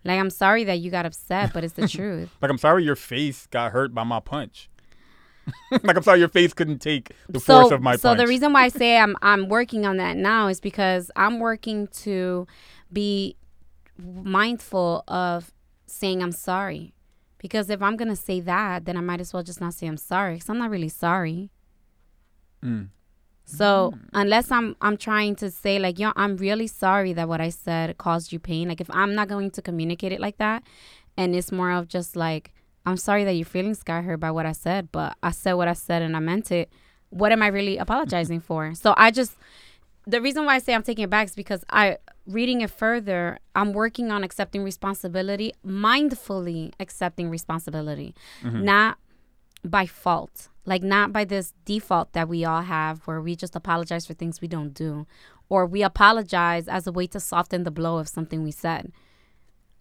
like 0.05 0.19
i'm 0.19 0.31
sorry 0.31 0.65
that 0.65 0.79
you 0.81 0.91
got 0.91 1.05
upset 1.07 1.53
but 1.53 1.65
it's 1.65 1.75
the 1.75 1.89
truth 1.97 2.31
Like 2.41 2.51
I'm 2.51 2.59
sorry 2.59 2.85
your 2.85 2.97
face 2.97 3.47
got 3.51 3.73
hurt 3.73 3.95
by 3.95 4.05
my 4.05 4.21
punch. 4.21 4.69
like 5.71 5.97
I'm 5.97 6.03
sorry 6.03 6.19
your 6.19 6.29
face 6.29 6.53
couldn't 6.53 6.79
take 6.79 7.13
the 7.29 7.41
so, 7.41 7.61
force 7.61 7.73
of 7.73 7.81
my 7.83 7.97
so 7.97 8.09
punch. 8.11 8.19
So 8.19 8.25
the 8.25 8.29
reason 8.29 8.53
why 8.53 8.65
I 8.65 8.69
say 8.69 8.99
I'm 8.99 9.17
I'm 9.23 9.49
working 9.49 9.87
on 9.87 9.97
that 9.97 10.17
now 10.17 10.49
is 10.49 10.61
because 10.61 11.11
I'm 11.17 11.41
working 11.41 11.89
to 12.05 12.47
be 12.93 13.37
mindful 13.99 15.05
of 15.09 15.53
saying 15.87 16.23
I'm 16.23 16.33
sorry. 16.33 16.95
Because 17.39 17.71
if 17.71 17.81
I'm 17.83 17.97
gonna 17.97 18.17
say 18.17 18.41
that, 18.41 18.85
then 18.85 18.97
I 18.97 19.01
might 19.01 19.21
as 19.21 19.33
well 19.33 19.43
just 19.43 19.61
not 19.61 19.75
say 19.75 19.87
I'm 19.87 19.97
sorry. 19.97 20.35
Because 20.35 20.51
I'm 20.51 20.59
not 20.59 20.71
really 20.71 20.89
sorry. 20.89 21.51
Mm. 22.65 22.89
So 23.49 23.95
mm. 23.95 24.01
unless 24.13 24.51
I'm 24.51 24.77
I'm 24.83 24.99
trying 24.99 25.35
to 25.37 25.51
say 25.51 25.79
like, 25.79 25.99
yo, 25.99 26.13
I'm 26.17 26.37
really 26.37 26.67
sorry 26.67 27.15
that 27.15 27.29
what 27.29 27.41
I 27.41 27.49
said 27.49 27.97
caused 27.97 28.31
you 28.31 28.39
pain. 28.39 28.69
Like 28.69 28.81
if 28.81 28.91
I'm 28.91 29.15
not 29.15 29.29
going 29.29 29.51
to 29.53 29.63
communicate 29.63 30.13
it 30.13 30.21
like 30.21 30.37
that, 30.37 30.63
and 31.17 31.35
it's 31.35 31.51
more 31.51 31.71
of 31.73 31.89
just 31.89 32.15
like, 32.15 32.53
I'm 32.85 32.99
sorry 32.99 33.25
that 33.25 33.33
your 33.33 33.47
feelings 33.47 33.83
got 33.83 34.05
hurt 34.05 34.21
by 34.21 34.31
what 34.31 34.45
I 34.45 34.53
said, 34.53 34.93
but 34.93 35.17
I 35.23 35.31
said 35.31 35.55
what 35.55 35.67
I 35.67 35.73
said 35.73 36.03
and 36.03 36.15
I 36.15 36.21
meant 36.21 36.53
it. 36.53 36.71
What 37.09 37.33
am 37.33 37.43
I 37.43 37.47
really 37.47 37.79
apologizing 37.79 38.41
for? 38.41 38.75
So 38.83 38.93
I 38.99 39.11
just 39.11 39.35
the 40.07 40.21
reason 40.21 40.45
why 40.45 40.57
I 40.57 40.59
say 40.59 40.75
I'm 40.75 40.83
taking 40.83 41.05
it 41.05 41.11
back 41.11 41.29
is 41.29 41.35
because 41.35 41.65
I 41.71 41.97
reading 42.27 42.61
it 42.61 42.71
further, 42.71 43.39
I'm 43.55 43.73
working 43.73 44.11
on 44.11 44.25
accepting 44.25 44.63
responsibility, 44.63 45.55
mindfully 45.67 46.73
accepting 46.79 47.31
responsibility, 47.31 48.15
mm-hmm. 48.43 48.63
not 48.65 48.99
by 49.65 49.87
fault. 49.87 50.49
Like 50.65 50.83
not 50.83 51.13
by 51.13 51.25
this 51.25 51.55
default 51.65 52.13
that 52.13 52.29
we 52.29 52.45
all 52.45 52.63
have 52.63 53.01
where 53.07 53.21
we 53.21 53.35
just 53.35 53.57
apologize 53.57 54.07
for 54.07 54.15
things 54.15 54.41
we 54.41 54.49
don't 54.49 54.75
do 54.75 55.07
or 55.49 55.65
we 55.65 55.83
apologize 55.83 56.69
as 56.69 56.87
a 56.87 56.93
way 56.93 57.07
to 57.07 57.19
soften 57.19 57.65
the 57.65 57.71
blow 57.71 57.97
of 57.99 58.09
something 58.09 58.43
we 58.45 58.51
said. 58.51 58.93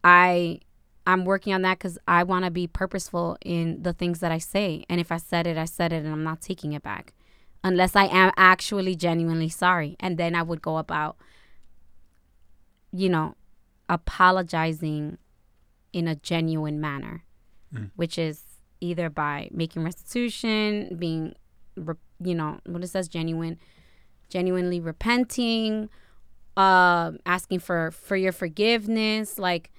I 0.03 0.59
I'm 1.05 1.25
working 1.25 1.53
on 1.53 1.61
that 1.63 1.79
cuz 1.79 1.97
I 2.07 2.23
want 2.23 2.45
to 2.45 2.51
be 2.51 2.67
purposeful 2.67 3.37
in 3.41 3.83
the 3.83 3.93
things 3.93 4.19
that 4.19 4.31
I 4.31 4.37
say. 4.37 4.85
And 4.89 4.99
if 5.01 5.11
I 5.11 5.17
said 5.17 5.45
it, 5.47 5.57
I 5.57 5.65
said 5.65 5.91
it 5.91 6.03
and 6.03 6.09
I'm 6.13 6.23
not 6.23 6.41
taking 6.41 6.71
it 6.73 6.83
back 6.83 7.13
unless 7.63 7.95
I 7.95 8.05
am 8.05 8.31
actually 8.37 8.95
genuinely 8.95 9.49
sorry. 9.49 9.95
And 9.99 10.17
then 10.17 10.35
I 10.35 10.41
would 10.41 10.61
go 10.61 10.77
about 10.77 11.17
you 12.93 13.09
know, 13.09 13.35
apologizing 13.89 15.17
in 15.91 16.07
a 16.07 16.15
genuine 16.15 16.79
manner, 16.79 17.23
Mm. 17.73 17.91
which 17.97 18.17
is 18.17 18.43
either 18.81 19.09
by 19.09 19.49
making 19.51 19.83
restitution, 19.83 20.95
being, 20.99 21.33
re- 21.75 21.95
you 22.23 22.35
know, 22.35 22.59
what 22.65 22.83
it 22.83 22.87
says, 22.87 23.07
genuine, 23.07 23.57
genuinely 24.29 24.79
repenting, 24.79 25.89
um, 26.57 27.19
asking 27.25 27.59
for 27.59 27.91
for 27.91 28.15
your 28.15 28.31
forgiveness, 28.31 29.37
like 29.39 29.71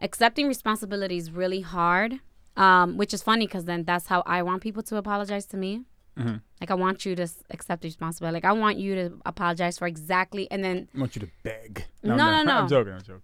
accepting 0.00 0.46
responsibility 0.48 1.16
is 1.16 1.30
really 1.30 1.60
hard. 1.62 2.20
Um, 2.56 2.96
which 2.96 3.14
is 3.14 3.22
funny 3.22 3.46
because 3.46 3.66
then 3.66 3.84
that's 3.84 4.08
how 4.08 4.24
I 4.26 4.42
want 4.42 4.62
people 4.62 4.82
to 4.84 4.96
apologize 4.96 5.46
to 5.46 5.56
me. 5.56 5.82
Mhm. 6.18 6.42
Like 6.60 6.72
I 6.72 6.74
want 6.74 7.06
you 7.06 7.14
to 7.14 7.22
s- 7.22 7.44
accept 7.50 7.84
responsibility. 7.84 8.34
Like 8.34 8.44
I 8.44 8.50
want 8.52 8.78
you 8.78 8.96
to 8.96 9.12
apologize 9.24 9.78
for 9.78 9.86
exactly, 9.86 10.50
and 10.50 10.64
then 10.64 10.88
I 10.92 10.98
want 10.98 11.14
you 11.14 11.20
to 11.20 11.28
beg. 11.44 11.84
No, 12.02 12.14
I'm 12.14 12.18
no, 12.18 12.42
no. 12.42 12.52
I'm 12.62 12.68
joking. 12.68 12.94
I'm 12.94 13.02
joking. 13.02 13.22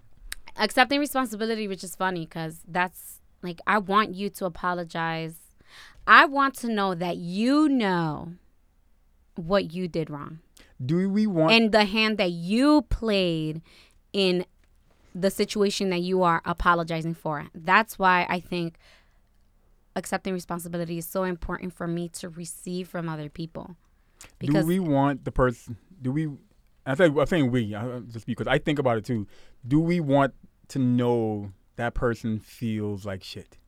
accepting 0.56 1.00
responsibility, 1.00 1.66
which 1.66 1.82
is 1.82 1.96
funny 1.96 2.26
because 2.26 2.62
that's 2.68 3.20
like 3.44 3.60
I 3.66 3.78
want 3.78 4.14
you 4.14 4.30
to 4.30 4.46
apologize. 4.46 5.34
I 6.06 6.24
want 6.24 6.54
to 6.56 6.68
know 6.68 6.94
that 6.94 7.16
you 7.16 7.68
know 7.68 8.32
what 9.36 9.72
you 9.72 9.88
did 9.88 10.10
wrong 10.10 10.38
Do 10.84 11.08
we 11.08 11.26
want? 11.26 11.52
and 11.52 11.72
the 11.72 11.84
hand 11.84 12.18
that 12.18 12.30
you 12.30 12.82
played 12.82 13.62
in 14.12 14.44
the 15.14 15.30
situation 15.30 15.90
that 15.90 16.00
you 16.00 16.22
are 16.22 16.42
apologizing 16.44 17.14
for. 17.14 17.46
That's 17.54 17.98
why 17.98 18.26
I 18.28 18.40
think 18.40 18.76
accepting 19.96 20.32
responsibility 20.34 20.98
is 20.98 21.06
so 21.06 21.22
important 21.24 21.72
for 21.72 21.86
me 21.86 22.08
to 22.08 22.28
receive 22.28 22.88
from 22.88 23.08
other 23.08 23.28
people. 23.28 23.76
do 24.40 24.66
we 24.66 24.78
want 24.80 25.24
the 25.24 25.32
person? 25.32 25.76
Do 26.02 26.12
we? 26.12 26.28
I 26.86 26.94
think 26.94 27.16
I'm 27.16 27.26
saying 27.26 27.50
we 27.50 27.70
just 28.12 28.26
because 28.26 28.46
I 28.46 28.58
think 28.58 28.78
about 28.78 28.98
it 28.98 29.04
too. 29.04 29.26
Do 29.66 29.80
we 29.80 30.00
want 30.00 30.34
to 30.68 30.78
know 30.78 31.52
that 31.76 31.94
person 31.94 32.38
feels 32.38 33.04
like 33.04 33.22
shit? 33.22 33.58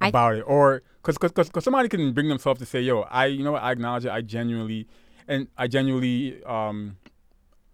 About 0.00 0.36
it, 0.36 0.42
or 0.42 0.82
because 1.02 1.18
because 1.18 1.48
because 1.48 1.64
somebody 1.64 1.88
can 1.88 2.12
bring 2.12 2.28
themselves 2.28 2.60
to 2.60 2.66
say, 2.66 2.80
"Yo, 2.80 3.00
I 3.02 3.26
you 3.26 3.42
know 3.42 3.52
what 3.52 3.62
I 3.62 3.72
acknowledge 3.72 4.04
it. 4.04 4.10
I 4.10 4.20
genuinely 4.20 4.86
and 5.26 5.48
I 5.56 5.66
genuinely 5.66 6.42
um, 6.44 6.96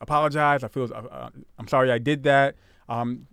apologize. 0.01 0.65
I 0.65 0.69
feel 0.69 0.85
uh, 0.85 1.03
uh, 1.07 1.31
I'm 1.59 1.69
sorry 1.69 1.91
I 1.93 1.99
did 1.99 2.23
that." 2.23 2.57
Um, 2.89 3.27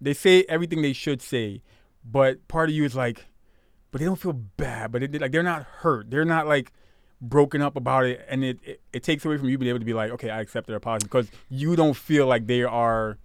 they 0.00 0.14
say 0.14 0.44
everything 0.48 0.82
they 0.82 0.92
should 0.92 1.22
say, 1.22 1.62
but 2.04 2.46
part 2.48 2.68
of 2.68 2.74
you 2.74 2.84
is 2.84 2.94
like, 2.94 3.26
but 3.90 3.98
they 3.98 4.04
don't 4.04 4.20
feel 4.20 4.32
bad. 4.32 4.92
But 4.92 5.02
it, 5.02 5.20
like 5.20 5.32
they're 5.32 5.42
not 5.42 5.62
hurt. 5.62 6.10
They're 6.10 6.24
not 6.24 6.46
like 6.46 6.72
broken 7.20 7.62
up 7.62 7.76
about 7.76 8.04
it, 8.04 8.24
and 8.28 8.44
it, 8.44 8.58
it 8.62 8.80
it 8.92 9.02
takes 9.02 9.24
away 9.24 9.38
from 9.38 9.48
you 9.48 9.58
being 9.58 9.70
able 9.70 9.78
to 9.78 9.84
be 9.84 9.94
like, 9.94 10.10
okay, 10.12 10.30
I 10.30 10.40
accept 10.40 10.66
their 10.66 10.76
apology 10.76 11.04
because 11.04 11.30
you 11.48 11.76
don't 11.76 11.96
feel 11.96 12.26
like 12.26 12.46
they 12.46 12.62
are. 12.62 13.18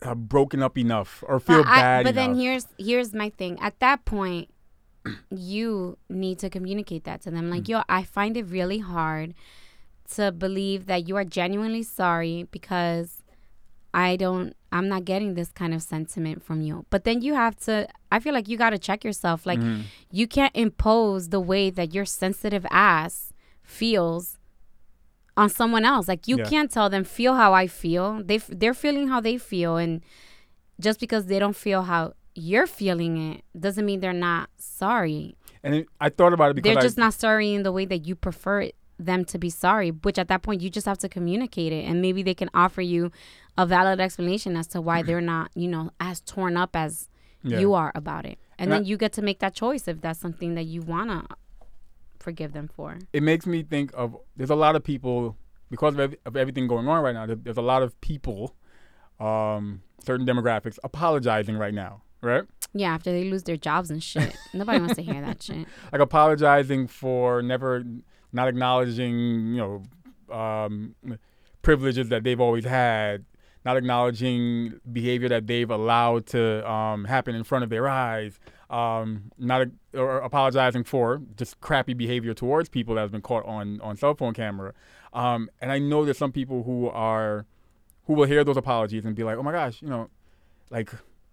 Uh, 0.00 0.14
broken 0.14 0.62
up 0.62 0.78
enough 0.78 1.24
or 1.26 1.40
feel 1.40 1.62
but 1.64 1.70
I- 1.72 1.80
bad 1.82 2.04
but 2.04 2.14
then 2.14 2.34
here's 2.36 2.66
here's 2.78 3.12
my 3.12 3.30
thing. 3.30 3.58
At 3.60 3.78
that 3.80 4.04
point, 4.04 4.48
you 5.30 5.98
need 6.08 6.38
to 6.40 6.50
communicate 6.50 7.04
that 7.04 7.20
to 7.22 7.30
them. 7.30 7.50
Like, 7.50 7.64
Mm. 7.64 7.68
yo, 7.68 7.82
I 7.88 8.02
find 8.04 8.36
it 8.36 8.44
really 8.46 8.78
hard 8.78 9.34
to 10.14 10.32
believe 10.32 10.86
that 10.86 11.08
you 11.08 11.16
are 11.16 11.24
genuinely 11.24 11.82
sorry 11.82 12.46
because 12.50 13.22
I 13.94 14.16
don't 14.16 14.54
I'm 14.70 14.88
not 14.88 15.04
getting 15.06 15.34
this 15.34 15.50
kind 15.50 15.72
of 15.74 15.82
sentiment 15.82 16.42
from 16.42 16.60
you. 16.62 16.84
But 16.90 17.04
then 17.04 17.22
you 17.22 17.34
have 17.34 17.56
to 17.66 17.88
I 18.12 18.18
feel 18.20 18.34
like 18.34 18.48
you 18.48 18.56
got 18.56 18.70
to 18.70 18.78
check 18.78 19.02
yourself. 19.04 19.46
Like 19.46 19.58
Mhm. 19.60 19.82
you 20.12 20.26
can't 20.26 20.54
impose 20.54 21.30
the 21.30 21.40
way 21.40 21.70
that 21.70 21.92
your 21.94 22.04
sensitive 22.04 22.66
ass 22.70 23.32
feels 23.62 24.37
on 25.38 25.48
someone 25.60 25.84
else. 25.92 26.04
Like 26.12 26.22
you 26.30 26.36
Yeah. 26.38 26.48
can't 26.52 26.70
tell 26.76 26.88
them 26.94 27.04
feel 27.04 27.34
how 27.42 27.50
I 27.62 27.66
feel. 27.82 28.06
They 28.30 28.36
f- 28.44 28.50
they're 28.60 28.74
feeling 28.84 29.06
how 29.12 29.20
they 29.20 29.36
feel 29.52 29.72
and 29.82 29.92
just 30.86 30.98
because 31.04 31.26
they 31.30 31.38
don't 31.42 31.56
feel 31.66 31.82
how 31.92 32.02
you're 32.50 32.66
feeling 32.80 33.12
it 33.32 33.38
doesn't 33.64 33.86
mean 33.88 34.00
they're 34.00 34.22
not 34.30 34.44
sorry. 34.58 35.36
And 35.64 35.74
it, 35.78 35.86
I 36.00 36.08
thought 36.08 36.32
about 36.32 36.48
it 36.50 36.54
because 36.56 36.68
They're 36.74 36.78
I, 36.78 36.88
just 36.88 36.98
not 36.98 37.14
sorry 37.14 37.48
in 37.56 37.62
the 37.62 37.72
way 37.72 37.84
that 37.92 38.00
you 38.06 38.14
prefer 38.14 38.60
it, 38.66 38.74
them 39.10 39.24
to 39.32 39.38
be 39.38 39.50
sorry, 39.50 39.90
which 39.90 40.18
at 40.18 40.28
that 40.28 40.42
point 40.42 40.60
you 40.60 40.70
just 40.70 40.86
have 40.86 40.98
to 40.98 41.08
communicate 41.08 41.72
it 41.72 41.84
and 41.88 42.00
maybe 42.00 42.22
they 42.22 42.34
can 42.34 42.50
offer 42.54 42.80
you 42.82 43.10
a 43.56 43.64
valid 43.66 43.98
explanation 44.00 44.56
as 44.56 44.66
to 44.68 44.80
why 44.80 45.02
they're 45.02 45.20
not, 45.34 45.50
you 45.54 45.68
know, 45.74 45.90
as 45.98 46.20
torn 46.20 46.56
up 46.56 46.76
as 46.76 47.08
yeah. 47.42 47.58
you 47.60 47.74
are 47.74 47.90
about 47.94 48.24
it. 48.24 48.38
And, 48.58 48.66
And 48.66 48.72
then 48.72 48.82
I- 48.82 48.88
you 48.90 48.96
get 48.96 49.12
to 49.14 49.22
make 49.22 49.38
that 49.40 49.54
choice 49.54 49.88
if 49.88 50.00
that's 50.00 50.20
something 50.20 50.54
that 50.54 50.66
you 50.74 50.80
want 50.82 51.10
to 51.10 51.20
forgive 52.20 52.52
them 52.52 52.68
for. 52.68 52.98
It 53.12 53.22
makes 53.22 53.46
me 53.46 53.62
think 53.62 53.90
of 53.94 54.16
there's 54.36 54.50
a 54.50 54.56
lot 54.56 54.76
of 54.76 54.84
people 54.84 55.36
because 55.70 55.94
of, 55.94 56.00
ev- 56.00 56.16
of 56.24 56.36
everything 56.36 56.66
going 56.66 56.88
on 56.88 57.02
right 57.02 57.14
now. 57.14 57.26
There's 57.26 57.56
a 57.56 57.62
lot 57.62 57.82
of 57.82 57.98
people, 58.00 58.54
um, 59.20 59.82
certain 60.04 60.26
demographics 60.26 60.78
apologizing 60.84 61.56
right 61.56 61.74
now, 61.74 62.02
right? 62.22 62.44
Yeah, 62.74 62.94
after 62.94 63.10
they 63.10 63.24
lose 63.24 63.44
their 63.44 63.56
jobs 63.56 63.90
and 63.90 64.02
shit. 64.02 64.36
Nobody 64.54 64.78
wants 64.78 64.96
to 64.96 65.02
hear 65.02 65.20
that 65.20 65.42
shit. 65.42 65.66
Like 65.92 66.00
apologizing 66.00 66.86
for 66.86 67.42
never 67.42 67.84
not 68.32 68.48
acknowledging, 68.48 69.54
you 69.54 69.56
know, 69.56 69.82
um, 70.34 70.94
privileges 71.62 72.10
that 72.10 72.24
they've 72.24 72.40
always 72.40 72.64
had, 72.64 73.24
not 73.64 73.76
acknowledging 73.76 74.80
behavior 74.92 75.28
that 75.30 75.46
they've 75.46 75.70
allowed 75.70 76.26
to 76.26 76.70
um, 76.70 77.04
happen 77.04 77.34
in 77.34 77.44
front 77.44 77.64
of 77.64 77.70
their 77.70 77.88
eyes, 77.88 78.38
um, 78.70 79.30
not 79.38 79.68
or 79.94 80.18
apologizing 80.18 80.84
for 80.84 81.20
just 81.36 81.60
crappy 81.60 81.94
behavior 81.94 82.34
towards 82.34 82.68
people 82.68 82.94
that 82.96 83.00
has 83.02 83.10
been 83.10 83.22
caught 83.22 83.44
on 83.46 83.80
on 83.80 83.96
cell 83.96 84.14
phone 84.14 84.34
camera. 84.34 84.74
Um, 85.12 85.48
and 85.60 85.72
I 85.72 85.78
know 85.78 86.04
there's 86.04 86.18
some 86.18 86.32
people 86.32 86.62
who 86.64 86.88
are 86.88 87.46
who 88.06 88.12
will 88.14 88.26
hear 88.26 88.44
those 88.44 88.56
apologies 88.56 89.04
and 89.04 89.14
be 89.16 89.24
like, 89.24 89.36
"Oh 89.38 89.42
my 89.42 89.52
gosh, 89.52 89.82
you 89.82 89.88
know, 89.88 90.08
like." 90.70 90.90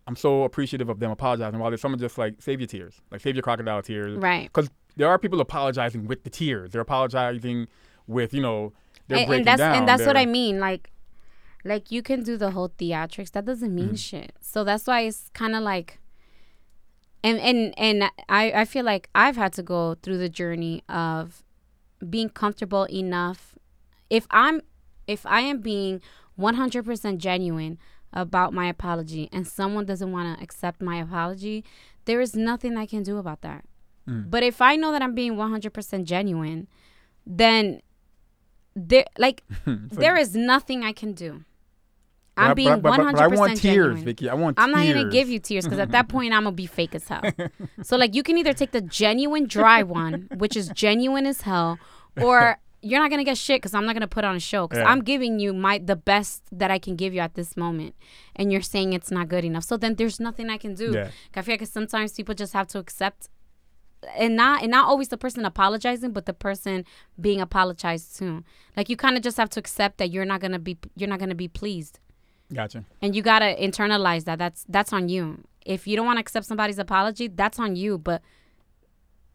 I'm 0.07 0.15
so 0.15 0.43
appreciative 0.43 0.87
of 0.87 0.99
them 0.99 1.09
apologizing. 1.09 1.59
While 1.59 1.71
there's 1.71 1.81
someone 1.81 1.97
just 1.97 2.15
like 2.19 2.39
save 2.39 2.59
your 2.59 2.67
tears, 2.67 3.01
like 3.09 3.21
save 3.21 3.33
your 3.35 3.41
crocodile 3.41 3.81
tears, 3.81 4.15
Right. 4.19 4.43
because 4.53 4.69
there 4.95 5.09
are 5.09 5.17
people 5.17 5.41
apologizing 5.41 6.05
with 6.05 6.23
the 6.23 6.29
tears. 6.29 6.69
They're 6.69 6.81
apologizing 6.81 7.67
with 8.05 8.31
you 8.31 8.43
know 8.43 8.71
they're 9.07 9.17
and, 9.17 9.27
breaking 9.27 9.39
and 9.39 9.47
that's 9.47 9.59
down. 9.59 9.75
and 9.79 9.87
that's 9.87 10.05
what 10.05 10.13
They're- 10.13 10.21
I 10.21 10.27
mean. 10.27 10.59
Like, 10.59 10.91
like 11.63 11.89
you 11.91 12.03
can 12.03 12.21
do 12.21 12.37
the 12.37 12.51
whole 12.51 12.69
theatrics. 12.69 13.31
That 13.31 13.45
doesn't 13.45 13.73
mean 13.73 13.85
Mm-hmm. 13.87 13.95
shit. 13.95 14.33
So 14.41 14.63
that's 14.63 14.85
why 14.85 15.01
it's 15.01 15.29
kind 15.33 15.55
of 15.55 15.63
like, 15.63 15.99
and 17.25 17.39
and 17.39 17.73
and 17.77 18.11
I 18.29 18.51
I 18.51 18.65
feel 18.65 18.85
like 18.85 19.09
I've 19.15 19.35
had 19.35 19.51
to 19.53 19.63
go 19.63 19.95
through 19.95 20.19
the 20.19 20.29
journey 20.29 20.83
of 20.87 21.43
being 22.07 22.29
comfortable 22.29 22.83
enough. 22.85 23.55
If 24.09 24.27
I'm, 24.29 24.61
if 25.07 25.25
I 25.25 25.41
am 25.41 25.59
being 25.59 26.01
one 26.35 26.53
hundred 26.53 26.85
percent 26.85 27.19
genuine 27.19 27.79
about 28.13 28.53
my 28.53 28.67
apology, 28.67 29.27
and 29.33 29.47
someone 29.47 29.85
doesn't 29.85 30.11
want 30.11 30.37
to 30.37 30.43
accept 30.43 30.81
my 30.81 30.97
apology, 30.97 31.65
there 32.05 32.21
is 32.21 32.35
nothing 32.35 32.77
I 32.77 32.85
can 32.85 33.01
do 33.01 33.17
about 33.17 33.41
that. 33.41 33.65
Mm. 34.07 34.29
But 34.29 34.43
if 34.43 34.61
I 34.61 34.75
know 34.75 34.91
that 34.91 35.01
I'm 35.01 35.15
being 35.15 35.35
one 35.35 35.49
hundred 35.49 35.73
percent 35.73 36.07
genuine, 36.07 36.67
then 37.25 37.81
there 38.75 39.05
like 39.17 39.41
there 39.65 40.15
is 40.15 40.35
nothing 40.35 40.83
I 40.83 40.91
can 40.91 41.13
do. 41.13 41.43
I'm 42.37 42.49
but 42.49 42.55
being 42.55 42.81
one 42.81 42.99
hundred 42.99 43.19
I 43.21 43.27
percent 43.29 43.59
tears, 43.61 43.75
genuine. 43.75 44.03
Vicky. 44.03 44.29
I 44.29 44.33
want 44.33 44.59
I'm 44.59 44.71
not 44.71 44.81
tears. 44.83 44.95
gonna 44.95 45.09
give 45.11 45.29
you 45.29 45.39
tears 45.39 45.63
because 45.65 45.79
at 45.79 45.91
that 45.91 46.09
point 46.09 46.33
I'm 46.33 46.43
gonna 46.43 46.51
be 46.55 46.65
fake 46.65 46.93
as 46.95 47.07
hell. 47.07 47.21
so 47.83 47.95
like 47.97 48.13
you 48.13 48.23
can 48.23 48.37
either 48.37 48.53
take 48.53 48.71
the 48.71 48.81
genuine 48.81 49.45
dry 49.47 49.83
one, 49.83 50.27
which 50.37 50.55
is 50.57 50.67
genuine 50.69 51.25
as 51.25 51.41
hell, 51.41 51.79
or 52.19 52.59
you're 52.81 52.99
not 52.99 53.09
gonna 53.09 53.23
get 53.23 53.37
shit 53.37 53.61
because 53.61 53.73
I'm 53.73 53.85
not 53.85 53.93
gonna 53.93 54.07
put 54.07 54.25
on 54.25 54.35
a 54.35 54.39
show 54.39 54.67
because 54.67 54.81
Yeah. 54.83 54.89
I'm 54.91 55.01
giving 55.01 55.39
you 55.39 55.53
my 55.53 55.77
the 55.77 55.95
best 55.95 56.43
that 56.51 56.71
I 56.71 56.77
can 56.77 56.95
give 56.95 57.13
you 57.13 57.19
at 57.21 57.35
this 57.35 57.55
moment, 57.55 57.95
and 58.35 58.51
you're 58.51 58.61
saying 58.61 58.91
it's 58.93 59.11
not 59.11 59.27
good 59.29 59.45
enough. 59.45 59.63
So 59.63 59.77
then 59.77 59.95
there's 59.95 60.19
nothing 60.19 60.49
I 60.49 60.57
can 60.57 60.73
do. 60.75 60.91
Yeah. 60.93 61.09
I 61.35 61.41
feel 61.41 61.53
like 61.53 61.65
sometimes 61.67 62.11
people 62.13 62.35
just 62.35 62.51
have 62.53 62.67
to 62.67 62.79
accept, 62.79 63.29
and 64.17 64.35
not 64.35 64.61
and 64.61 64.71
not 64.71 64.87
always 64.87 65.07
the 65.07 65.17
person 65.17 65.45
apologizing, 65.45 66.11
but 66.11 66.25
the 66.25 66.33
person 66.33 66.85
being 67.19 67.39
apologized 67.39 68.17
to. 68.17 68.43
Like 68.75 68.89
you 68.89 68.97
kind 68.97 69.15
of 69.15 69.23
just 69.23 69.37
have 69.37 69.49
to 69.51 69.59
accept 69.59 69.97
that 69.99 70.11
you're 70.11 70.25
not 70.25 70.41
gonna 70.41 70.59
be 70.59 70.77
you're 70.95 71.09
not 71.09 71.19
gonna 71.19 71.33
be 71.33 71.47
pleased 71.47 71.99
Gotcha. 72.55 72.83
and 73.01 73.15
you 73.15 73.21
gotta 73.21 73.55
internalize 73.67 74.23
that 74.25 74.39
that's 74.39 74.65
that's 74.69 74.91
on 74.93 75.09
you 75.09 75.43
if 75.65 75.85
you 75.87 75.95
don't 75.97 76.05
want 76.05 76.17
to 76.17 76.21
accept 76.21 76.45
somebody's 76.45 76.79
apology 76.79 77.27
that's 77.27 77.59
on 77.59 77.75
you 77.75 77.97
but 77.97 78.21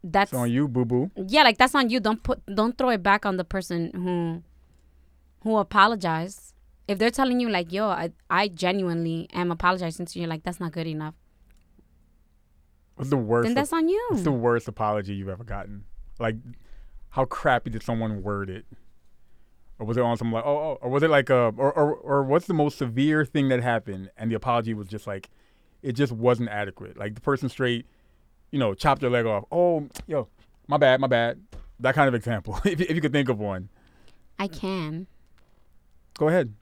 that's 0.03 0.33
It's 0.33 0.39
on 0.39 0.51
you, 0.51 0.67
boo 0.69 0.85
boo. 0.87 1.11
yeah 1.17 1.43
like 1.43 1.59
that's 1.59 1.75
on 1.75 1.91
you 1.91 2.01
don't 2.01 2.23
put 2.23 2.39
don't 2.47 2.77
throw 2.79 2.89
it 2.91 3.03
back 3.03 3.27
on 3.27 3.37
the 3.37 3.45
person 3.45 3.91
who 3.95 4.43
who 5.43 5.57
apologized 5.59 6.55
if 6.89 6.99
they're 6.99 7.11
telling 7.21 7.39
you 7.41 7.49
like 7.51 7.71
yo 7.73 7.85
i, 7.89 8.11
I 8.31 8.49
genuinely 8.49 9.29
am 9.33 9.51
apologizing 9.53 10.07
to 10.07 10.19
you 10.21 10.27
like 10.27 10.43
that's 10.43 10.59
not 10.61 10.73
good 10.73 10.87
enough 10.87 11.15
What's 12.97 13.11
the 13.11 13.17
worst? 13.17 13.47
then 13.47 13.55
that's 13.55 13.73
on 13.73 13.89
you 13.89 14.07
what's 14.11 14.23
the 14.25 14.33
worst 14.33 14.69
apology 14.69 15.15
you've 15.15 15.29
ever 15.31 15.45
gotten? 15.45 15.85
Like, 16.19 16.37
how 17.11 17.25
crappy 17.25 17.71
did 17.71 17.83
someone 17.83 18.23
word 18.23 18.51
it? 18.51 18.67
Or 19.81 19.87
was 19.87 19.97
it 19.97 20.03
on 20.03 20.15
some 20.19 20.31
like, 20.31 20.45
oh, 20.45 20.51
oh 20.59 20.79
or 20.83 20.91
was 20.91 21.03
it 21.03 21.09
like 21.09 21.31
a, 21.31 21.55
or, 21.57 21.73
or, 21.73 21.95
or 21.95 22.23
what's 22.23 22.47
the 22.47 22.53
most 22.53 22.77
severe 22.77 23.25
thing 23.25 23.49
that 23.49 23.63
happened 23.63 24.11
and 24.19 24.31
the 24.31 24.35
apology 24.35 24.75
was 24.75 24.87
just 24.87 25.07
like, 25.07 25.31
it 25.83 25.93
just 25.93 26.13
wasn't 26.13 26.51
adequate. 26.51 26.99
Like 26.99 27.15
the 27.15 27.23
person 27.23 27.49
straight, 27.49 27.87
you 28.51 28.59
know, 28.59 28.75
chopped 28.75 29.01
their 29.01 29.09
leg 29.09 29.25
off. 29.25 29.45
Oh, 29.51 29.89
yo, 30.07 30.29
my 30.69 30.77
bad, 30.77 31.01
my 31.01 31.07
bad. 31.07 31.41
That 31.81 31.95
kind 31.95 32.09
of 32.09 32.15
example. 32.15 32.61
if, 32.67 32.79
you- 32.79 32.87
if 32.91 32.95
you 32.95 33.01
could 33.01 33.13
think 33.13 33.31
of 33.31 33.39
one, 33.39 33.71
i 34.39 34.47
can 34.49 35.07
go 36.19 36.29
ahead. 36.29 36.53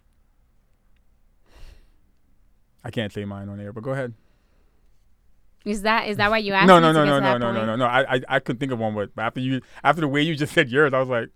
I 2.85 2.91
can't 2.93 3.13
say 3.13 3.25
mine 3.25 3.49
on 3.49 3.59
air, 3.61 3.73
but 3.73 3.83
go 3.83 3.91
ahead. 3.91 4.15
is 5.65 5.83
that 5.83 6.07
is 6.07 6.17
that 6.19 6.31
why 6.31 6.39
you 6.39 6.53
asked 6.55 6.69
no, 6.69 6.77
me 6.77 6.83
no, 6.83 6.93
no, 6.93 7.05
get 7.05 7.11
no, 7.11 7.19
no, 7.19 7.39
no, 7.39 7.53
no, 7.53 7.67
no, 7.67 7.77
no. 7.77 7.85
I, 7.87 8.15
I, 8.15 8.21
I 8.29 8.39
couldn't 8.39 8.61
think 8.61 8.71
of 8.71 8.79
one, 8.79 8.95
but 8.95 9.11
after 9.21 9.41
you, 9.41 9.61
after 9.83 10.01
the 10.01 10.09
way 10.09 10.23
you 10.23 10.37
just 10.37 10.55
said 10.55 10.69
yours, 10.71 10.95
I 10.95 11.01
was 11.01 11.09
like, 11.09 11.31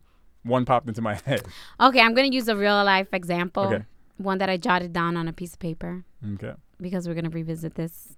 one 0.44 0.64
popped 0.64 0.88
into 0.88 1.00
my 1.02 1.14
head. 1.26 1.42
okay 1.80 2.00
i'm 2.00 2.14
gonna 2.14 2.28
use 2.28 2.48
a 2.48 2.56
real 2.56 2.82
life 2.84 3.08
example 3.12 3.64
Okay. 3.64 3.84
one 4.16 4.38
that 4.38 4.48
i 4.50 4.56
jotted 4.56 4.92
down 4.92 5.16
on 5.16 5.28
a 5.28 5.32
piece 5.32 5.52
of 5.54 5.58
paper 5.58 6.04
Okay. 6.34 6.52
because 6.80 7.06
we're 7.08 7.14
going 7.14 7.24
to 7.24 7.30
revisit 7.30 7.74
this. 7.74 8.14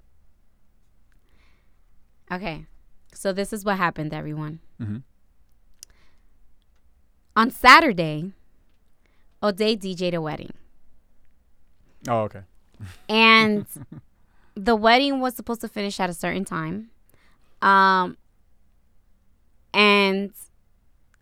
Okay. 2.31 2.67
So 3.15 3.33
this 3.33 3.53
is 3.53 3.65
what 3.65 3.77
happened, 3.79 4.13
everyone. 4.13 4.61
Mhm. 4.81 5.03
On 7.37 7.51
Saturday, 7.51 8.33
O'Day 9.43 9.77
DJ'd 9.77 10.15
a 10.15 10.21
wedding. 10.21 10.53
Oh, 12.09 12.21
okay. 12.23 12.43
And 13.09 13.67
the 14.55 14.77
wedding 14.77 15.21
was 15.21 15.35
supposed 15.35 15.61
to 15.63 15.69
finish 15.69 15.99
at 16.01 16.11
a 16.11 16.15
certain 16.15 16.45
time. 16.45 16.91
Um 17.63 18.17
and 19.73 20.33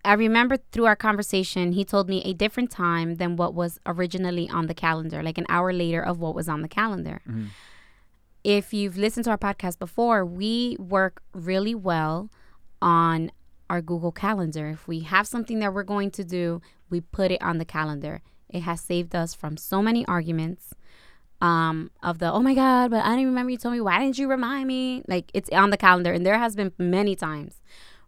I 0.04 0.14
remember 0.14 0.56
through 0.72 0.86
our 0.86 0.96
conversation, 0.96 1.72
he 1.72 1.84
told 1.84 2.08
me 2.08 2.22
a 2.24 2.32
different 2.32 2.70
time 2.70 3.16
than 3.16 3.36
what 3.36 3.54
was 3.54 3.78
originally 3.86 4.48
on 4.48 4.66
the 4.66 4.74
calendar, 4.74 5.22
like 5.22 5.38
an 5.38 5.46
hour 5.48 5.72
later 5.72 6.02
of 6.02 6.18
what 6.18 6.34
was 6.34 6.48
on 6.48 6.62
the 6.62 6.68
calendar. 6.68 7.22
Mhm. 7.28 7.48
If 8.42 8.74
you've 8.74 8.96
listened 8.96 9.24
to 9.24 9.30
our 9.30 9.38
podcast 9.38 9.78
before, 9.78 10.24
we 10.24 10.76
work 10.80 11.22
really 11.32 11.74
well 11.76 12.30
on 12.80 13.30
our 13.70 13.80
Google 13.80 14.10
Calendar. 14.10 14.68
If 14.68 14.88
we 14.88 15.00
have 15.00 15.28
something 15.28 15.60
that 15.60 15.72
we're 15.72 15.84
going 15.84 16.10
to 16.12 16.24
do, 16.24 16.60
we 16.90 17.00
put 17.00 17.30
it 17.30 17.40
on 17.40 17.58
the 17.58 17.64
calendar. 17.64 18.20
It 18.48 18.62
has 18.62 18.80
saved 18.80 19.14
us 19.14 19.34
from 19.34 19.56
so 19.56 19.80
many 19.80 20.04
arguments 20.06 20.74
um, 21.40 21.90
of 22.02 22.18
the 22.18 22.30
oh 22.32 22.40
my 22.40 22.54
god, 22.54 22.90
but 22.92 23.04
I 23.04 23.10
didn't 23.10 23.26
remember 23.26 23.50
you 23.50 23.56
told 23.56 23.74
me. 23.74 23.80
Why 23.80 23.98
didn't 23.98 24.16
you 24.18 24.28
remind 24.28 24.68
me? 24.68 25.02
Like 25.08 25.30
it's 25.34 25.50
on 25.50 25.70
the 25.70 25.76
calendar, 25.76 26.12
and 26.12 26.24
there 26.24 26.38
has 26.38 26.54
been 26.54 26.72
many 26.78 27.16
times 27.16 27.60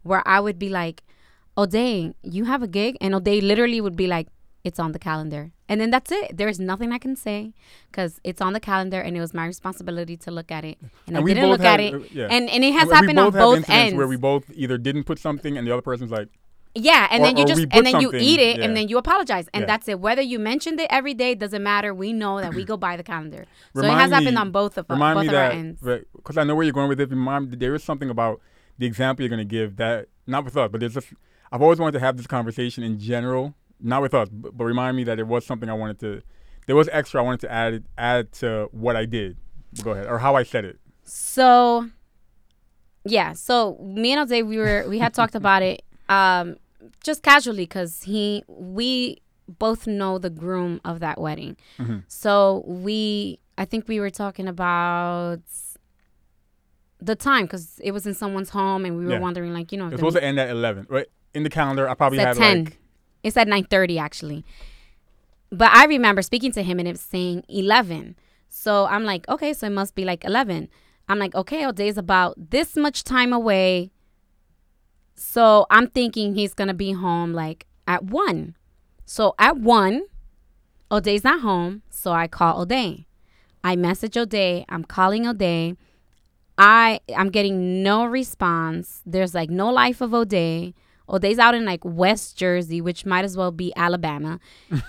where 0.02 0.22
I 0.26 0.38
would 0.38 0.56
be 0.58 0.68
like, 0.68 1.02
"Oh 1.56 1.66
dang, 1.66 2.14
you 2.22 2.44
have 2.44 2.62
a 2.62 2.68
gig," 2.68 2.96
and 3.00 3.14
O'Day 3.14 3.40
literally 3.40 3.80
would 3.80 3.96
be 3.96 4.06
like, 4.06 4.28
"It's 4.64 4.78
on 4.78 4.92
the 4.92 4.98
calendar," 4.98 5.52
and 5.68 5.80
then 5.80 5.90
that's 5.90 6.10
it. 6.10 6.36
There's 6.36 6.58
nothing 6.58 6.90
I 6.92 6.98
can 6.98 7.14
say 7.16 7.52
because 7.90 8.20
it's 8.24 8.40
on 8.40 8.52
the 8.52 8.60
calendar, 8.60 9.00
and 9.00 9.16
it 9.16 9.20
was 9.20 9.32
my 9.34 9.46
responsibility 9.46 10.16
to 10.18 10.30
look 10.30 10.50
at 10.50 10.64
it, 10.64 10.78
and, 10.80 10.90
And 11.08 11.16
I 11.18 11.20
we 11.20 11.34
didn't 11.34 11.50
look 11.50 11.60
at 11.74 11.80
it, 11.80 11.94
uh, 11.94 11.98
yeah. 12.12 12.26
and 12.30 12.48
and 12.50 12.64
it 12.64 12.72
has 12.72 12.88
we 12.88 12.94
happened 12.94 13.18
on 13.18 13.30
both 13.32 13.34
have 13.34 13.66
both 13.66 13.70
ends. 13.70 13.94
where 13.96 14.08
we 14.08 14.16
both 14.16 14.44
either 14.54 14.78
didn't 14.78 15.04
put 15.04 15.18
something 15.18 15.56
and 15.56 15.66
the 15.66 15.72
other 15.72 15.82
person's 15.82 16.10
like, 16.10 16.28
Yeah, 16.76 17.06
and 17.12 17.22
Or- 17.22 17.26
then 17.26 17.36
you 17.36 17.44
just 17.46 17.60
and 17.70 17.86
then 17.86 18.00
you 18.00 18.10
eat 18.30 18.40
it 18.40 18.56
yeah. 18.58 18.64
and 18.64 18.76
then 18.76 18.88
you 18.88 18.98
apologize 18.98 19.46
and 19.54 19.60
Yeah. 19.62 19.66
that's 19.70 19.86
it. 19.92 20.00
Whether 20.00 20.22
you 20.22 20.40
mentioned 20.40 20.80
it 20.80 20.88
every 20.90 21.14
day 21.14 21.36
doesn't 21.36 21.62
matter. 21.62 21.94
We 21.94 22.12
know 22.12 22.34
that 22.40 22.52
we 22.58 22.64
go 22.72 22.76
by 22.76 22.96
the 22.96 23.04
calendar, 23.04 23.42
so 23.74 23.80
it 23.80 23.82
Remind 23.84 24.00
has 24.00 24.10
happened 24.10 24.38
on 24.38 24.50
both 24.50 24.76
of 24.76 24.84
remind 24.90 25.14
both 25.18 25.22
me 25.22 25.28
of 25.28 25.34
our 25.34 25.50
ends. 25.52 25.78
because 26.16 26.36
I 26.36 26.42
know 26.42 26.56
where 26.56 26.64
you're 26.66 26.72
going 26.80 26.88
with 26.88 27.00
it. 27.00 27.10
Remind 27.10 27.42
there 27.64 27.76
is 27.78 27.84
something 27.84 28.10
about 28.10 28.40
the 28.80 28.86
example 28.86 29.22
you're 29.22 29.34
going 29.36 29.46
to 29.48 29.54
give 29.58 29.76
that 29.76 30.08
not 30.26 30.44
with 30.46 30.56
us, 30.56 30.68
but 30.72 30.80
there's 30.80 30.94
just 30.94 31.10
I've 31.54 31.62
always 31.62 31.78
wanted 31.78 31.92
to 31.92 32.00
have 32.00 32.16
this 32.16 32.26
conversation 32.26 32.82
in 32.82 32.98
general, 32.98 33.54
not 33.80 34.02
with 34.02 34.12
us, 34.12 34.28
but, 34.28 34.56
but 34.56 34.64
remind 34.64 34.96
me 34.96 35.04
that 35.04 35.14
there 35.14 35.24
was 35.24 35.46
something 35.46 35.68
I 35.68 35.72
wanted 35.74 36.00
to. 36.00 36.20
There 36.66 36.74
was 36.74 36.88
extra 36.90 37.20
I 37.20 37.24
wanted 37.24 37.40
to 37.42 37.52
add 37.52 37.84
add 37.96 38.32
to 38.40 38.68
what 38.72 38.96
I 38.96 39.04
did. 39.04 39.36
Go 39.82 39.92
ahead, 39.92 40.08
or 40.08 40.18
how 40.18 40.34
I 40.34 40.42
said 40.42 40.64
it. 40.64 40.80
So, 41.04 41.88
yeah. 43.04 43.34
So 43.34 43.76
me 43.80 44.12
and 44.12 44.18
Jose, 44.18 44.42
we 44.42 44.58
were 44.58 44.84
we 44.88 44.98
had 44.98 45.14
talked 45.20 45.36
about 45.36 45.62
it, 45.62 45.82
um, 46.08 46.56
just 47.04 47.22
casually 47.22 47.64
because 47.66 48.02
he 48.02 48.42
we 48.48 49.20
both 49.46 49.86
know 49.86 50.18
the 50.18 50.30
groom 50.30 50.80
of 50.84 50.98
that 51.00 51.20
wedding. 51.20 51.56
Mhm. 51.78 52.02
So 52.08 52.64
we, 52.66 53.38
I 53.58 53.64
think 53.64 53.86
we 53.86 54.00
were 54.00 54.10
talking 54.10 54.48
about 54.48 55.40
the 57.00 57.14
time 57.14 57.44
because 57.44 57.78
it 57.84 57.92
was 57.92 58.06
in 58.06 58.14
someone's 58.14 58.50
home 58.50 58.84
and 58.86 58.96
we 58.96 59.04
were 59.04 59.12
Yeah. 59.12 59.18
wondering 59.18 59.52
like 59.52 59.70
you 59.72 59.78
know 59.78 59.86
it 59.88 59.92
was 59.92 60.00
supposed 60.00 60.16
to 60.16 60.24
end 60.24 60.40
at 60.40 60.48
eleven, 60.48 60.86
right? 60.88 61.06
In 61.34 61.42
the 61.42 61.50
calendar, 61.50 61.88
I 61.88 61.94
probably 61.94 62.18
It's 62.18 62.24
had 62.24 62.36
at 62.36 62.54
10. 62.54 62.64
like 62.64 62.78
It's 63.22 63.36
at 63.36 63.48
9:30 63.48 63.98
actually. 63.98 64.44
But 65.50 65.70
I 65.72 65.84
remember 65.86 66.22
speaking 66.22 66.52
to 66.52 66.62
him 66.62 66.78
and 66.78 66.88
it 66.88 66.92
was 66.92 67.00
saying 67.00 67.44
11. 67.48 68.16
So 68.48 68.86
I'm 68.86 69.04
like, 69.04 69.28
okay, 69.28 69.52
so 69.52 69.66
it 69.66 69.70
must 69.70 69.94
be 69.94 70.04
like 70.04 70.24
11. 70.24 70.68
I'm 71.08 71.18
like, 71.18 71.34
okay, 71.34 71.64
oh, 71.64 71.68
O'Day's 71.68 71.98
about 71.98 72.50
this 72.50 72.76
much 72.76 73.04
time 73.04 73.32
away. 73.32 73.90
So 75.14 75.66
I'm 75.70 75.88
thinking 75.88 76.34
he's 76.34 76.54
going 76.54 76.68
to 76.68 76.74
be 76.74 76.92
home 76.92 77.32
like 77.32 77.66
at 77.86 78.04
1. 78.04 78.56
So 79.04 79.34
at 79.38 79.58
1, 79.58 80.02
O'Day's 80.90 81.24
not 81.24 81.40
home, 81.40 81.82
so 81.90 82.12
I 82.12 82.26
call 82.26 82.62
O'Day. 82.62 83.06
I 83.62 83.76
message 83.76 84.16
O'Day, 84.16 84.64
I'm 84.68 84.84
calling 84.84 85.26
O'Day. 85.26 85.76
I 86.56 87.00
I'm 87.16 87.30
getting 87.30 87.82
no 87.82 88.04
response. 88.04 89.02
There's 89.04 89.34
like 89.34 89.50
no 89.50 89.70
life 89.70 90.00
of 90.00 90.14
O'Day. 90.14 90.74
O'Day's 91.08 91.38
out 91.38 91.54
in 91.54 91.64
like 91.64 91.84
West 91.84 92.36
Jersey, 92.36 92.80
which 92.80 93.04
might 93.04 93.24
as 93.24 93.36
well 93.36 93.50
be 93.50 93.72
Alabama. 93.76 94.40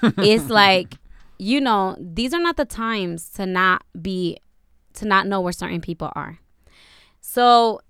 it's 0.01 0.49
like, 0.49 0.95
you 1.37 1.59
know, 1.59 1.97
these 1.99 2.33
are 2.33 2.39
not 2.39 2.57
the 2.57 2.65
times 2.65 3.29
to 3.31 3.45
not 3.45 3.83
be 4.01 4.37
to 4.93 5.05
not 5.05 5.27
know 5.27 5.41
where 5.41 5.53
certain 5.53 5.81
people 5.81 6.11
are. 6.15 6.39
So 7.21 7.81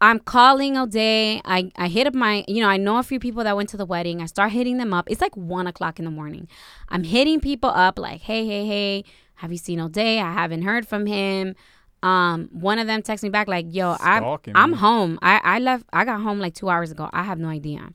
I'm 0.00 0.20
calling 0.20 0.76
O'Day. 0.76 1.40
I, 1.44 1.70
I 1.76 1.88
hit 1.88 2.06
up 2.06 2.14
my, 2.14 2.44
you 2.46 2.62
know, 2.62 2.68
I 2.68 2.76
know 2.76 2.98
a 2.98 3.02
few 3.02 3.18
people 3.18 3.42
that 3.42 3.56
went 3.56 3.68
to 3.70 3.76
the 3.76 3.86
wedding. 3.86 4.22
I 4.22 4.26
start 4.26 4.52
hitting 4.52 4.78
them 4.78 4.94
up. 4.94 5.10
It's 5.10 5.20
like 5.20 5.36
one 5.36 5.66
o'clock 5.66 5.98
in 5.98 6.04
the 6.04 6.10
morning. 6.10 6.46
I'm 6.88 7.02
hitting 7.02 7.40
people 7.40 7.70
up 7.70 7.98
like, 7.98 8.20
hey, 8.20 8.46
hey, 8.46 8.66
hey, 8.66 9.04
have 9.36 9.50
you 9.50 9.58
seen 9.58 9.80
O'Day? 9.80 10.20
I 10.20 10.32
haven't 10.32 10.62
heard 10.62 10.86
from 10.86 11.06
him. 11.06 11.56
Um, 12.02 12.48
one 12.52 12.78
of 12.78 12.86
them 12.86 13.02
texts 13.02 13.24
me 13.24 13.28
back 13.30 13.48
like, 13.48 13.66
yo, 13.68 13.96
I'm 14.00 14.38
I'm 14.54 14.70
me. 14.72 14.76
home. 14.76 15.18
I, 15.22 15.40
I 15.42 15.58
left 15.58 15.84
I 15.92 16.04
got 16.04 16.20
home 16.20 16.38
like 16.38 16.54
two 16.54 16.68
hours 16.68 16.90
ago. 16.92 17.10
I 17.12 17.22
have 17.24 17.38
no 17.38 17.48
idea. 17.48 17.90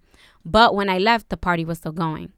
But 0.46 0.76
when 0.76 0.90
I 0.90 0.98
left, 0.98 1.30
the 1.30 1.38
party 1.38 1.64
was 1.64 1.78
still 1.78 1.94
going. 1.94 2.34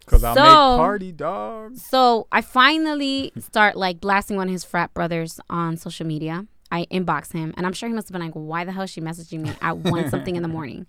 because 0.00 0.24
I'll 0.24 0.34
So- 0.34 0.42
make 0.42 0.78
party 0.86 1.12
dogs. 1.12 1.82
So 1.86 2.28
I 2.32 2.40
finally 2.40 3.32
start 3.38 3.76
like 3.76 4.00
blasting 4.00 4.36
one 4.38 4.48
of 4.48 4.52
his 4.52 4.64
frat 4.64 4.94
brothers 4.94 5.38
on 5.50 5.76
social 5.76 6.06
media. 6.06 6.46
I 6.72 6.86
inbox 6.90 7.32
him, 7.32 7.52
and 7.56 7.64
I'm 7.66 7.72
sure 7.72 7.88
he 7.88 7.94
must 7.94 8.08
have 8.08 8.12
been 8.12 8.22
like, 8.26 8.32
"Why 8.34 8.64
the 8.64 8.72
hell 8.72 8.82
is 8.84 8.90
she 8.90 9.00
messaging 9.00 9.40
me 9.42 9.52
at 9.62 9.76
one 9.78 10.08
something 10.14 10.34
in 10.34 10.42
the 10.42 10.48
morning?" 10.48 10.86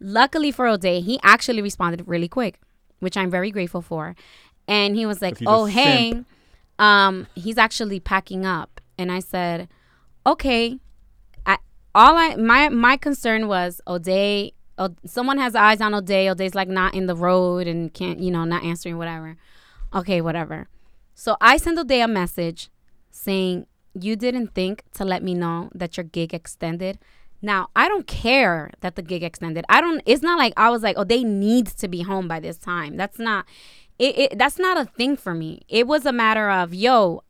Luckily 0.00 0.50
for 0.52 0.66
O'Day, 0.66 1.00
he 1.00 1.18
actually 1.22 1.60
responded 1.62 2.02
really 2.06 2.28
quick, 2.28 2.58
which 3.00 3.16
I'm 3.16 3.30
very 3.30 3.50
grateful 3.50 3.82
for. 3.82 4.14
And 4.66 4.96
he 4.96 5.06
was 5.06 5.20
like, 5.22 5.38
"Oh 5.46 5.66
hey, 5.66 6.10
simp. 6.12 6.26
um, 6.78 7.26
he's 7.34 7.58
actually 7.58 8.00
packing 8.00 8.46
up." 8.46 8.77
And 8.98 9.10
I 9.12 9.20
said, 9.20 9.68
"Okay." 10.26 10.78
I, 11.46 11.58
all 11.94 12.16
I 12.16 12.36
my 12.36 12.68
my 12.68 12.96
concern 12.96 13.48
was 13.48 13.80
O'Day. 13.86 14.52
O, 14.76 14.94
someone 15.06 15.38
has 15.38 15.54
eyes 15.54 15.80
on 15.80 15.94
O'Day. 15.94 16.28
O'Day's 16.28 16.54
like 16.54 16.68
not 16.68 16.94
in 16.94 17.06
the 17.06 17.16
road 17.16 17.66
and 17.66 17.92
can't, 17.92 18.20
you 18.20 18.30
know, 18.30 18.44
not 18.44 18.62
answering 18.62 18.98
whatever. 18.98 19.36
Okay, 19.94 20.20
whatever. 20.20 20.68
So 21.14 21.36
I 21.40 21.56
sent 21.56 21.78
O'Day 21.78 22.00
a 22.00 22.08
message 22.08 22.70
saying, 23.10 23.66
You 23.94 24.16
didn't 24.16 24.54
think 24.54 24.84
to 24.94 25.04
let 25.04 25.22
me 25.22 25.34
know 25.34 25.70
that 25.74 25.96
your 25.96 26.04
gig 26.04 26.32
extended. 26.32 26.98
Now, 27.40 27.68
I 27.74 27.88
don't 27.88 28.06
care 28.06 28.70
that 28.80 28.96
the 28.96 29.02
gig 29.02 29.22
extended. 29.22 29.64
I 29.68 29.80
don't, 29.80 30.02
it's 30.06 30.22
not 30.22 30.38
like 30.38 30.52
I 30.56 30.70
was 30.70 30.82
like, 30.82 30.96
Oh, 30.96 31.04
they 31.04 31.24
need 31.24 31.66
to 31.66 31.88
be 31.88 32.02
home 32.02 32.28
by 32.28 32.38
this 32.38 32.58
time. 32.58 32.96
That's 32.96 33.18
not, 33.18 33.46
it, 33.98 34.18
it 34.18 34.38
that's 34.38 34.58
not 34.58 34.78
a 34.78 34.84
thing 34.84 35.16
for 35.16 35.34
me. 35.34 35.62
It 35.68 35.86
was 35.86 36.06
a 36.06 36.12
matter 36.12 36.50
of, 36.50 36.72
Yo, 36.72 37.22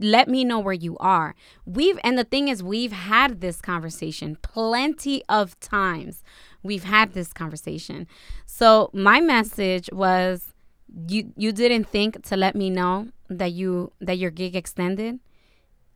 let 0.00 0.28
me 0.28 0.44
know 0.44 0.58
where 0.58 0.74
you 0.74 0.96
are. 0.98 1.34
We've, 1.64 1.98
and 2.04 2.18
the 2.18 2.24
thing 2.24 2.48
is, 2.48 2.62
we've 2.62 2.92
had 2.92 3.40
this 3.40 3.60
conversation 3.60 4.36
plenty 4.42 5.22
of 5.28 5.58
times. 5.60 6.22
We've 6.62 6.84
had 6.84 7.12
this 7.12 7.32
conversation. 7.32 8.06
So 8.46 8.90
my 8.92 9.20
message 9.20 9.88
was, 9.92 10.52
you 11.08 11.32
you 11.36 11.50
didn't 11.50 11.88
think 11.88 12.22
to 12.24 12.36
let 12.36 12.54
me 12.54 12.70
know 12.70 13.08
that 13.28 13.52
you 13.52 13.90
that 14.00 14.16
your 14.16 14.30
gig 14.30 14.54
extended 14.54 15.18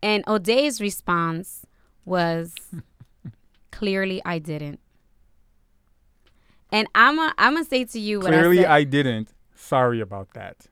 and 0.02 0.24
O'Day's 0.26 0.80
response 0.80 1.64
was 2.04 2.54
clearly 3.70 4.20
I 4.24 4.40
didn't 4.40 4.80
and 6.70 6.88
I'm 6.94 7.18
a, 7.18 7.34
I'm 7.38 7.54
gonna 7.54 7.64
say 7.64 7.84
to 7.84 7.98
you 8.00 8.20
what 8.20 8.28
Clearly, 8.28 8.66
I 8.66 8.78
I 8.78 8.84
didn't. 8.84 9.34
Sorry 9.54 10.00
about 10.00 10.34
that. 10.34 10.66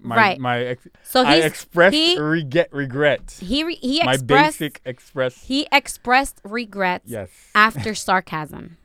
My, 0.00 0.16
Right. 0.16 0.38
My 0.38 0.58
ex- 0.60 0.88
so 1.02 1.22
I 1.24 1.36
expressed 1.36 1.94
he 1.94 2.18
regret. 2.18 2.68
Regret. 2.72 3.36
he 3.40 3.64
re- 3.64 3.74
he 3.76 4.02
My 4.04 4.14
expressed 4.14 4.58
basic 4.58 4.80
express. 4.84 5.42
he 5.44 5.66
expressed 5.72 6.40
regrets 6.44 7.08
Yes. 7.08 7.30
after 7.54 7.94
sarcasm 8.06 8.76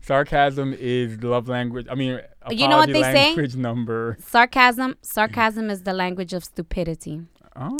Sarcasm 0.00 0.72
is 0.78 1.20
love 1.22 1.48
language. 1.48 1.86
I 1.90 1.96
mean, 1.96 2.20
You 2.50 2.68
know 2.68 2.76
what 2.76 2.92
they 2.92 3.02
say? 3.02 3.34
number. 3.56 4.16
sarcasm 4.20 4.96
sarcasm 5.02 5.68
is 5.70 5.82
the 5.82 5.92
language 5.92 6.32
of 6.32 6.44
stupidity 6.44 7.22
Oh. 7.58 7.76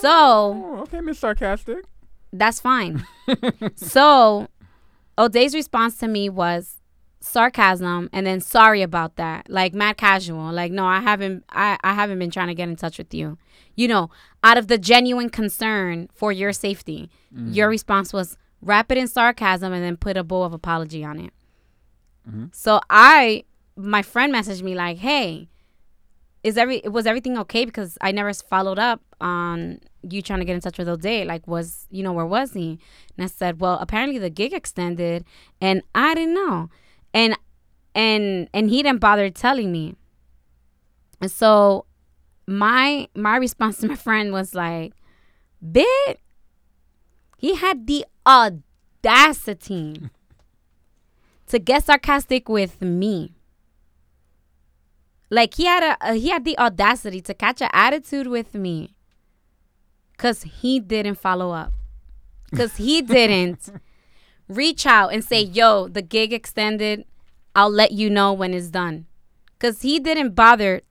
So- 0.00 0.78
okay, 0.82 1.00
Miss 1.00 1.18
Sarcastic. 1.18 1.84
That's 2.32 2.60
fine. 2.60 3.04
so, 3.74 4.48
O'Day's 5.18 5.54
response 5.54 5.96
to 5.98 6.08
me 6.08 6.28
was 6.28 6.80
sarcasm 7.26 8.08
and 8.12 8.26
then 8.26 8.40
sorry 8.40 8.82
about 8.82 9.16
that. 9.16 9.50
Like 9.50 9.74
mad 9.74 9.96
casual. 9.96 10.52
Like, 10.52 10.72
no, 10.72 10.86
I 10.86 11.00
haven't 11.00 11.44
I, 11.50 11.76
I 11.82 11.92
haven't 11.94 12.18
been 12.18 12.30
trying 12.30 12.48
to 12.48 12.54
get 12.54 12.68
in 12.68 12.76
touch 12.76 12.98
with 12.98 13.12
you. 13.12 13.36
You 13.74 13.88
know, 13.88 14.10
out 14.42 14.56
of 14.58 14.68
the 14.68 14.78
genuine 14.78 15.28
concern 15.30 16.08
for 16.14 16.32
your 16.32 16.52
safety. 16.52 17.10
Your 17.52 17.68
response 17.68 18.12
was 18.12 18.38
wrap 18.62 18.90
it 18.90 18.96
in 18.98 19.06
sarcasm 19.08 19.72
and 19.72 19.84
then 19.84 19.96
put 19.96 20.16
a 20.16 20.24
bow 20.24 20.42
of 20.42 20.52
apology 20.54 21.04
on 21.04 21.20
it. 21.20 21.32
Mhm. 22.28 22.54
So 22.54 22.80
I 22.88 23.44
my 23.76 24.02
friend 24.02 24.32
messaged 24.34 24.62
me 24.62 24.74
like, 24.74 24.98
hey, 24.98 25.48
is 26.42 26.56
every 26.56 26.80
was 26.86 27.06
everything 27.06 27.36
okay? 27.38 27.64
Because 27.64 27.98
I 28.00 28.12
never 28.12 28.32
followed 28.32 28.78
up 28.78 29.00
on 29.20 29.80
you 30.02 30.22
trying 30.22 30.38
to 30.38 30.44
get 30.44 30.54
in 30.54 30.60
touch 30.60 30.78
with 30.78 30.88
O'Day. 30.88 31.24
Like, 31.24 31.46
was 31.46 31.86
you 31.90 32.02
know 32.02 32.12
where 32.12 32.26
was 32.26 32.52
he? 32.52 32.78
And 33.16 33.24
I 33.24 33.26
said, 33.26 33.60
well, 33.60 33.78
apparently 33.80 34.18
the 34.18 34.30
gig 34.30 34.52
extended, 34.52 35.24
and 35.60 35.82
I 35.94 36.14
didn't 36.14 36.34
know, 36.34 36.70
and 37.16 37.34
and 37.94 38.48
and 38.52 38.68
he 38.70 38.82
didn't 38.82 39.00
bother 39.00 39.30
telling 39.30 39.72
me. 39.72 39.96
And 41.20 41.30
so 41.32 41.86
my 42.46 43.08
my 43.16 43.36
response 43.38 43.78
to 43.80 43.88
my 43.88 43.96
friend 43.96 44.32
was 44.32 44.54
like, 44.54 44.92
"Bit." 45.60 46.20
He 47.38 47.54
had 47.54 47.86
the 47.86 48.06
audacity 48.26 50.10
to 51.48 51.58
get 51.58 51.84
sarcastic 51.84 52.48
with 52.48 52.80
me. 52.80 53.34
Like 55.28 55.54
he 55.54 55.66
had 55.66 55.82
a, 55.82 55.96
uh, 56.00 56.12
he 56.14 56.30
had 56.30 56.44
the 56.44 56.58
audacity 56.58 57.20
to 57.22 57.34
catch 57.34 57.60
an 57.60 57.68
attitude 57.72 58.26
with 58.26 58.54
me 58.54 58.94
cuz 60.16 60.42
he 60.42 60.80
didn't 60.80 61.16
follow 61.16 61.50
up. 61.50 61.72
Cuz 62.54 62.76
he 62.76 63.02
didn't 63.16 63.70
reach 64.48 64.86
out 64.86 65.12
and 65.12 65.24
say, 65.24 65.40
"Yo, 65.40 65.88
the 65.88 66.02
gig 66.02 66.32
extended. 66.32 67.04
I'll 67.54 67.70
let 67.70 67.92
you 67.92 68.10
know 68.10 68.32
when 68.32 68.54
it's 68.54 68.68
done." 68.68 69.06
Cuz 69.58 69.82
he 69.82 69.98
didn't 69.98 70.34
bother 70.34 70.82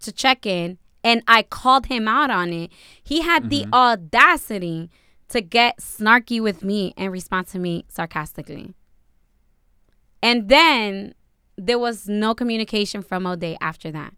to 0.00 0.12
check 0.12 0.46
in 0.46 0.78
and 1.02 1.22
I 1.26 1.42
called 1.42 1.86
him 1.86 2.08
out 2.08 2.30
on 2.30 2.52
it. 2.52 2.70
He 3.02 3.22
had 3.22 3.50
the 3.50 3.62
mm-hmm. 3.62 3.74
audacity 3.74 4.90
to 5.28 5.40
get 5.40 5.78
snarky 5.78 6.42
with 6.42 6.62
me 6.62 6.92
and 6.96 7.12
respond 7.12 7.46
to 7.48 7.58
me 7.58 7.84
sarcastically. 7.88 8.74
And 10.22 10.48
then 10.48 11.14
there 11.56 11.78
was 11.78 12.08
no 12.08 12.34
communication 12.34 13.02
from 13.02 13.26
O'Day 13.26 13.56
after 13.60 13.90
that. 13.92 14.14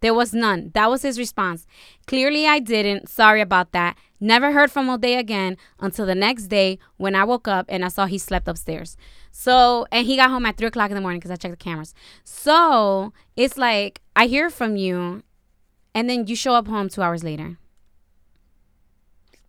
There 0.00 0.14
was 0.14 0.32
none. 0.32 0.70
That 0.74 0.88
was 0.88 1.02
his 1.02 1.18
response. 1.18 1.66
Clearly, 2.06 2.46
I 2.46 2.60
didn't. 2.60 3.08
Sorry 3.08 3.40
about 3.40 3.72
that. 3.72 3.98
Never 4.20 4.52
heard 4.52 4.70
from 4.70 4.90
O'Day 4.90 5.16
again 5.16 5.56
until 5.78 6.04
the 6.04 6.14
next 6.14 6.44
day 6.48 6.78
when 6.96 7.14
I 7.14 7.22
woke 7.24 7.46
up 7.46 7.66
and 7.68 7.84
I 7.84 7.88
saw 7.88 8.06
he 8.06 8.18
slept 8.18 8.48
upstairs. 8.48 8.96
So, 9.30 9.86
and 9.92 10.06
he 10.06 10.16
got 10.16 10.30
home 10.30 10.44
at 10.46 10.56
3 10.56 10.66
o'clock 10.68 10.90
in 10.90 10.96
the 10.96 11.00
morning 11.00 11.20
because 11.20 11.30
I 11.30 11.36
checked 11.36 11.52
the 11.52 11.56
cameras. 11.64 11.94
So, 12.24 13.12
it's 13.36 13.56
like, 13.56 14.00
I 14.16 14.26
hear 14.26 14.50
from 14.50 14.76
you 14.76 15.22
and 15.94 16.10
then 16.10 16.26
you 16.26 16.34
show 16.34 16.54
up 16.54 16.66
home 16.66 16.88
two 16.88 17.02
hours 17.02 17.22
later. 17.22 17.58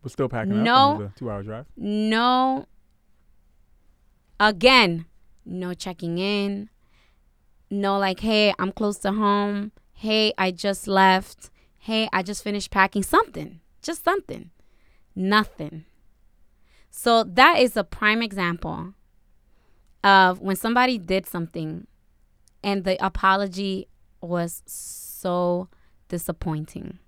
Was 0.04 0.14
still 0.14 0.30
packing 0.30 0.64
No. 0.64 0.74
up. 0.76 0.92
and 0.94 1.02
it 1.02 1.04
was 1.04 1.12
a 1.16 1.20
two-hour 1.20 1.44
drive. 1.44 1.66
No, 1.76 2.66
again, 4.40 5.06
no 5.46 5.74
checking 5.74 6.18
in. 6.20 6.70
No, 7.72 7.98
like, 7.98 8.20
hey, 8.22 8.54
I'm 8.60 8.72
close 8.72 8.98
to 9.00 9.12
home. 9.12 9.72
Hey, 9.94 10.34
I 10.38 10.52
just 10.52 10.88
left. 10.88 11.50
Hey, 11.78 12.08
I 12.14 12.24
just 12.24 12.44
finished 12.44 12.72
packing. 12.72 13.04
Something, 13.04 13.60
just 13.82 14.04
something. 14.04 14.52
Nothing. 15.16 15.86
So 16.90 17.24
that 17.24 17.60
is 17.60 17.78
a 17.78 17.84
prime 17.84 18.22
example 18.22 18.94
of 20.04 20.40
when 20.40 20.56
somebody 20.56 20.98
did 20.98 21.26
something 21.26 21.88
and 22.64 22.84
the 22.84 23.04
apology 23.04 23.88
was 24.22 24.64
so 24.66 25.70
disappointing. 26.08 27.00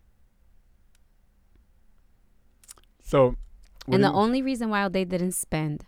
So, 3.04 3.36
and 3.88 4.04
the 4.04 4.12
only 4.12 4.41
reason 4.41 4.70
why 4.70 4.88
they 4.88 5.04
didn't 5.04 5.34
spend 5.34 5.86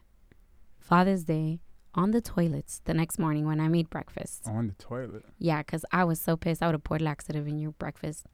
Father's 0.77 1.23
Day 1.23 1.61
on 1.95 2.11
the 2.11 2.19
toilets 2.19 2.81
the 2.83 2.93
next 2.93 3.17
morning 3.17 3.45
when 3.45 3.59
I 3.61 3.67
made 3.67 3.89
breakfast. 3.89 4.47
on 4.47 4.67
the 4.67 4.73
toilet. 4.83 5.23
Yeah, 5.39 5.59
because 5.61 5.85
I 5.91 6.03
was 6.03 6.19
so 6.19 6.35
pissed. 6.35 6.61
I 6.61 6.65
would 6.65 6.73
have 6.73 6.83
poured 6.83 7.01
laxative 7.01 7.47
in 7.47 7.59
your 7.59 7.71
breakfast. 7.71 8.25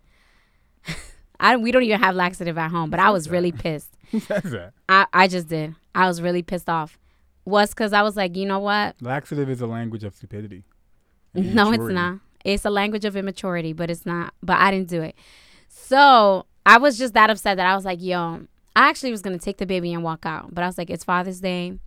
I 1.40 1.56
we 1.56 1.72
don't 1.72 1.84
even 1.84 2.00
have 2.00 2.16
laxative 2.16 2.58
at 2.58 2.72
home, 2.72 2.90
but 2.90 3.00
I 3.00 3.10
was 3.12 3.30
really 3.30 3.52
pissed. 3.52 3.96
Who 4.12 4.20
says 4.20 4.44
that? 4.44 4.74
I, 4.88 5.06
I 5.14 5.28
just 5.28 5.48
did. 5.48 5.76
I 5.96 6.08
was 6.08 6.22
really 6.22 6.42
pissed 6.42 6.70
off. 6.70 6.98
Was 7.46 7.70
because 7.70 7.94
I 7.94 8.02
was 8.02 8.16
like, 8.16 8.36
you 8.36 8.46
know 8.46 8.60
what? 8.60 8.96
Laxative 9.02 9.50
is 9.50 9.62
a 9.62 9.68
language 9.68 10.04
of 10.04 10.16
stupidity. 10.16 10.64
No, 11.36 11.72
it's 11.72 11.84
not. 11.84 12.20
It's 12.44 12.66
a 12.66 12.72
language 12.72 13.06
of 13.06 13.16
immaturity, 13.16 13.72
but 13.72 13.92
it's 13.92 14.04
not. 14.04 14.34
But 14.42 14.58
I 14.58 14.72
didn't 14.72 14.90
do 14.90 15.02
it. 15.04 15.16
So 15.68 16.48
I 16.66 16.80
was 16.80 16.98
just 16.98 17.14
that 17.14 17.30
upset 17.30 17.58
that 17.58 17.68
I 17.68 17.76
was 17.76 17.86
like, 17.86 18.02
yo, 18.02 18.48
I 18.76 18.90
actually 18.90 19.12
was 19.12 19.22
gonna 19.22 19.38
take 19.38 19.58
the 19.58 19.68
baby 19.68 19.94
and 19.94 20.04
walk 20.04 20.26
out, 20.26 20.54
but 20.54 20.64
I 20.64 20.68
was 20.68 20.78
like, 20.78 20.90
it's 20.90 21.04
Father's 21.04 21.40
Day. 21.40 21.78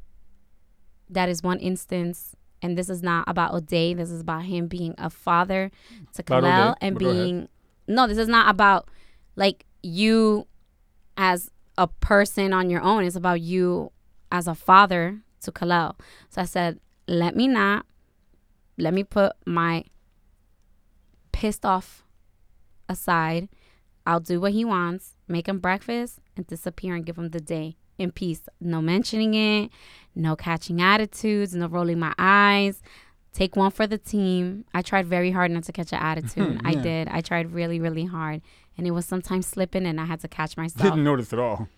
That 1.10 1.28
is 1.28 1.42
one 1.42 1.58
instance, 1.58 2.36
and 2.62 2.78
this 2.78 2.88
is 2.88 3.02
not 3.02 3.24
about 3.26 3.52
O'Day. 3.52 3.94
This 3.94 4.10
is 4.10 4.20
about 4.20 4.44
him 4.44 4.68
being 4.68 4.94
a 4.96 5.10
father 5.10 5.70
to 6.14 6.22
Kalel 6.22 6.76
and 6.80 6.98
being. 6.98 7.48
No, 7.88 8.06
this 8.06 8.18
is 8.18 8.28
not 8.28 8.48
about 8.48 8.88
like 9.36 9.64
you 9.82 10.46
as 11.16 11.50
a 11.78 11.86
person 11.86 12.52
on 12.52 12.70
your 12.70 12.82
own. 12.82 13.04
It's 13.04 13.16
about 13.16 13.40
you 13.40 13.92
as 14.30 14.46
a 14.46 14.54
father 14.54 15.20
to 15.42 15.52
Kalel. 15.52 15.98
So 16.30 16.42
I 16.42 16.44
said, 16.44 16.80
let 17.06 17.36
me 17.36 17.48
not. 17.48 17.86
Let 18.78 18.94
me 18.94 19.04
put 19.04 19.32
my 19.44 19.84
pissed 21.32 21.64
off 21.64 22.04
aside. 22.88 23.48
I'll 24.06 24.20
do 24.20 24.40
what 24.40 24.52
he 24.52 24.64
wants, 24.64 25.16
make 25.28 25.48
him 25.48 25.58
breakfast, 25.60 26.18
and 26.36 26.46
disappear 26.46 26.94
and 26.94 27.06
give 27.06 27.16
him 27.16 27.30
the 27.30 27.40
day 27.40 27.76
in 27.98 28.10
peace. 28.10 28.42
No 28.60 28.82
mentioning 28.82 29.34
it, 29.34 29.70
no 30.14 30.34
catching 30.36 30.80
attitudes, 30.80 31.54
no 31.54 31.66
rolling 31.66 31.98
my 31.98 32.14
eyes. 32.18 32.82
Take 33.32 33.56
one 33.56 33.70
for 33.70 33.86
the 33.86 33.96
team. 33.98 34.64
I 34.74 34.82
tried 34.82 35.06
very 35.06 35.30
hard 35.30 35.50
not 35.50 35.64
to 35.64 35.72
catch 35.72 35.92
an 35.92 35.98
attitude. 36.00 36.60
I 36.64 36.74
did. 36.74 37.08
I 37.08 37.20
tried 37.22 37.52
really, 37.52 37.80
really 37.80 38.04
hard. 38.04 38.42
And 38.76 38.86
it 38.86 38.90
was 38.90 39.06
sometimes 39.06 39.46
slipping, 39.46 39.86
and 39.86 40.00
I 40.00 40.04
had 40.04 40.20
to 40.20 40.28
catch 40.28 40.56
myself. 40.56 40.82
Didn't 40.82 41.04
notice 41.04 41.32
at 41.32 41.38
all. 41.38 41.68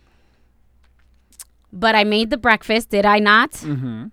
But 1.73 1.95
I 1.95 2.05
made 2.05 2.31
the 2.31 2.37
breakfast, 2.37 2.91
did 2.91 3.05
I 3.07 3.19
not? 3.19 3.53
Mm-hmm. 3.53 4.07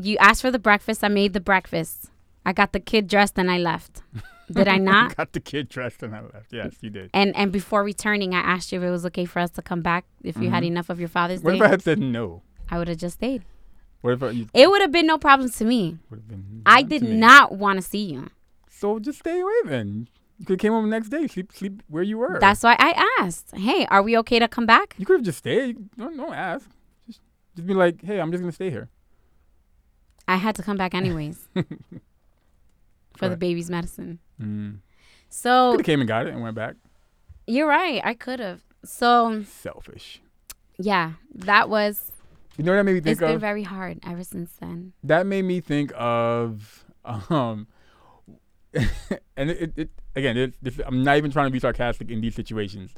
You 0.00 0.16
asked 0.18 0.42
for 0.42 0.50
the 0.50 0.58
breakfast. 0.58 1.02
I 1.02 1.08
made 1.08 1.32
the 1.32 1.40
breakfast. 1.40 2.10
I 2.44 2.52
got 2.52 2.72
the 2.72 2.80
kid 2.80 3.08
dressed 3.08 3.38
and 3.38 3.50
I 3.50 3.58
left. 3.58 4.02
Did 4.50 4.68
I 4.68 4.76
not? 4.92 5.16
Got 5.16 5.32
the 5.32 5.40
kid 5.40 5.68
dressed 5.68 6.02
and 6.02 6.14
I 6.14 6.20
left. 6.20 6.52
Yes, 6.52 6.76
you 6.80 6.90
did. 6.90 7.10
and 7.12 7.34
and 7.36 7.50
before 7.52 7.82
returning, 7.84 8.34
I 8.34 8.38
asked 8.40 8.70
you 8.72 8.78
if 8.80 8.84
it 8.86 8.90
was 8.90 9.04
okay 9.06 9.24
for 9.24 9.40
us 9.40 9.50
to 9.52 9.62
come 9.62 9.82
back 9.82 10.04
if 10.22 10.36
you 10.38 10.50
had 10.50 10.62
Mhm. 10.62 10.66
enough 10.68 10.88
of 10.88 10.98
your 11.00 11.08
Father's 11.08 11.42
What 11.42 11.52
Day. 11.52 11.56
if 11.58 11.62
I 11.62 11.68
had 11.68 11.82
said 11.82 11.98
no? 11.98 12.42
I 12.70 12.78
would 12.78 12.88
have 12.88 12.98
just 12.98 13.16
stayed. 13.16 13.42
What 14.00 14.22
if 14.22 14.34
you 14.34 14.48
It 14.54 14.70
would 14.70 14.80
have 14.80 14.92
been 14.92 15.06
no 15.06 15.18
problem 15.18 15.50
to 15.50 15.64
me. 15.64 15.98
been? 16.10 16.62
I 16.64 16.82
did 16.82 17.02
not 17.02 17.56
want 17.56 17.78
to 17.78 17.82
see 17.82 18.04
you. 18.04 18.30
So 18.70 18.98
just 18.98 19.18
stay 19.20 19.40
away 19.40 19.52
then. 19.64 20.08
You 20.38 20.46
could 20.46 20.52
have 20.54 20.60
came 20.60 20.72
home 20.72 20.84
the 20.84 20.90
next 20.90 21.08
day. 21.08 21.26
Sleep, 21.26 21.50
sleep 21.52 21.82
where 21.88 22.04
you 22.04 22.16
were. 22.18 22.38
That's 22.40 22.62
why 22.62 22.76
I 22.78 23.08
asked. 23.20 23.56
Hey, 23.56 23.86
are 23.86 24.02
we 24.02 24.16
okay 24.18 24.38
to 24.38 24.46
come 24.46 24.66
back? 24.66 24.94
you 24.98 25.04
could 25.04 25.14
have 25.16 25.24
just 25.24 25.38
stayed. 25.38 25.76
Don't, 25.96 26.16
don't 26.16 26.32
ask. 26.32 26.68
Just, 27.08 27.20
just 27.56 27.66
be 27.66 27.74
like, 27.74 28.02
hey, 28.04 28.20
I'm 28.20 28.30
just 28.30 28.40
gonna 28.40 28.52
stay 28.52 28.70
here. 28.70 28.88
I 30.28 30.36
had 30.36 30.54
to 30.56 30.62
come 30.62 30.76
back 30.76 30.94
anyways 30.94 31.48
for 33.16 33.28
the 33.28 33.36
baby's 33.36 33.70
medicine. 33.70 34.18
Mm. 34.40 34.78
So 35.28 35.72
Could 35.72 35.80
have 35.80 35.86
came 35.86 36.00
and 36.00 36.08
got 36.08 36.26
it 36.26 36.34
and 36.34 36.42
went 36.42 36.54
back. 36.54 36.76
you're 37.46 37.66
right. 37.66 38.00
I 38.04 38.14
could 38.14 38.38
have. 38.40 38.60
So 38.84 39.42
Selfish. 39.42 40.20
yeah, 40.78 41.12
that 41.34 41.68
was. 41.68 42.12
You 42.58 42.64
know 42.64 42.72
what 42.72 42.78
that 42.78 42.84
made 42.84 42.94
me 42.94 43.00
think 43.00 43.12
It's 43.12 43.20
been 43.20 43.38
very 43.38 43.62
hard 43.62 44.00
ever 44.04 44.24
since 44.24 44.50
then. 44.60 44.92
that 45.04 45.26
made 45.26 45.42
me 45.44 45.60
think 45.60 45.92
of 45.96 46.84
um 47.04 47.68
and 49.36 49.50
it, 49.50 49.72
it 49.76 49.90
again 50.14 50.36
it, 50.36 50.54
this, 50.60 50.78
i'm 50.86 51.02
not 51.02 51.16
even 51.16 51.30
trying 51.30 51.46
to 51.46 51.50
be 51.50 51.58
sarcastic 51.58 52.10
in 52.10 52.20
these 52.20 52.34
situations 52.34 52.92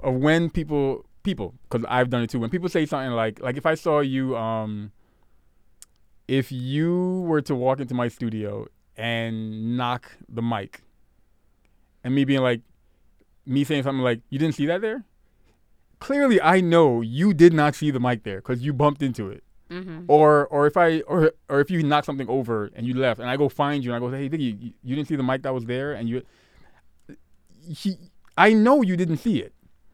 of 0.00 0.14
when 0.14 0.48
people 0.48 1.04
people 1.22 1.54
because 1.68 1.84
i've 1.88 2.08
done 2.08 2.22
it 2.22 2.30
too 2.30 2.40
when 2.40 2.48
people 2.48 2.68
say 2.68 2.86
something 2.86 3.10
like 3.10 3.38
like 3.40 3.56
if 3.58 3.66
i 3.66 3.74
saw 3.74 4.00
you 4.00 4.34
um 4.36 4.90
if 6.28 6.50
you 6.50 7.20
were 7.26 7.42
to 7.42 7.54
walk 7.54 7.78
into 7.80 7.92
my 7.94 8.08
studio 8.08 8.66
and 8.96 9.76
knock 9.76 10.12
the 10.28 10.40
mic 10.42 10.82
and 12.02 12.14
me 12.14 12.24
being 12.24 12.40
like 12.40 12.62
me 13.44 13.64
saying 13.64 13.82
something 13.82 14.02
like 14.02 14.20
you 14.30 14.38
didn't 14.38 14.54
see 14.54 14.66
that 14.66 14.80
there 14.80 15.04
clearly 16.06 16.38
i 16.54 16.60
know 16.60 17.00
you 17.00 17.32
did 17.42 17.52
not 17.60 17.74
see 17.80 17.90
the 17.96 18.00
mic 18.00 18.18
there 18.28 18.38
because 18.42 18.60
you 18.66 18.72
bumped 18.72 19.02
into 19.02 19.24
it 19.30 19.42
Mm-hmm. 19.70 20.00
or 20.06 20.46
or 20.48 20.66
if 20.66 20.76
I 20.76 21.00
or 21.12 21.32
or 21.48 21.60
if 21.64 21.70
you 21.70 21.82
knock 21.82 22.04
something 22.04 22.28
over 22.28 22.56
and 22.76 22.86
you 22.86 22.92
left 22.92 23.18
and 23.20 23.30
I 23.30 23.38
go 23.38 23.48
find 23.48 23.82
you 23.82 23.88
and 23.90 23.96
I 23.96 24.00
go 24.06 24.14
hey 24.14 24.28
Vicky 24.28 24.44
you, 24.44 24.72
you 24.86 24.94
didn't 24.96 25.08
see 25.08 25.16
the 25.16 25.22
mic 25.22 25.40
that 25.44 25.54
was 25.54 25.64
there 25.64 25.94
and 25.94 26.04
you 26.10 26.20
he, 27.66 27.96
I 28.36 28.52
know 28.52 28.82
you 28.82 28.96
didn't 28.96 29.18
see 29.18 29.40
it 29.40 29.52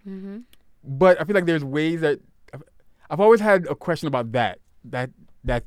Mm-hmm. 0.09 0.39
but 0.83 1.21
I 1.21 1.25
feel 1.25 1.35
like 1.35 1.45
there's 1.47 1.63
ways 1.63 2.01
that 2.01 2.19
I've, 2.53 2.63
I've 3.11 3.21
always 3.21 3.41
had 3.41 3.67
a 3.67 3.77
question 3.77 4.09
about 4.09 4.33
that 4.33 4.59
that 4.85 5.11
that 5.45 5.63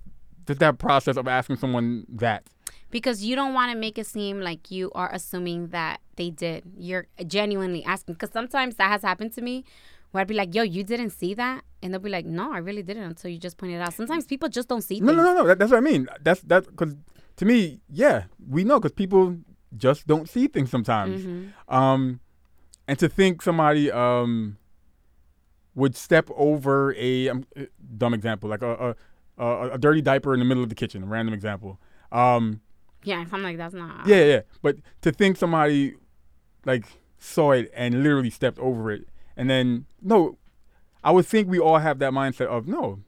just 0.48 0.60
that 0.60 0.78
process 0.78 1.16
of 1.16 1.26
asking 1.28 1.58
someone 1.58 2.06
that 2.10 2.44
Because 2.90 3.24
you 3.24 3.36
don't 3.36 3.54
want 3.54 3.72
to 3.72 3.78
make 3.78 3.98
it 3.98 4.08
seem 4.08 4.42
like 4.42 4.72
you 4.72 4.92
are 4.94 5.10
assuming 5.14 5.68
that 5.70 6.02
they 6.18 6.30
did. 6.32 6.64
You're 6.78 7.08
genuinely 7.28 7.84
asking. 7.86 8.16
Because 8.16 8.32
sometimes 8.32 8.76
that 8.76 8.90
has 8.90 9.04
happened 9.04 9.32
to 9.34 9.42
me 9.42 9.64
where 10.12 10.22
I'd 10.22 10.28
be 10.28 10.34
like, 10.34 10.54
yo, 10.54 10.64
you 10.64 10.84
didn't 10.84 11.12
see 11.12 11.34
that? 11.36 11.64
And 11.82 11.94
they'll 11.94 12.02
be 12.02 12.10
like, 12.10 12.26
no, 12.26 12.52
I 12.54 12.58
really 12.60 12.84
didn't 12.84 13.04
until 13.04 13.32
you 13.32 13.38
just 13.40 13.58
pointed 13.58 13.78
it 13.78 13.82
out. 13.82 13.94
Sometimes 13.94 14.26
people 14.26 14.50
just 14.50 14.68
don't 14.68 14.82
see 14.84 15.00
no 15.00 15.08
things. 15.08 15.18
no 15.18 15.24
no 15.24 15.34
no 15.42 15.48
that, 15.48 15.60
that's 15.60 15.72
what 15.72 15.78
I 15.78 15.82
mean 15.82 16.08
that's 16.22 16.42
that 16.42 16.66
because 16.68 16.96
to 17.38 17.46
me 17.46 17.80
yeah 17.90 18.26
we 18.48 18.64
know 18.64 18.80
because 18.80 18.92
people 18.92 19.38
just 19.76 20.06
don't 20.06 20.28
see 20.30 20.48
things 20.48 20.70
sometimes 20.70 21.22
Mhm. 21.24 21.52
Um, 21.70 22.20
and 22.88 23.00
to 23.00 23.08
think 23.10 23.42
somebody 23.42 23.90
um 23.92 24.58
would 25.76 25.96
step 25.96 26.30
over 26.36 26.94
a 26.98 27.30
um, 27.30 27.46
uh, 27.56 27.64
dumb 27.98 28.14
example, 28.14 28.50
like 28.50 28.62
a, 28.62 28.96
a 29.38 29.44
a 29.44 29.70
a 29.72 29.78
dirty 29.78 30.02
diaper 30.02 30.34
in 30.34 30.40
the 30.40 30.46
middle 30.46 30.62
of 30.64 30.70
the 30.70 30.76
kitchen, 30.76 31.02
a 31.04 31.06
random 31.06 31.34
example. 31.34 31.80
Um, 32.12 32.60
Yeah, 33.04 33.22
if 33.22 33.34
I'm 33.34 33.42
like, 33.42 33.58
that's 33.58 33.74
not. 33.74 34.06
yeah, 34.06 34.24
yeah. 34.26 34.42
But 34.62 34.76
to 35.02 35.12
think 35.12 35.38
somebody 35.38 35.96
like 36.66 36.86
saw 37.18 37.52
it 37.52 37.72
and 37.74 38.04
literally 38.04 38.30
stepped 38.30 38.60
over 38.60 38.92
it, 38.92 39.08
and 39.36 39.50
then 39.50 39.86
no, 40.02 40.38
I 41.04 41.12
would 41.12 41.26
think 41.26 41.48
we 41.48 41.60
all 41.60 41.80
have 41.80 42.00
that 42.00 42.12
mindset 42.12 42.48
of 42.48 42.68
no, 42.68 43.00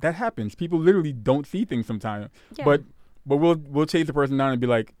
that 0.00 0.14
happens. 0.14 0.54
People 0.54 0.78
literally 0.78 1.12
don't 1.12 1.46
see 1.46 1.64
things 1.64 1.86
sometimes. 1.86 2.28
Yeah. 2.56 2.64
But 2.64 2.82
but 3.26 3.36
we'll 3.36 3.56
we'll 3.56 3.86
chase 3.86 4.06
the 4.06 4.12
person 4.12 4.36
down 4.36 4.52
and 4.52 4.60
be 4.60 4.66
like, 4.66 4.94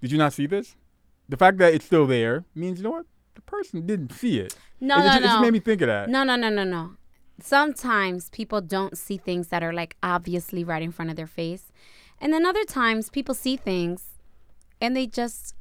did 0.00 0.12
you 0.12 0.18
not 0.18 0.32
see 0.32 0.46
this? 0.46 0.76
The 1.28 1.36
fact 1.36 1.58
that 1.58 1.74
it's 1.74 1.84
still 1.84 2.06
there 2.06 2.44
means 2.54 2.78
you 2.78 2.84
know 2.84 2.90
what 2.90 3.06
the 3.34 3.42
person 3.42 3.86
didn't 3.86 4.12
see 4.12 4.38
it. 4.40 4.56
no, 4.80 4.96
it, 4.96 4.98
no, 4.98 5.04
just, 5.04 5.16
it 5.16 5.20
no. 5.20 5.26
just 5.26 5.40
made 5.40 5.52
me 5.52 5.60
think 5.60 5.80
of 5.82 5.88
that. 5.88 6.08
No, 6.08 6.24
no, 6.24 6.36
no, 6.36 6.48
no, 6.48 6.64
no. 6.64 6.92
Sometimes 7.40 8.28
people 8.30 8.60
don't 8.60 8.98
see 8.98 9.16
things 9.16 9.48
that 9.48 9.62
are 9.62 9.72
like 9.72 9.96
obviously 10.02 10.64
right 10.64 10.82
in 10.82 10.92
front 10.92 11.10
of 11.10 11.16
their 11.16 11.26
face. 11.26 11.72
And 12.20 12.32
then 12.32 12.44
other 12.44 12.64
times 12.64 13.08
people 13.08 13.34
see 13.34 13.56
things 13.56 14.20
and 14.80 14.94
they 14.94 15.06
just 15.06 15.54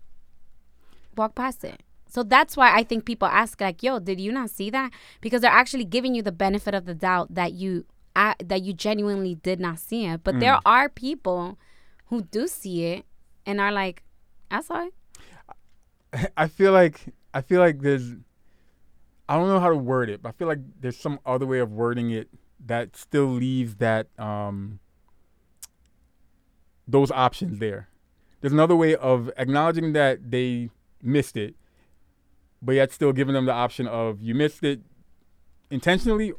walk 1.16 1.36
past 1.36 1.64
it. 1.64 1.84
So 2.10 2.24
that's 2.24 2.58
why 2.58 2.76
I 2.76 2.84
think 2.84 3.06
people 3.06 3.28
ask 3.28 3.62
like, 3.62 3.84
"Yo, 3.84 4.00
did 4.00 4.20
you 4.20 4.32
not 4.32 4.50
see 4.50 4.70
that?" 4.72 4.92
Because 5.22 5.42
they're 5.42 5.52
actually 5.52 5.86
giving 5.86 6.16
you 6.16 6.22
the 6.22 6.32
benefit 6.32 6.74
of 6.74 6.86
the 6.86 6.96
doubt 6.96 7.34
that 7.36 7.54
you 7.54 7.86
uh, 8.16 8.34
that 8.44 8.64
you 8.64 8.74
genuinely 8.74 9.36
did 9.36 9.60
not 9.60 9.80
see 9.80 10.06
it. 10.06 10.24
But 10.24 10.40
there 10.40 10.60
are 10.66 10.90
people 10.90 11.58
who 12.08 12.24
do 12.24 12.48
see 12.48 12.86
it 12.86 13.06
and 13.46 13.62
are 13.62 13.72
like, 13.72 14.04
"I 14.52 14.62
saw 14.62 14.88
it." 14.88 14.94
I 16.36 16.48
feel 16.48 16.72
like 16.72 17.14
I 17.34 17.42
feel 17.42 17.60
like 17.60 17.82
there's 17.82 18.16
I 19.30 19.36
don't 19.36 19.48
know 19.48 19.60
how 19.60 19.70
to 19.70 19.76
word 19.78 20.10
it, 20.10 20.24
but 20.24 20.30
I 20.30 20.32
feel 20.32 20.48
like 20.48 20.60
there's 20.82 20.98
some 20.98 21.20
other 21.26 21.46
way 21.46 21.60
of 21.60 21.72
wording 21.72 22.10
it 22.10 22.30
that 22.66 22.98
still 22.98 23.28
leaves 23.28 23.76
that 23.76 24.08
um 24.18 24.80
those 26.88 27.12
options 27.12 27.60
there. 27.60 27.90
There's 28.42 28.54
another 28.54 28.76
way 28.76 28.96
of 28.96 29.30
acknowledging 29.38 29.94
that 29.94 30.32
they 30.32 30.72
missed 31.04 31.38
it, 31.38 31.56
but 32.62 32.74
yet 32.74 32.92
still 32.92 33.14
giving 33.14 33.34
them 33.34 33.46
the 33.46 33.54
option 33.54 33.88
of 33.88 34.22
you 34.22 34.34
missed 34.36 34.64
it 34.64 34.82
intentionally 35.72 36.34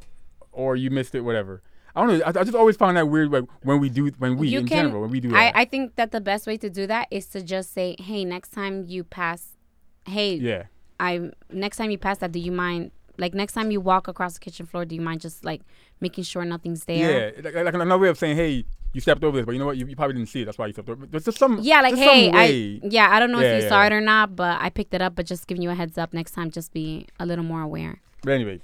or 0.51 0.75
you 0.75 0.89
missed 0.89 1.15
it 1.15 1.21
whatever. 1.21 1.61
I 1.95 2.05
don't 2.05 2.19
know. 2.19 2.25
I, 2.25 2.29
I 2.29 2.43
just 2.43 2.55
always 2.55 2.77
find 2.77 2.95
that 2.97 3.09
weird 3.09 3.31
like, 3.31 3.43
when 3.63 3.79
we 3.79 3.89
do 3.89 4.07
when 4.17 4.37
we 4.37 4.47
You 4.47 4.59
in 4.59 4.67
can- 4.67 4.85
general 4.85 5.01
when 5.01 5.11
we 5.11 5.19
do 5.19 5.35
I. 5.35 5.51
I 5.53 5.65
think 5.65 5.95
that 5.95 6.11
the 6.11 6.21
best 6.21 6.47
way 6.47 6.57
to 6.57 6.69
do 6.69 6.87
that 6.87 7.07
is 7.11 7.25
to 7.27 7.41
just 7.41 7.73
say, 7.73 7.95
"Hey, 7.99 8.23
next 8.23 8.49
time 8.51 8.85
you 8.87 9.03
pass, 9.03 9.57
hey, 10.05 10.35
yeah. 10.35 10.63
I 10.99 11.31
next 11.51 11.77
time 11.77 11.91
you 11.91 11.97
pass 11.97 12.19
that, 12.19 12.31
do 12.31 12.39
you 12.39 12.51
mind? 12.51 12.91
Like 13.17 13.33
next 13.33 13.53
time 13.53 13.71
you 13.71 13.81
walk 13.81 14.07
across 14.07 14.35
the 14.35 14.39
kitchen 14.39 14.65
floor, 14.65 14.85
do 14.85 14.95
you 14.95 15.01
mind 15.01 15.19
just 15.19 15.43
like 15.43 15.61
making 15.99 16.23
sure 16.23 16.45
nothing's 16.45 16.85
there? 16.85 17.33
Yeah, 17.35 17.41
like, 17.43 17.55
like 17.55 17.73
another 17.73 17.97
way 17.99 18.07
of 18.07 18.17
saying, 18.17 18.37
hey, 18.37 18.65
you 18.93 19.01
stepped 19.01 19.23
over 19.23 19.37
this, 19.37 19.45
but 19.45 19.53
you 19.53 19.59
know 19.59 19.65
what? 19.65 19.77
You, 19.77 19.85
you 19.87 19.95
probably 19.95 20.15
didn't 20.15 20.29
see 20.29 20.41
it. 20.41 20.45
That's 20.45 20.57
why 20.57 20.67
you 20.67 20.73
stepped 20.73 20.89
over. 20.89 21.05
There's 21.05 21.25
just 21.25 21.37
some. 21.37 21.59
Yeah, 21.61 21.81
like 21.81 21.95
hey. 21.95 22.31
I 22.33 22.79
yeah, 22.83 23.09
I 23.11 23.19
don't 23.19 23.31
know 23.31 23.39
Yeah, 23.39 23.57
if 23.57 23.63
you 23.63 23.69
saw 23.69 23.81
yeah. 23.81 23.87
it 23.87 23.93
or 23.93 24.01
not, 24.01 24.35
but 24.35 24.59
I 24.61 24.69
picked 24.69 24.93
it 24.93 25.01
up. 25.01 25.15
But 25.15 25.25
just 25.25 25.47
giving 25.47 25.61
you 25.61 25.69
a 25.69 25.75
heads 25.75 25.97
up 25.97 26.13
next 26.13 26.31
time, 26.31 26.51
just 26.51 26.73
be 26.73 27.07
a 27.19 27.25
little 27.25 27.43
more 27.43 27.61
aware. 27.61 28.01
But 28.23 28.33
anyway, 28.33 28.59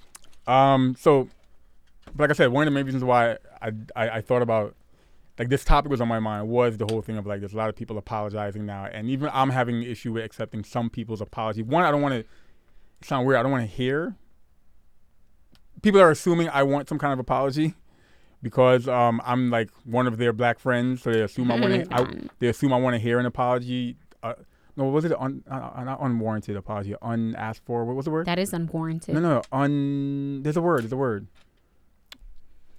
um, 0.45 0.95
so 0.99 1.29
like 2.17 2.29
I 2.29 2.33
said, 2.33 2.51
one 2.51 2.67
of 2.67 2.73
the 2.73 2.75
main 2.75 2.85
reasons 2.85 3.03
why 3.03 3.37
I, 3.61 3.71
I 3.95 4.09
I 4.09 4.21
thought 4.21 4.41
about 4.41 4.75
like 5.39 5.49
this 5.49 5.63
topic 5.63 5.91
was 5.91 6.01
on 6.01 6.07
my 6.07 6.19
mind 6.19 6.49
was 6.49 6.77
the 6.77 6.85
whole 6.85 7.01
thing 7.01 7.17
of 7.17 7.25
like 7.25 7.39
there's 7.39 7.53
a 7.53 7.57
lot 7.57 7.69
of 7.69 7.75
people 7.75 7.97
apologizing 7.97 8.65
now, 8.65 8.85
and 8.85 9.09
even 9.09 9.29
I'm 9.33 9.49
having 9.49 9.77
an 9.77 9.83
issue 9.83 10.13
with 10.13 10.23
accepting 10.23 10.63
some 10.63 10.89
people's 10.89 11.21
apology. 11.21 11.63
One, 11.63 11.83
I 11.83 11.91
don't 11.91 12.01
want 12.01 12.15
to 12.15 13.07
sound 13.07 13.25
weird. 13.27 13.39
I 13.39 13.43
don't 13.43 13.51
want 13.51 13.63
to 13.69 13.75
hear 13.75 14.15
people 15.81 16.01
are 16.01 16.11
assuming 16.11 16.49
I 16.49 16.63
want 16.63 16.89
some 16.89 16.97
kind 16.99 17.13
of 17.13 17.19
apology. 17.19 17.73
Because 18.41 18.87
um, 18.87 19.19
I'm 19.25 19.49
like 19.49 19.69
one 19.83 20.05
of 20.05 20.17
their 20.17 20.31
black 20.31 20.59
friends, 20.59 21.01
so 21.01 21.11
they 21.11 21.21
assume 21.21 21.51
I 21.51 21.59
want 21.59 21.89
to. 21.89 22.29
They 22.39 22.47
assume 22.47 22.71
I 22.71 22.77
want 22.77 22.93
to 22.93 22.99
hear 22.99 23.19
an 23.19 23.25
apology. 23.25 23.97
Uh, 24.21 24.33
no, 24.75 24.85
was 24.85 25.05
it 25.05 25.11
un, 25.19 25.43
uh, 25.49 25.83
not 25.83 25.99
unwarranted 26.01 26.55
apology? 26.55 26.93
Unasked 27.01 27.65
for. 27.65 27.83
What 27.83 27.95
was 27.95 28.05
the 28.05 28.11
word? 28.11 28.27
That 28.27 28.37
is 28.37 28.53
unwarranted. 28.53 29.15
No, 29.15 29.19
no, 29.19 29.41
un. 29.51 30.43
There's 30.43 30.55
a 30.55 30.61
word. 30.61 30.83
There's 30.83 30.91
a 30.91 30.97
word. 30.97 31.27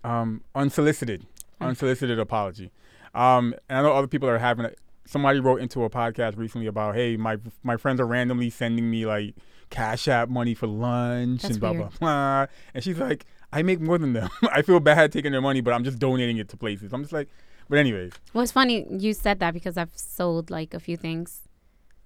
Um, 0.05 0.43
unsolicited, 0.55 1.27
unsolicited 1.61 2.21
apology. 2.21 2.71
Um, 3.15 3.53
and 3.69 3.81
I 3.81 3.83
know 3.83 3.93
other 3.95 4.07
people 4.07 4.29
are 4.29 4.39
having. 4.39 4.67
it. 4.67 4.79
Somebody 5.07 5.41
wrote 5.41 5.61
into 5.61 5.83
a 5.83 5.91
podcast 5.91 6.37
recently 6.37 6.69
about, 6.69 6.95
hey, 6.95 7.17
my 7.17 7.39
my 7.65 7.77
friends 7.77 7.99
are 7.99 8.07
randomly 8.07 8.51
sending 8.51 8.89
me 8.89 9.07
like 9.07 9.35
cash 9.71 10.07
app 10.07 10.29
money 10.29 10.55
for 10.55 10.67
lunch 10.67 11.43
That's 11.43 11.55
and 11.55 11.61
blah 11.61 11.73
blah 11.73 11.91
blah. 11.99 12.47
And 12.75 12.85
she's 12.85 12.99
like, 12.99 13.27
I 13.53 13.63
make 13.63 13.81
more 13.81 13.99
than 13.99 14.13
them. 14.13 14.29
I 14.53 14.63
feel 14.63 14.81
bad 14.81 15.11
taking 15.13 15.33
their 15.33 15.41
money, 15.41 15.61
but 15.61 15.73
I'm 15.75 15.85
just 15.85 15.99
donating 15.99 16.37
it 16.39 16.49
to 16.51 16.57
places. 16.57 16.93
I'm 16.93 17.03
just 17.03 17.13
like, 17.13 17.29
but 17.69 17.79
anyways, 17.79 18.13
Well, 18.33 18.43
it's 18.43 18.53
funny 18.53 18.87
you 18.91 19.13
said 19.15 19.41
that 19.41 19.53
because 19.55 19.77
I've 19.77 19.97
sold 19.97 20.51
like 20.51 20.75
a 20.75 20.81
few 20.81 20.97
things. 20.97 21.43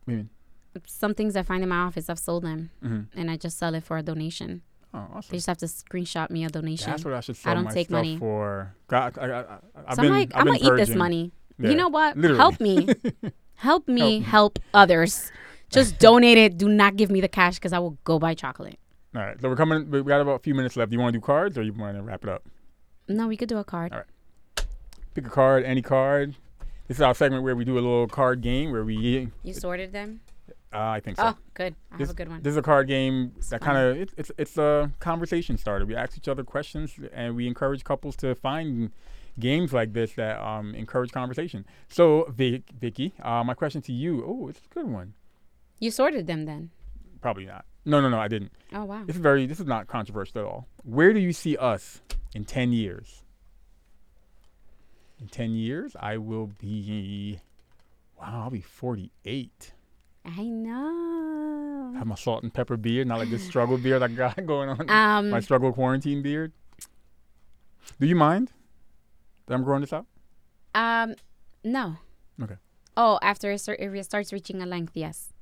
Mean, 0.06 0.28
Some 0.86 1.14
things 1.14 1.36
I 1.36 1.42
find 1.42 1.62
in 1.62 1.68
my 1.68 1.76
office, 1.78 2.08
I've 2.10 2.18
sold 2.18 2.44
them, 2.44 2.70
mhm. 2.84 3.06
and 3.14 3.30
I 3.30 3.36
just 3.36 3.58
sell 3.58 3.74
it 3.74 3.84
for 3.84 3.96
a 3.98 4.02
donation. 4.02 4.62
oh, 4.94 4.98
awesome. 5.14 5.30
They 5.30 5.36
just 5.38 5.46
have 5.46 5.58
to 5.58 5.66
screenshot 5.66 6.30
me 6.30 6.44
a 6.44 6.48
donation. 6.48 6.90
That's 6.90 7.04
what 7.04 7.14
I 7.14 7.20
should 7.20 7.36
sell 7.36 7.52
I 7.52 7.54
don't 7.54 7.64
my 7.64 7.72
take 7.72 7.86
stuff 7.88 7.98
money. 7.98 8.16
for. 8.18 8.74
God, 8.88 9.18
I, 9.18 9.22
I, 9.26 9.40
I, 9.40 9.58
I've 9.86 9.94
so 9.96 10.02
been, 10.02 10.12
I'm 10.12 10.18
like, 10.18 10.30
I've 10.34 10.40
I'm 10.40 10.46
gonna 10.46 10.58
eat 10.62 10.76
this 10.76 10.94
money. 10.94 11.32
Yeah, 11.58 11.70
You 11.70 11.76
know 11.76 11.88
what? 11.88 12.16
literally. 12.16 12.38
Help 12.38 12.60
me. 12.60 12.88
help 13.56 13.88
me 13.88 14.20
Help. 14.20 14.58
help 14.58 14.58
others. 14.74 15.30
Just 15.70 15.98
donate 16.06 16.38
it. 16.38 16.58
Do 16.58 16.68
not 16.68 16.96
give 16.96 17.10
me 17.10 17.20
the 17.20 17.28
cash 17.28 17.54
because 17.56 17.72
I 17.72 17.78
will 17.78 17.96
go 18.04 18.18
buy 18.18 18.34
chocolate. 18.34 18.78
All 19.14 19.20
right, 19.22 19.38
so 19.40 19.48
we're 19.48 19.56
coming. 19.56 19.90
We 19.90 20.02
got 20.02 20.20
about 20.22 20.36
a 20.36 20.38
few 20.38 20.54
minutes 20.54 20.76
left. 20.76 20.90
Do 20.90 20.96
you 20.96 21.00
want 21.00 21.12
to 21.12 21.18
do 21.18 21.24
cards 21.24 21.58
or 21.58 21.62
you 21.62 21.72
want 21.74 21.96
to 21.96 22.02
wrap 22.02 22.22
it 22.24 22.30
up? 22.30 22.44
No, 23.08 23.28
we 23.28 23.36
could 23.36 23.48
do 23.48 23.58
a 23.58 23.64
card. 23.64 23.92
All 23.92 23.98
right. 23.98 24.66
Pick 25.14 25.26
a 25.26 25.30
card, 25.30 25.64
any 25.64 25.82
card. 25.82 26.34
This 26.88 26.96
is 26.96 27.02
our 27.02 27.14
segment 27.14 27.42
where 27.42 27.54
we 27.54 27.64
do 27.64 27.74
a 27.74 27.80
little 27.80 28.08
card 28.08 28.40
game 28.40 28.72
where 28.72 28.84
we. 28.84 29.28
You 29.42 29.52
sorted 29.52 29.92
them? 29.92 30.20
Uh, 30.74 30.78
I 30.88 31.00
think 31.00 31.18
so. 31.18 31.24
Oh, 31.26 31.36
good. 31.52 31.74
I 31.90 31.98
This- 31.98 32.08
have 32.08 32.14
a 32.14 32.16
good 32.16 32.28
one. 32.28 32.42
This 32.42 32.52
is 32.52 32.56
a 32.56 32.62
card 32.62 32.88
game 32.88 33.32
It's 33.36 33.50
that 33.50 33.60
kind 33.60 33.76
of 33.76 33.98
it's, 33.98 34.14
it's 34.16 34.32
it's 34.38 34.56
a 34.56 34.90
conversation 35.00 35.58
starter. 35.58 35.84
We 35.84 35.94
ask 35.94 36.16
each 36.16 36.28
other 36.28 36.44
questions 36.44 36.98
and 37.12 37.36
we 37.36 37.46
encourage 37.46 37.84
couples 37.84 38.16
to 38.16 38.34
find 38.34 38.90
games 39.38 39.74
like 39.74 39.92
this 39.92 40.14
that 40.14 40.40
um 40.40 40.74
encourage 40.74 41.12
conversation. 41.12 41.66
So 41.88 42.24
Vic, 42.30 42.62
Vicky, 42.80 43.12
uh, 43.22 43.44
my 43.44 43.52
question 43.52 43.82
to 43.82 43.92
you. 43.92 44.24
Oh, 44.26 44.48
it's 44.48 44.60
a 44.60 44.74
good 44.74 44.88
one. 44.88 45.12
You 45.78 45.90
sorted 45.90 46.26
them 46.26 46.46
then? 46.46 46.70
Probably 47.20 47.44
not. 47.44 47.66
No, 47.84 48.00
no, 48.00 48.08
no. 48.08 48.18
I 48.20 48.28
didn't. 48.28 48.52
Oh 48.72 48.84
wow. 48.84 49.04
This 49.06 49.16
is 49.16 49.22
very. 49.22 49.46
This 49.46 49.60
is 49.60 49.66
not 49.66 49.86
controversial 49.88 50.40
at 50.40 50.46
all. 50.46 50.68
Where 50.84 51.12
do 51.12 51.18
you 51.20 51.32
see 51.32 51.56
us 51.56 52.00
in 52.34 52.44
ten 52.44 52.72
years? 52.72 53.22
In 55.20 55.28
ten 55.28 55.52
years, 55.52 55.96
I 55.98 56.16
will 56.18 56.46
be. 56.58 57.40
Wow, 58.20 58.42
I'll 58.44 58.50
be 58.50 58.60
forty-eight. 58.60 59.72
I 60.24 60.42
know. 60.44 61.92
Have 61.96 62.06
my 62.06 62.14
salt 62.14 62.42
and 62.44 62.54
pepper 62.54 62.76
beard, 62.76 63.08
not 63.08 63.18
like 63.18 63.30
this 63.30 63.44
struggle 63.44 63.76
beard 63.78 64.02
I 64.02 64.08
got 64.08 64.46
going 64.46 64.68
on. 64.68 64.88
Um, 64.88 65.30
my 65.30 65.40
struggle 65.40 65.72
quarantine 65.72 66.22
beard. 66.22 66.52
Do 68.00 68.06
you 68.06 68.14
mind 68.14 68.52
that 69.46 69.54
I'm 69.54 69.64
growing 69.64 69.80
this 69.80 69.92
out? 69.92 70.06
um, 70.74 71.14
no. 71.64 71.96
Okay. 72.42 72.54
Oh, 72.96 73.18
after 73.22 73.50
it, 73.50 73.58
start, 73.58 73.80
it 73.80 74.04
starts 74.04 74.32
reaching 74.32 74.62
a 74.62 74.66
length, 74.66 74.92
yes. 74.94 75.32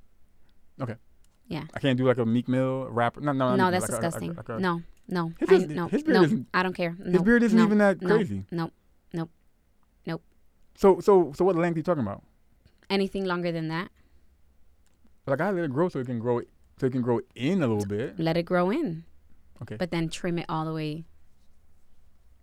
I 1.50 1.78
can't 1.80 1.96
do 1.98 2.04
like 2.06 2.18
a 2.18 2.26
Meek 2.26 2.48
Mill 2.48 2.86
rapper. 2.90 3.20
No, 3.20 3.32
no, 3.32 3.50
No, 3.50 3.56
no 3.66 3.70
that's 3.70 3.82
like 3.82 3.90
a- 3.90 3.92
like 3.92 4.02
a- 4.02 4.06
disgusting. 4.06 4.34
like 4.34 4.48
a- 4.48 4.58
no, 4.60 4.82
no, 5.08 5.32
His 5.40 5.48
I, 5.50 5.66
no, 5.66 5.88
his 5.88 6.02
beard 6.02 6.14
no. 6.16 6.22
isn't- 6.24 6.46
I 6.54 6.62
don't 6.62 6.74
care. 6.74 6.92
His 6.92 7.22
beard 7.22 7.42
isn't 7.42 7.58
no, 7.58 7.64
even 7.64 7.78
that 7.78 7.98
crazy. 7.98 8.06
no, 8.08 8.16
crazy. 8.16 8.44
No, 8.52 8.70
So, 10.76 10.98
so, 11.00 11.32
so, 11.34 11.44
what 11.44 11.56
length 11.56 11.76
are 11.76 11.80
you 11.80 11.82
talking 11.82 12.02
about? 12.02 12.22
anything 12.88 13.24
longer 13.24 13.52
than 13.52 13.68
that, 13.68 13.88
Like 15.26 15.40
I 15.40 15.50
let 15.50 15.64
it 15.64 15.72
grow 15.72 15.88
so 15.90 15.98
it 16.00 16.06
can 16.06 16.18
grow, 16.18 16.40
so 16.78 16.86
it 16.86 16.92
can 16.92 17.02
grow 17.02 17.20
in 17.34 17.62
a 17.62 17.66
little 17.68 17.84
bit. 17.86 18.18
let 18.18 18.36
it 18.36 18.44
grow 18.44 18.70
in. 18.70 19.04
Okay. 19.62 19.76
But 19.76 19.90
then 19.90 20.08
trim 20.08 20.38
it 20.38 20.46
all 20.48 20.64
the 20.64 20.72
way. 20.72 21.04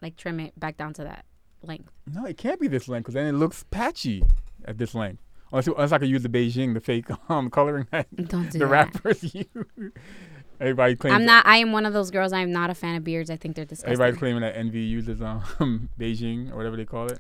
Like 0.02 0.16
trim 0.16 0.40
it 0.40 0.58
back 0.60 0.78
down 0.78 0.94
to 0.94 1.04
that 1.04 1.26
length. 1.64 1.92
No, 2.06 2.26
it 2.26 2.38
can't 2.38 2.60
be 2.62 2.68
this 2.68 2.88
length 2.88 3.06
because 3.06 3.16
then 3.16 3.26
it 3.26 3.38
looks 3.38 3.66
patchy 3.72 4.24
at 4.66 4.78
this 4.78 4.94
length. 4.94 5.22
Unless, 5.52 5.68
unless 5.68 5.92
I 5.94 5.98
could 5.98 6.10
use 6.10 6.24
the 6.24 6.30
Bigen, 6.30 6.74
the 6.74 6.80
fake 6.82 7.06
um, 7.30 7.50
coloring 7.50 7.88
that 7.92 8.14
Don't 8.28 8.52
do 8.52 8.60
the 8.60 8.66
that. 8.66 8.68
rappers 8.68 9.24
use. 9.36 9.48
Everybody 10.60 10.96
claims. 10.96 11.16
I'm 11.16 11.26
not. 11.26 11.46
I 11.46 11.58
am 11.58 11.72
one 11.72 11.86
of 11.86 11.94
those 11.94 12.10
girls. 12.12 12.34
I'm 12.34 12.52
not 12.52 12.70
a 12.70 12.74
fan 12.74 12.96
of 12.96 13.04
beards. 13.04 13.30
I 13.30 13.36
think 13.36 13.56
they're 13.56 13.64
disgusting. 13.66 13.94
Everybody's 13.94 14.18
claiming 14.20 14.42
that 14.42 14.58
Envy 14.58 14.80
uses 14.82 15.22
um 15.22 15.90
Bigen 16.00 16.52
or 16.52 16.58
whatever 16.58 16.76
they 16.76 16.86
call 16.86 17.08
it. 17.08 17.20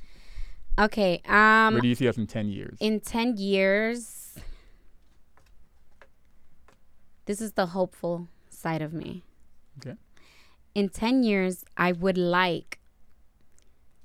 Okay. 0.80 1.21
Where 1.25 1.36
Um, 1.67 1.80
do 1.80 1.88
you 1.88 1.95
see 1.95 2.07
us 2.07 2.17
in 2.17 2.28
ten 2.28 2.47
years? 2.49 2.78
in 2.80 2.99
ten 2.99 3.38
years, 3.38 4.38
this 7.25 7.41
is 7.41 7.53
the 7.53 7.67
hopeful 7.67 8.28
side 8.49 8.82
of 8.82 8.93
me. 8.93 9.23
Okay. 9.80 9.97
In 10.73 10.89
ten 10.89 11.23
years, 11.23 11.63
I 11.75 11.91
would 11.91 12.17
like 12.17 12.80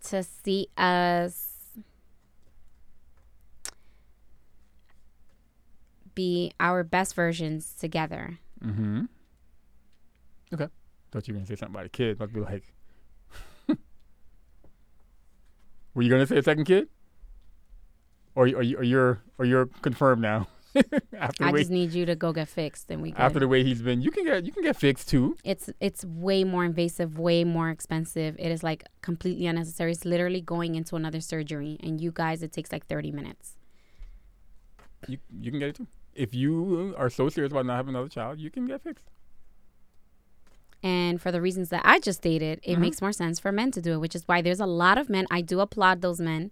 to 0.04 0.22
see 0.22 0.68
us 0.76 1.51
be 6.14 6.52
our 6.60 6.82
best 6.84 7.14
versions 7.14 7.74
together. 7.74 8.38
mm-hmm. 8.64 9.04
Okay. 10.52 10.68
Thought 11.10 11.28
you 11.28 11.34
were 11.34 11.38
gonna 11.38 11.46
say 11.46 11.56
something 11.56 11.74
about 11.74 11.86
a 11.86 11.90
kid. 11.90 12.20
I'd 12.20 12.32
be 12.32 12.40
like, 12.40 12.74
were 15.94 16.02
you 16.02 16.10
gonna 16.10 16.26
say 16.26 16.38
a 16.38 16.42
second 16.42 16.64
kid? 16.64 16.88
Or 18.34 18.46
or 18.46 18.62
you 18.62 18.78
or 18.78 18.82
you're 18.82 19.22
or 19.38 19.44
you're 19.44 19.66
confirmed 19.82 20.22
now? 20.22 20.48
after 21.18 21.44
the 21.44 21.48
I 21.48 21.52
way 21.52 21.60
just 21.60 21.70
need 21.70 21.92
you 21.92 22.06
to 22.06 22.16
go 22.16 22.32
get 22.32 22.48
fixed, 22.48 22.90
and 22.90 23.02
we 23.02 23.10
good. 23.10 23.20
after 23.20 23.38
the 23.38 23.48
way 23.48 23.62
he's 23.62 23.82
been, 23.82 24.00
you 24.00 24.10
can 24.10 24.24
get 24.24 24.44
you 24.46 24.52
can 24.52 24.62
get 24.62 24.76
fixed 24.76 25.08
too. 25.08 25.36
It's 25.44 25.68
it's 25.80 26.02
way 26.04 26.44
more 26.44 26.64
invasive, 26.64 27.18
way 27.18 27.44
more 27.44 27.68
expensive. 27.68 28.36
It 28.38 28.50
is 28.50 28.62
like 28.62 28.84
completely 29.02 29.46
unnecessary. 29.46 29.92
It's 29.92 30.06
literally 30.06 30.40
going 30.40 30.74
into 30.74 30.96
another 30.96 31.20
surgery, 31.20 31.76
and 31.82 32.00
you 32.00 32.10
guys, 32.10 32.42
it 32.42 32.52
takes 32.52 32.72
like 32.72 32.86
thirty 32.86 33.10
minutes. 33.12 33.56
You 35.08 35.18
you 35.40 35.50
can 35.50 35.60
get 35.60 35.70
it 35.70 35.74
too. 35.76 35.86
If 36.14 36.34
you 36.34 36.94
are 36.98 37.08
so 37.10 37.28
serious 37.28 37.52
about 37.52 37.66
not 37.66 37.76
having 37.76 37.94
another 37.94 38.08
child, 38.08 38.38
you 38.38 38.50
can 38.50 38.66
get 38.66 38.82
fixed. 38.82 39.06
And 40.82 41.20
for 41.22 41.30
the 41.30 41.40
reasons 41.40 41.68
that 41.70 41.82
I 41.84 42.00
just 42.00 42.18
stated, 42.20 42.60
it 42.64 42.76
Mhm. 42.76 42.80
makes 42.80 43.00
more 43.00 43.12
sense 43.12 43.38
for 43.38 43.52
men 43.52 43.70
to 43.72 43.80
do 43.80 43.92
it, 43.92 43.98
which 44.00 44.14
is 44.16 44.26
why 44.26 44.42
there's 44.42 44.60
a 44.60 44.66
lot 44.66 44.98
of 44.98 45.08
men. 45.08 45.26
I 45.30 45.40
do 45.40 45.60
applaud 45.60 46.00
those 46.02 46.20
men 46.20 46.50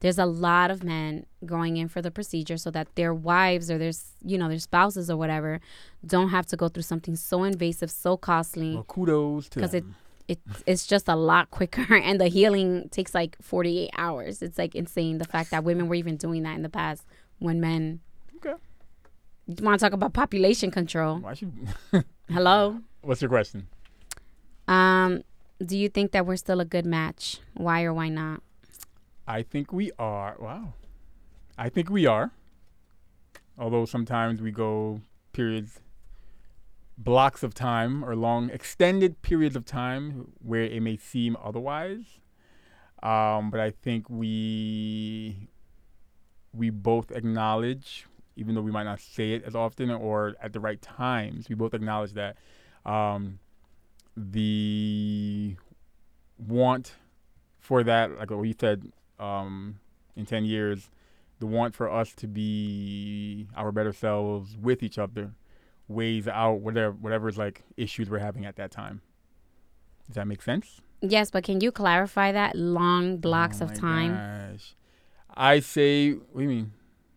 there's 0.00 0.18
a 0.18 0.26
lot 0.26 0.68
of 0.68 0.82
men 0.82 1.24
going 1.46 1.76
in 1.76 1.86
for 1.86 2.02
the 2.02 2.10
procedure 2.10 2.56
so 2.56 2.72
that 2.72 2.88
their 2.96 3.14
wives 3.14 3.70
or 3.70 3.78
their 3.78 3.92
you 4.24 4.36
know 4.36 4.48
their 4.48 4.58
spouses 4.58 5.08
or 5.08 5.16
whatever 5.16 5.60
don't 6.04 6.30
have 6.30 6.44
to 6.44 6.56
go 6.56 6.68
through 6.68 6.82
something 6.82 7.14
so 7.14 7.44
invasive, 7.44 7.88
so 7.88 8.16
costly. 8.16 8.74
Well, 8.74 8.82
kudos 8.82 9.48
to 9.50 9.60
'Cause 9.60 9.74
it- 9.74 9.84
It, 10.28 10.40
it's 10.66 10.86
just 10.88 11.08
a 11.08 11.14
lot 11.16 11.50
quicker, 11.50 11.84
and 11.94 12.20
the 12.20 12.26
healing 12.28 12.88
takes 12.90 13.12
like 13.14 13.36
48 13.42 13.90
hours. 13.96 14.40
It's 14.42 14.56
like 14.58 14.74
insane 14.74 15.18
the 15.18 15.24
fact 15.24 15.50
that 15.52 15.62
women 15.64 15.86
were 15.88 15.94
even 15.96 16.16
doing 16.16 16.42
that 16.44 16.56
in 16.56 16.62
the 16.62 16.68
past 16.68 17.04
when 17.38 17.60
men. 17.60 18.00
You 19.46 19.56
want 19.64 19.80
to 19.80 19.84
talk 19.84 19.92
about 19.92 20.12
population 20.12 20.70
control? 20.70 21.18
Why 21.18 21.34
should? 21.34 21.52
Hello. 22.30 22.80
What's 23.02 23.20
your 23.20 23.28
question? 23.28 23.66
Um, 24.68 25.22
do 25.64 25.76
you 25.76 25.88
think 25.88 26.12
that 26.12 26.26
we're 26.26 26.36
still 26.36 26.60
a 26.60 26.64
good 26.64 26.86
match? 26.86 27.38
Why 27.54 27.82
or 27.82 27.92
why 27.92 28.08
not? 28.08 28.42
I 29.26 29.42
think 29.42 29.72
we 29.72 29.90
are. 29.98 30.36
Wow. 30.38 30.74
I 31.58 31.68
think 31.68 31.90
we 31.90 32.06
are. 32.06 32.32
Although 33.58 33.84
sometimes 33.84 34.40
we 34.40 34.50
go 34.50 35.00
periods, 35.32 35.80
blocks 36.96 37.42
of 37.42 37.54
time 37.54 38.04
or 38.04 38.14
long, 38.16 38.50
extended 38.50 39.22
periods 39.22 39.56
of 39.56 39.64
time 39.64 40.32
where 40.40 40.62
it 40.62 40.82
may 40.82 40.96
seem 40.96 41.36
otherwise. 41.42 42.20
Um, 43.02 43.50
but 43.50 43.60
I 43.60 43.70
think 43.70 44.08
we 44.08 45.48
we 46.54 46.70
both 46.70 47.10
acknowledge, 47.10 48.06
even 48.36 48.54
though 48.54 48.62
we 48.62 48.70
might 48.70 48.84
not 48.84 49.00
say 49.00 49.32
it 49.32 49.44
as 49.44 49.54
often 49.54 49.90
or 49.90 50.34
at 50.42 50.52
the 50.52 50.60
right 50.60 50.80
times, 50.80 51.48
we 51.48 51.54
both 51.54 51.74
acknowledge 51.74 52.12
that 52.12 52.36
um, 52.84 53.38
the 54.16 55.56
want 56.38 56.96
for 57.58 57.82
that, 57.84 58.18
like 58.18 58.30
what 58.30 58.42
you 58.42 58.54
said, 58.58 58.92
um, 59.18 59.78
in 60.16 60.26
10 60.26 60.44
years, 60.44 60.90
the 61.38 61.46
want 61.46 61.74
for 61.74 61.90
us 61.90 62.14
to 62.14 62.26
be 62.26 63.48
our 63.56 63.72
better 63.72 63.92
selves 63.92 64.56
with 64.56 64.82
each 64.82 64.98
other 64.98 65.32
weighs 65.88 66.28
out 66.28 66.60
whatever 66.60 66.92
whatever's 66.92 67.36
like 67.36 67.62
issues 67.76 68.08
we're 68.08 68.18
having 68.18 68.46
at 68.46 68.56
that 68.56 68.70
time. 68.70 69.02
Does 70.06 70.16
that 70.16 70.26
make 70.26 70.42
sense? 70.42 70.80
Yes, 71.00 71.30
but 71.30 71.44
can 71.44 71.60
you 71.60 71.72
clarify 71.72 72.32
that 72.32 72.54
long 72.54 73.16
blocks 73.16 73.60
Oh 73.60 73.64
of 73.64 73.74
time? 73.74 74.14
Gosh. 74.52 74.74
I 75.34 75.60
say, 75.60 76.12
what 76.12 76.36
do 76.36 76.42
you 76.42 76.48
mean? 76.48 76.72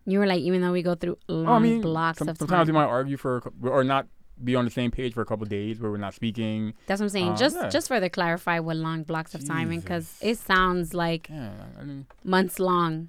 You 0.06 0.20
were 0.20 0.28
like, 0.28 0.41
even 0.41 0.62
though 0.62 0.72
we 0.72 0.84
go 0.84 0.95
through 0.95 1.18
long 1.28 1.47
Oh, 1.47 1.53
I 1.53 1.60
mean, 1.60 1.82
blocks 1.82 2.20
some- 2.20 2.30
of 2.30 2.38
sometimes 2.38 2.68
we 2.68 2.74
might 2.74 2.86
argue 2.86 3.18
for 3.18 3.51
or 3.64 3.84
not 3.84 4.08
be 4.43 4.53
on 4.56 4.66
the 4.66 4.72
same 4.72 4.91
page 4.91 5.14
for 5.14 5.22
a 5.22 5.26
couple 5.26 5.43
of 5.43 5.49
days 5.49 5.80
where 5.80 5.89
we're 5.89 5.97
not 5.97 6.14
speaking. 6.14 6.74
That's 6.88 6.99
what 6.99 7.06
I'm 7.06 7.10
saying. 7.10 7.30
uh, 7.30 7.38
just 7.38 7.56
yeah. 7.56 7.70
just 7.70 7.88
further 7.88 8.10
clarify 8.10 8.60
what 8.60 8.76
long 8.76 9.03
blocks 9.03 9.34
of 9.34 9.47
timing, 9.47 9.80
because 9.80 10.18
it 10.22 10.38
sounds 10.38 10.93
like 10.93 11.30
Yeah, 11.30 11.51
I 11.78 11.80
didn't, 11.80 12.06
months 12.24 12.60
long. 12.60 13.08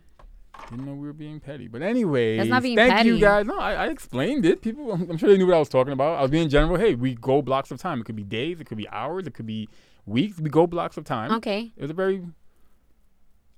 didn't 0.70 0.86
know 0.86 0.94
we 0.94 1.07
were 1.07 1.12
being 1.12 1.40
petty. 1.40 1.66
But 1.68 1.82
anyway, 1.82 2.36
That's 2.38 2.49
not 2.49 2.62
being 2.62 2.76
thank 2.76 3.05
you 3.07 3.18
guys. 3.18 3.44
No, 3.44 3.59
I, 3.59 3.72
I 3.74 3.86
explained 3.88 4.47
it. 4.47 4.62
People, 4.62 4.92
I'm, 4.92 5.11
I'm 5.11 5.16
sure 5.18 5.28
they 5.28 5.36
knew 5.36 5.47
what 5.47 5.57
I 5.57 5.59
was 5.59 5.68
talking 5.68 5.92
about. 5.92 6.16
I 6.18 6.22
was 6.22 6.30
being 6.30 6.49
general. 6.49 6.78
Hey, 6.78 6.94
we 6.94 7.14
go 7.16 7.42
blocks 7.42 7.70
of 7.72 7.78
time. 7.78 8.01
It 8.01 8.05
could 8.05 8.16
be 8.16 8.24
days. 8.24 8.61
It 8.61 8.64
could 8.68 8.78
be 8.78 8.88
hours. 8.88 9.26
It 9.26 9.34
could 9.34 9.47
be 9.47 9.68
weeks. 10.07 10.38
We 10.40 10.49
go 10.49 10.66
blocks 10.68 10.97
of 10.97 11.05
time. 11.05 11.32
Okay. 11.32 11.72
It 11.76 11.82
was 11.82 11.90
a 11.90 11.94
very. 11.94 12.22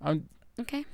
Um, 0.01 0.25
Okay. 0.61 0.85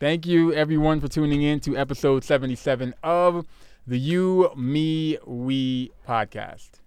Thank 0.00 0.24
you, 0.24 0.50
everyone, 0.54 0.98
for 0.98 1.08
tuning 1.08 1.42
in 1.42 1.60
to 1.60 1.76
episode 1.76 2.24
77 2.24 2.94
of 3.02 3.44
the 3.86 3.98
You, 3.98 4.50
Me, 4.56 5.18
We 5.26 5.92
podcast. 6.08 6.79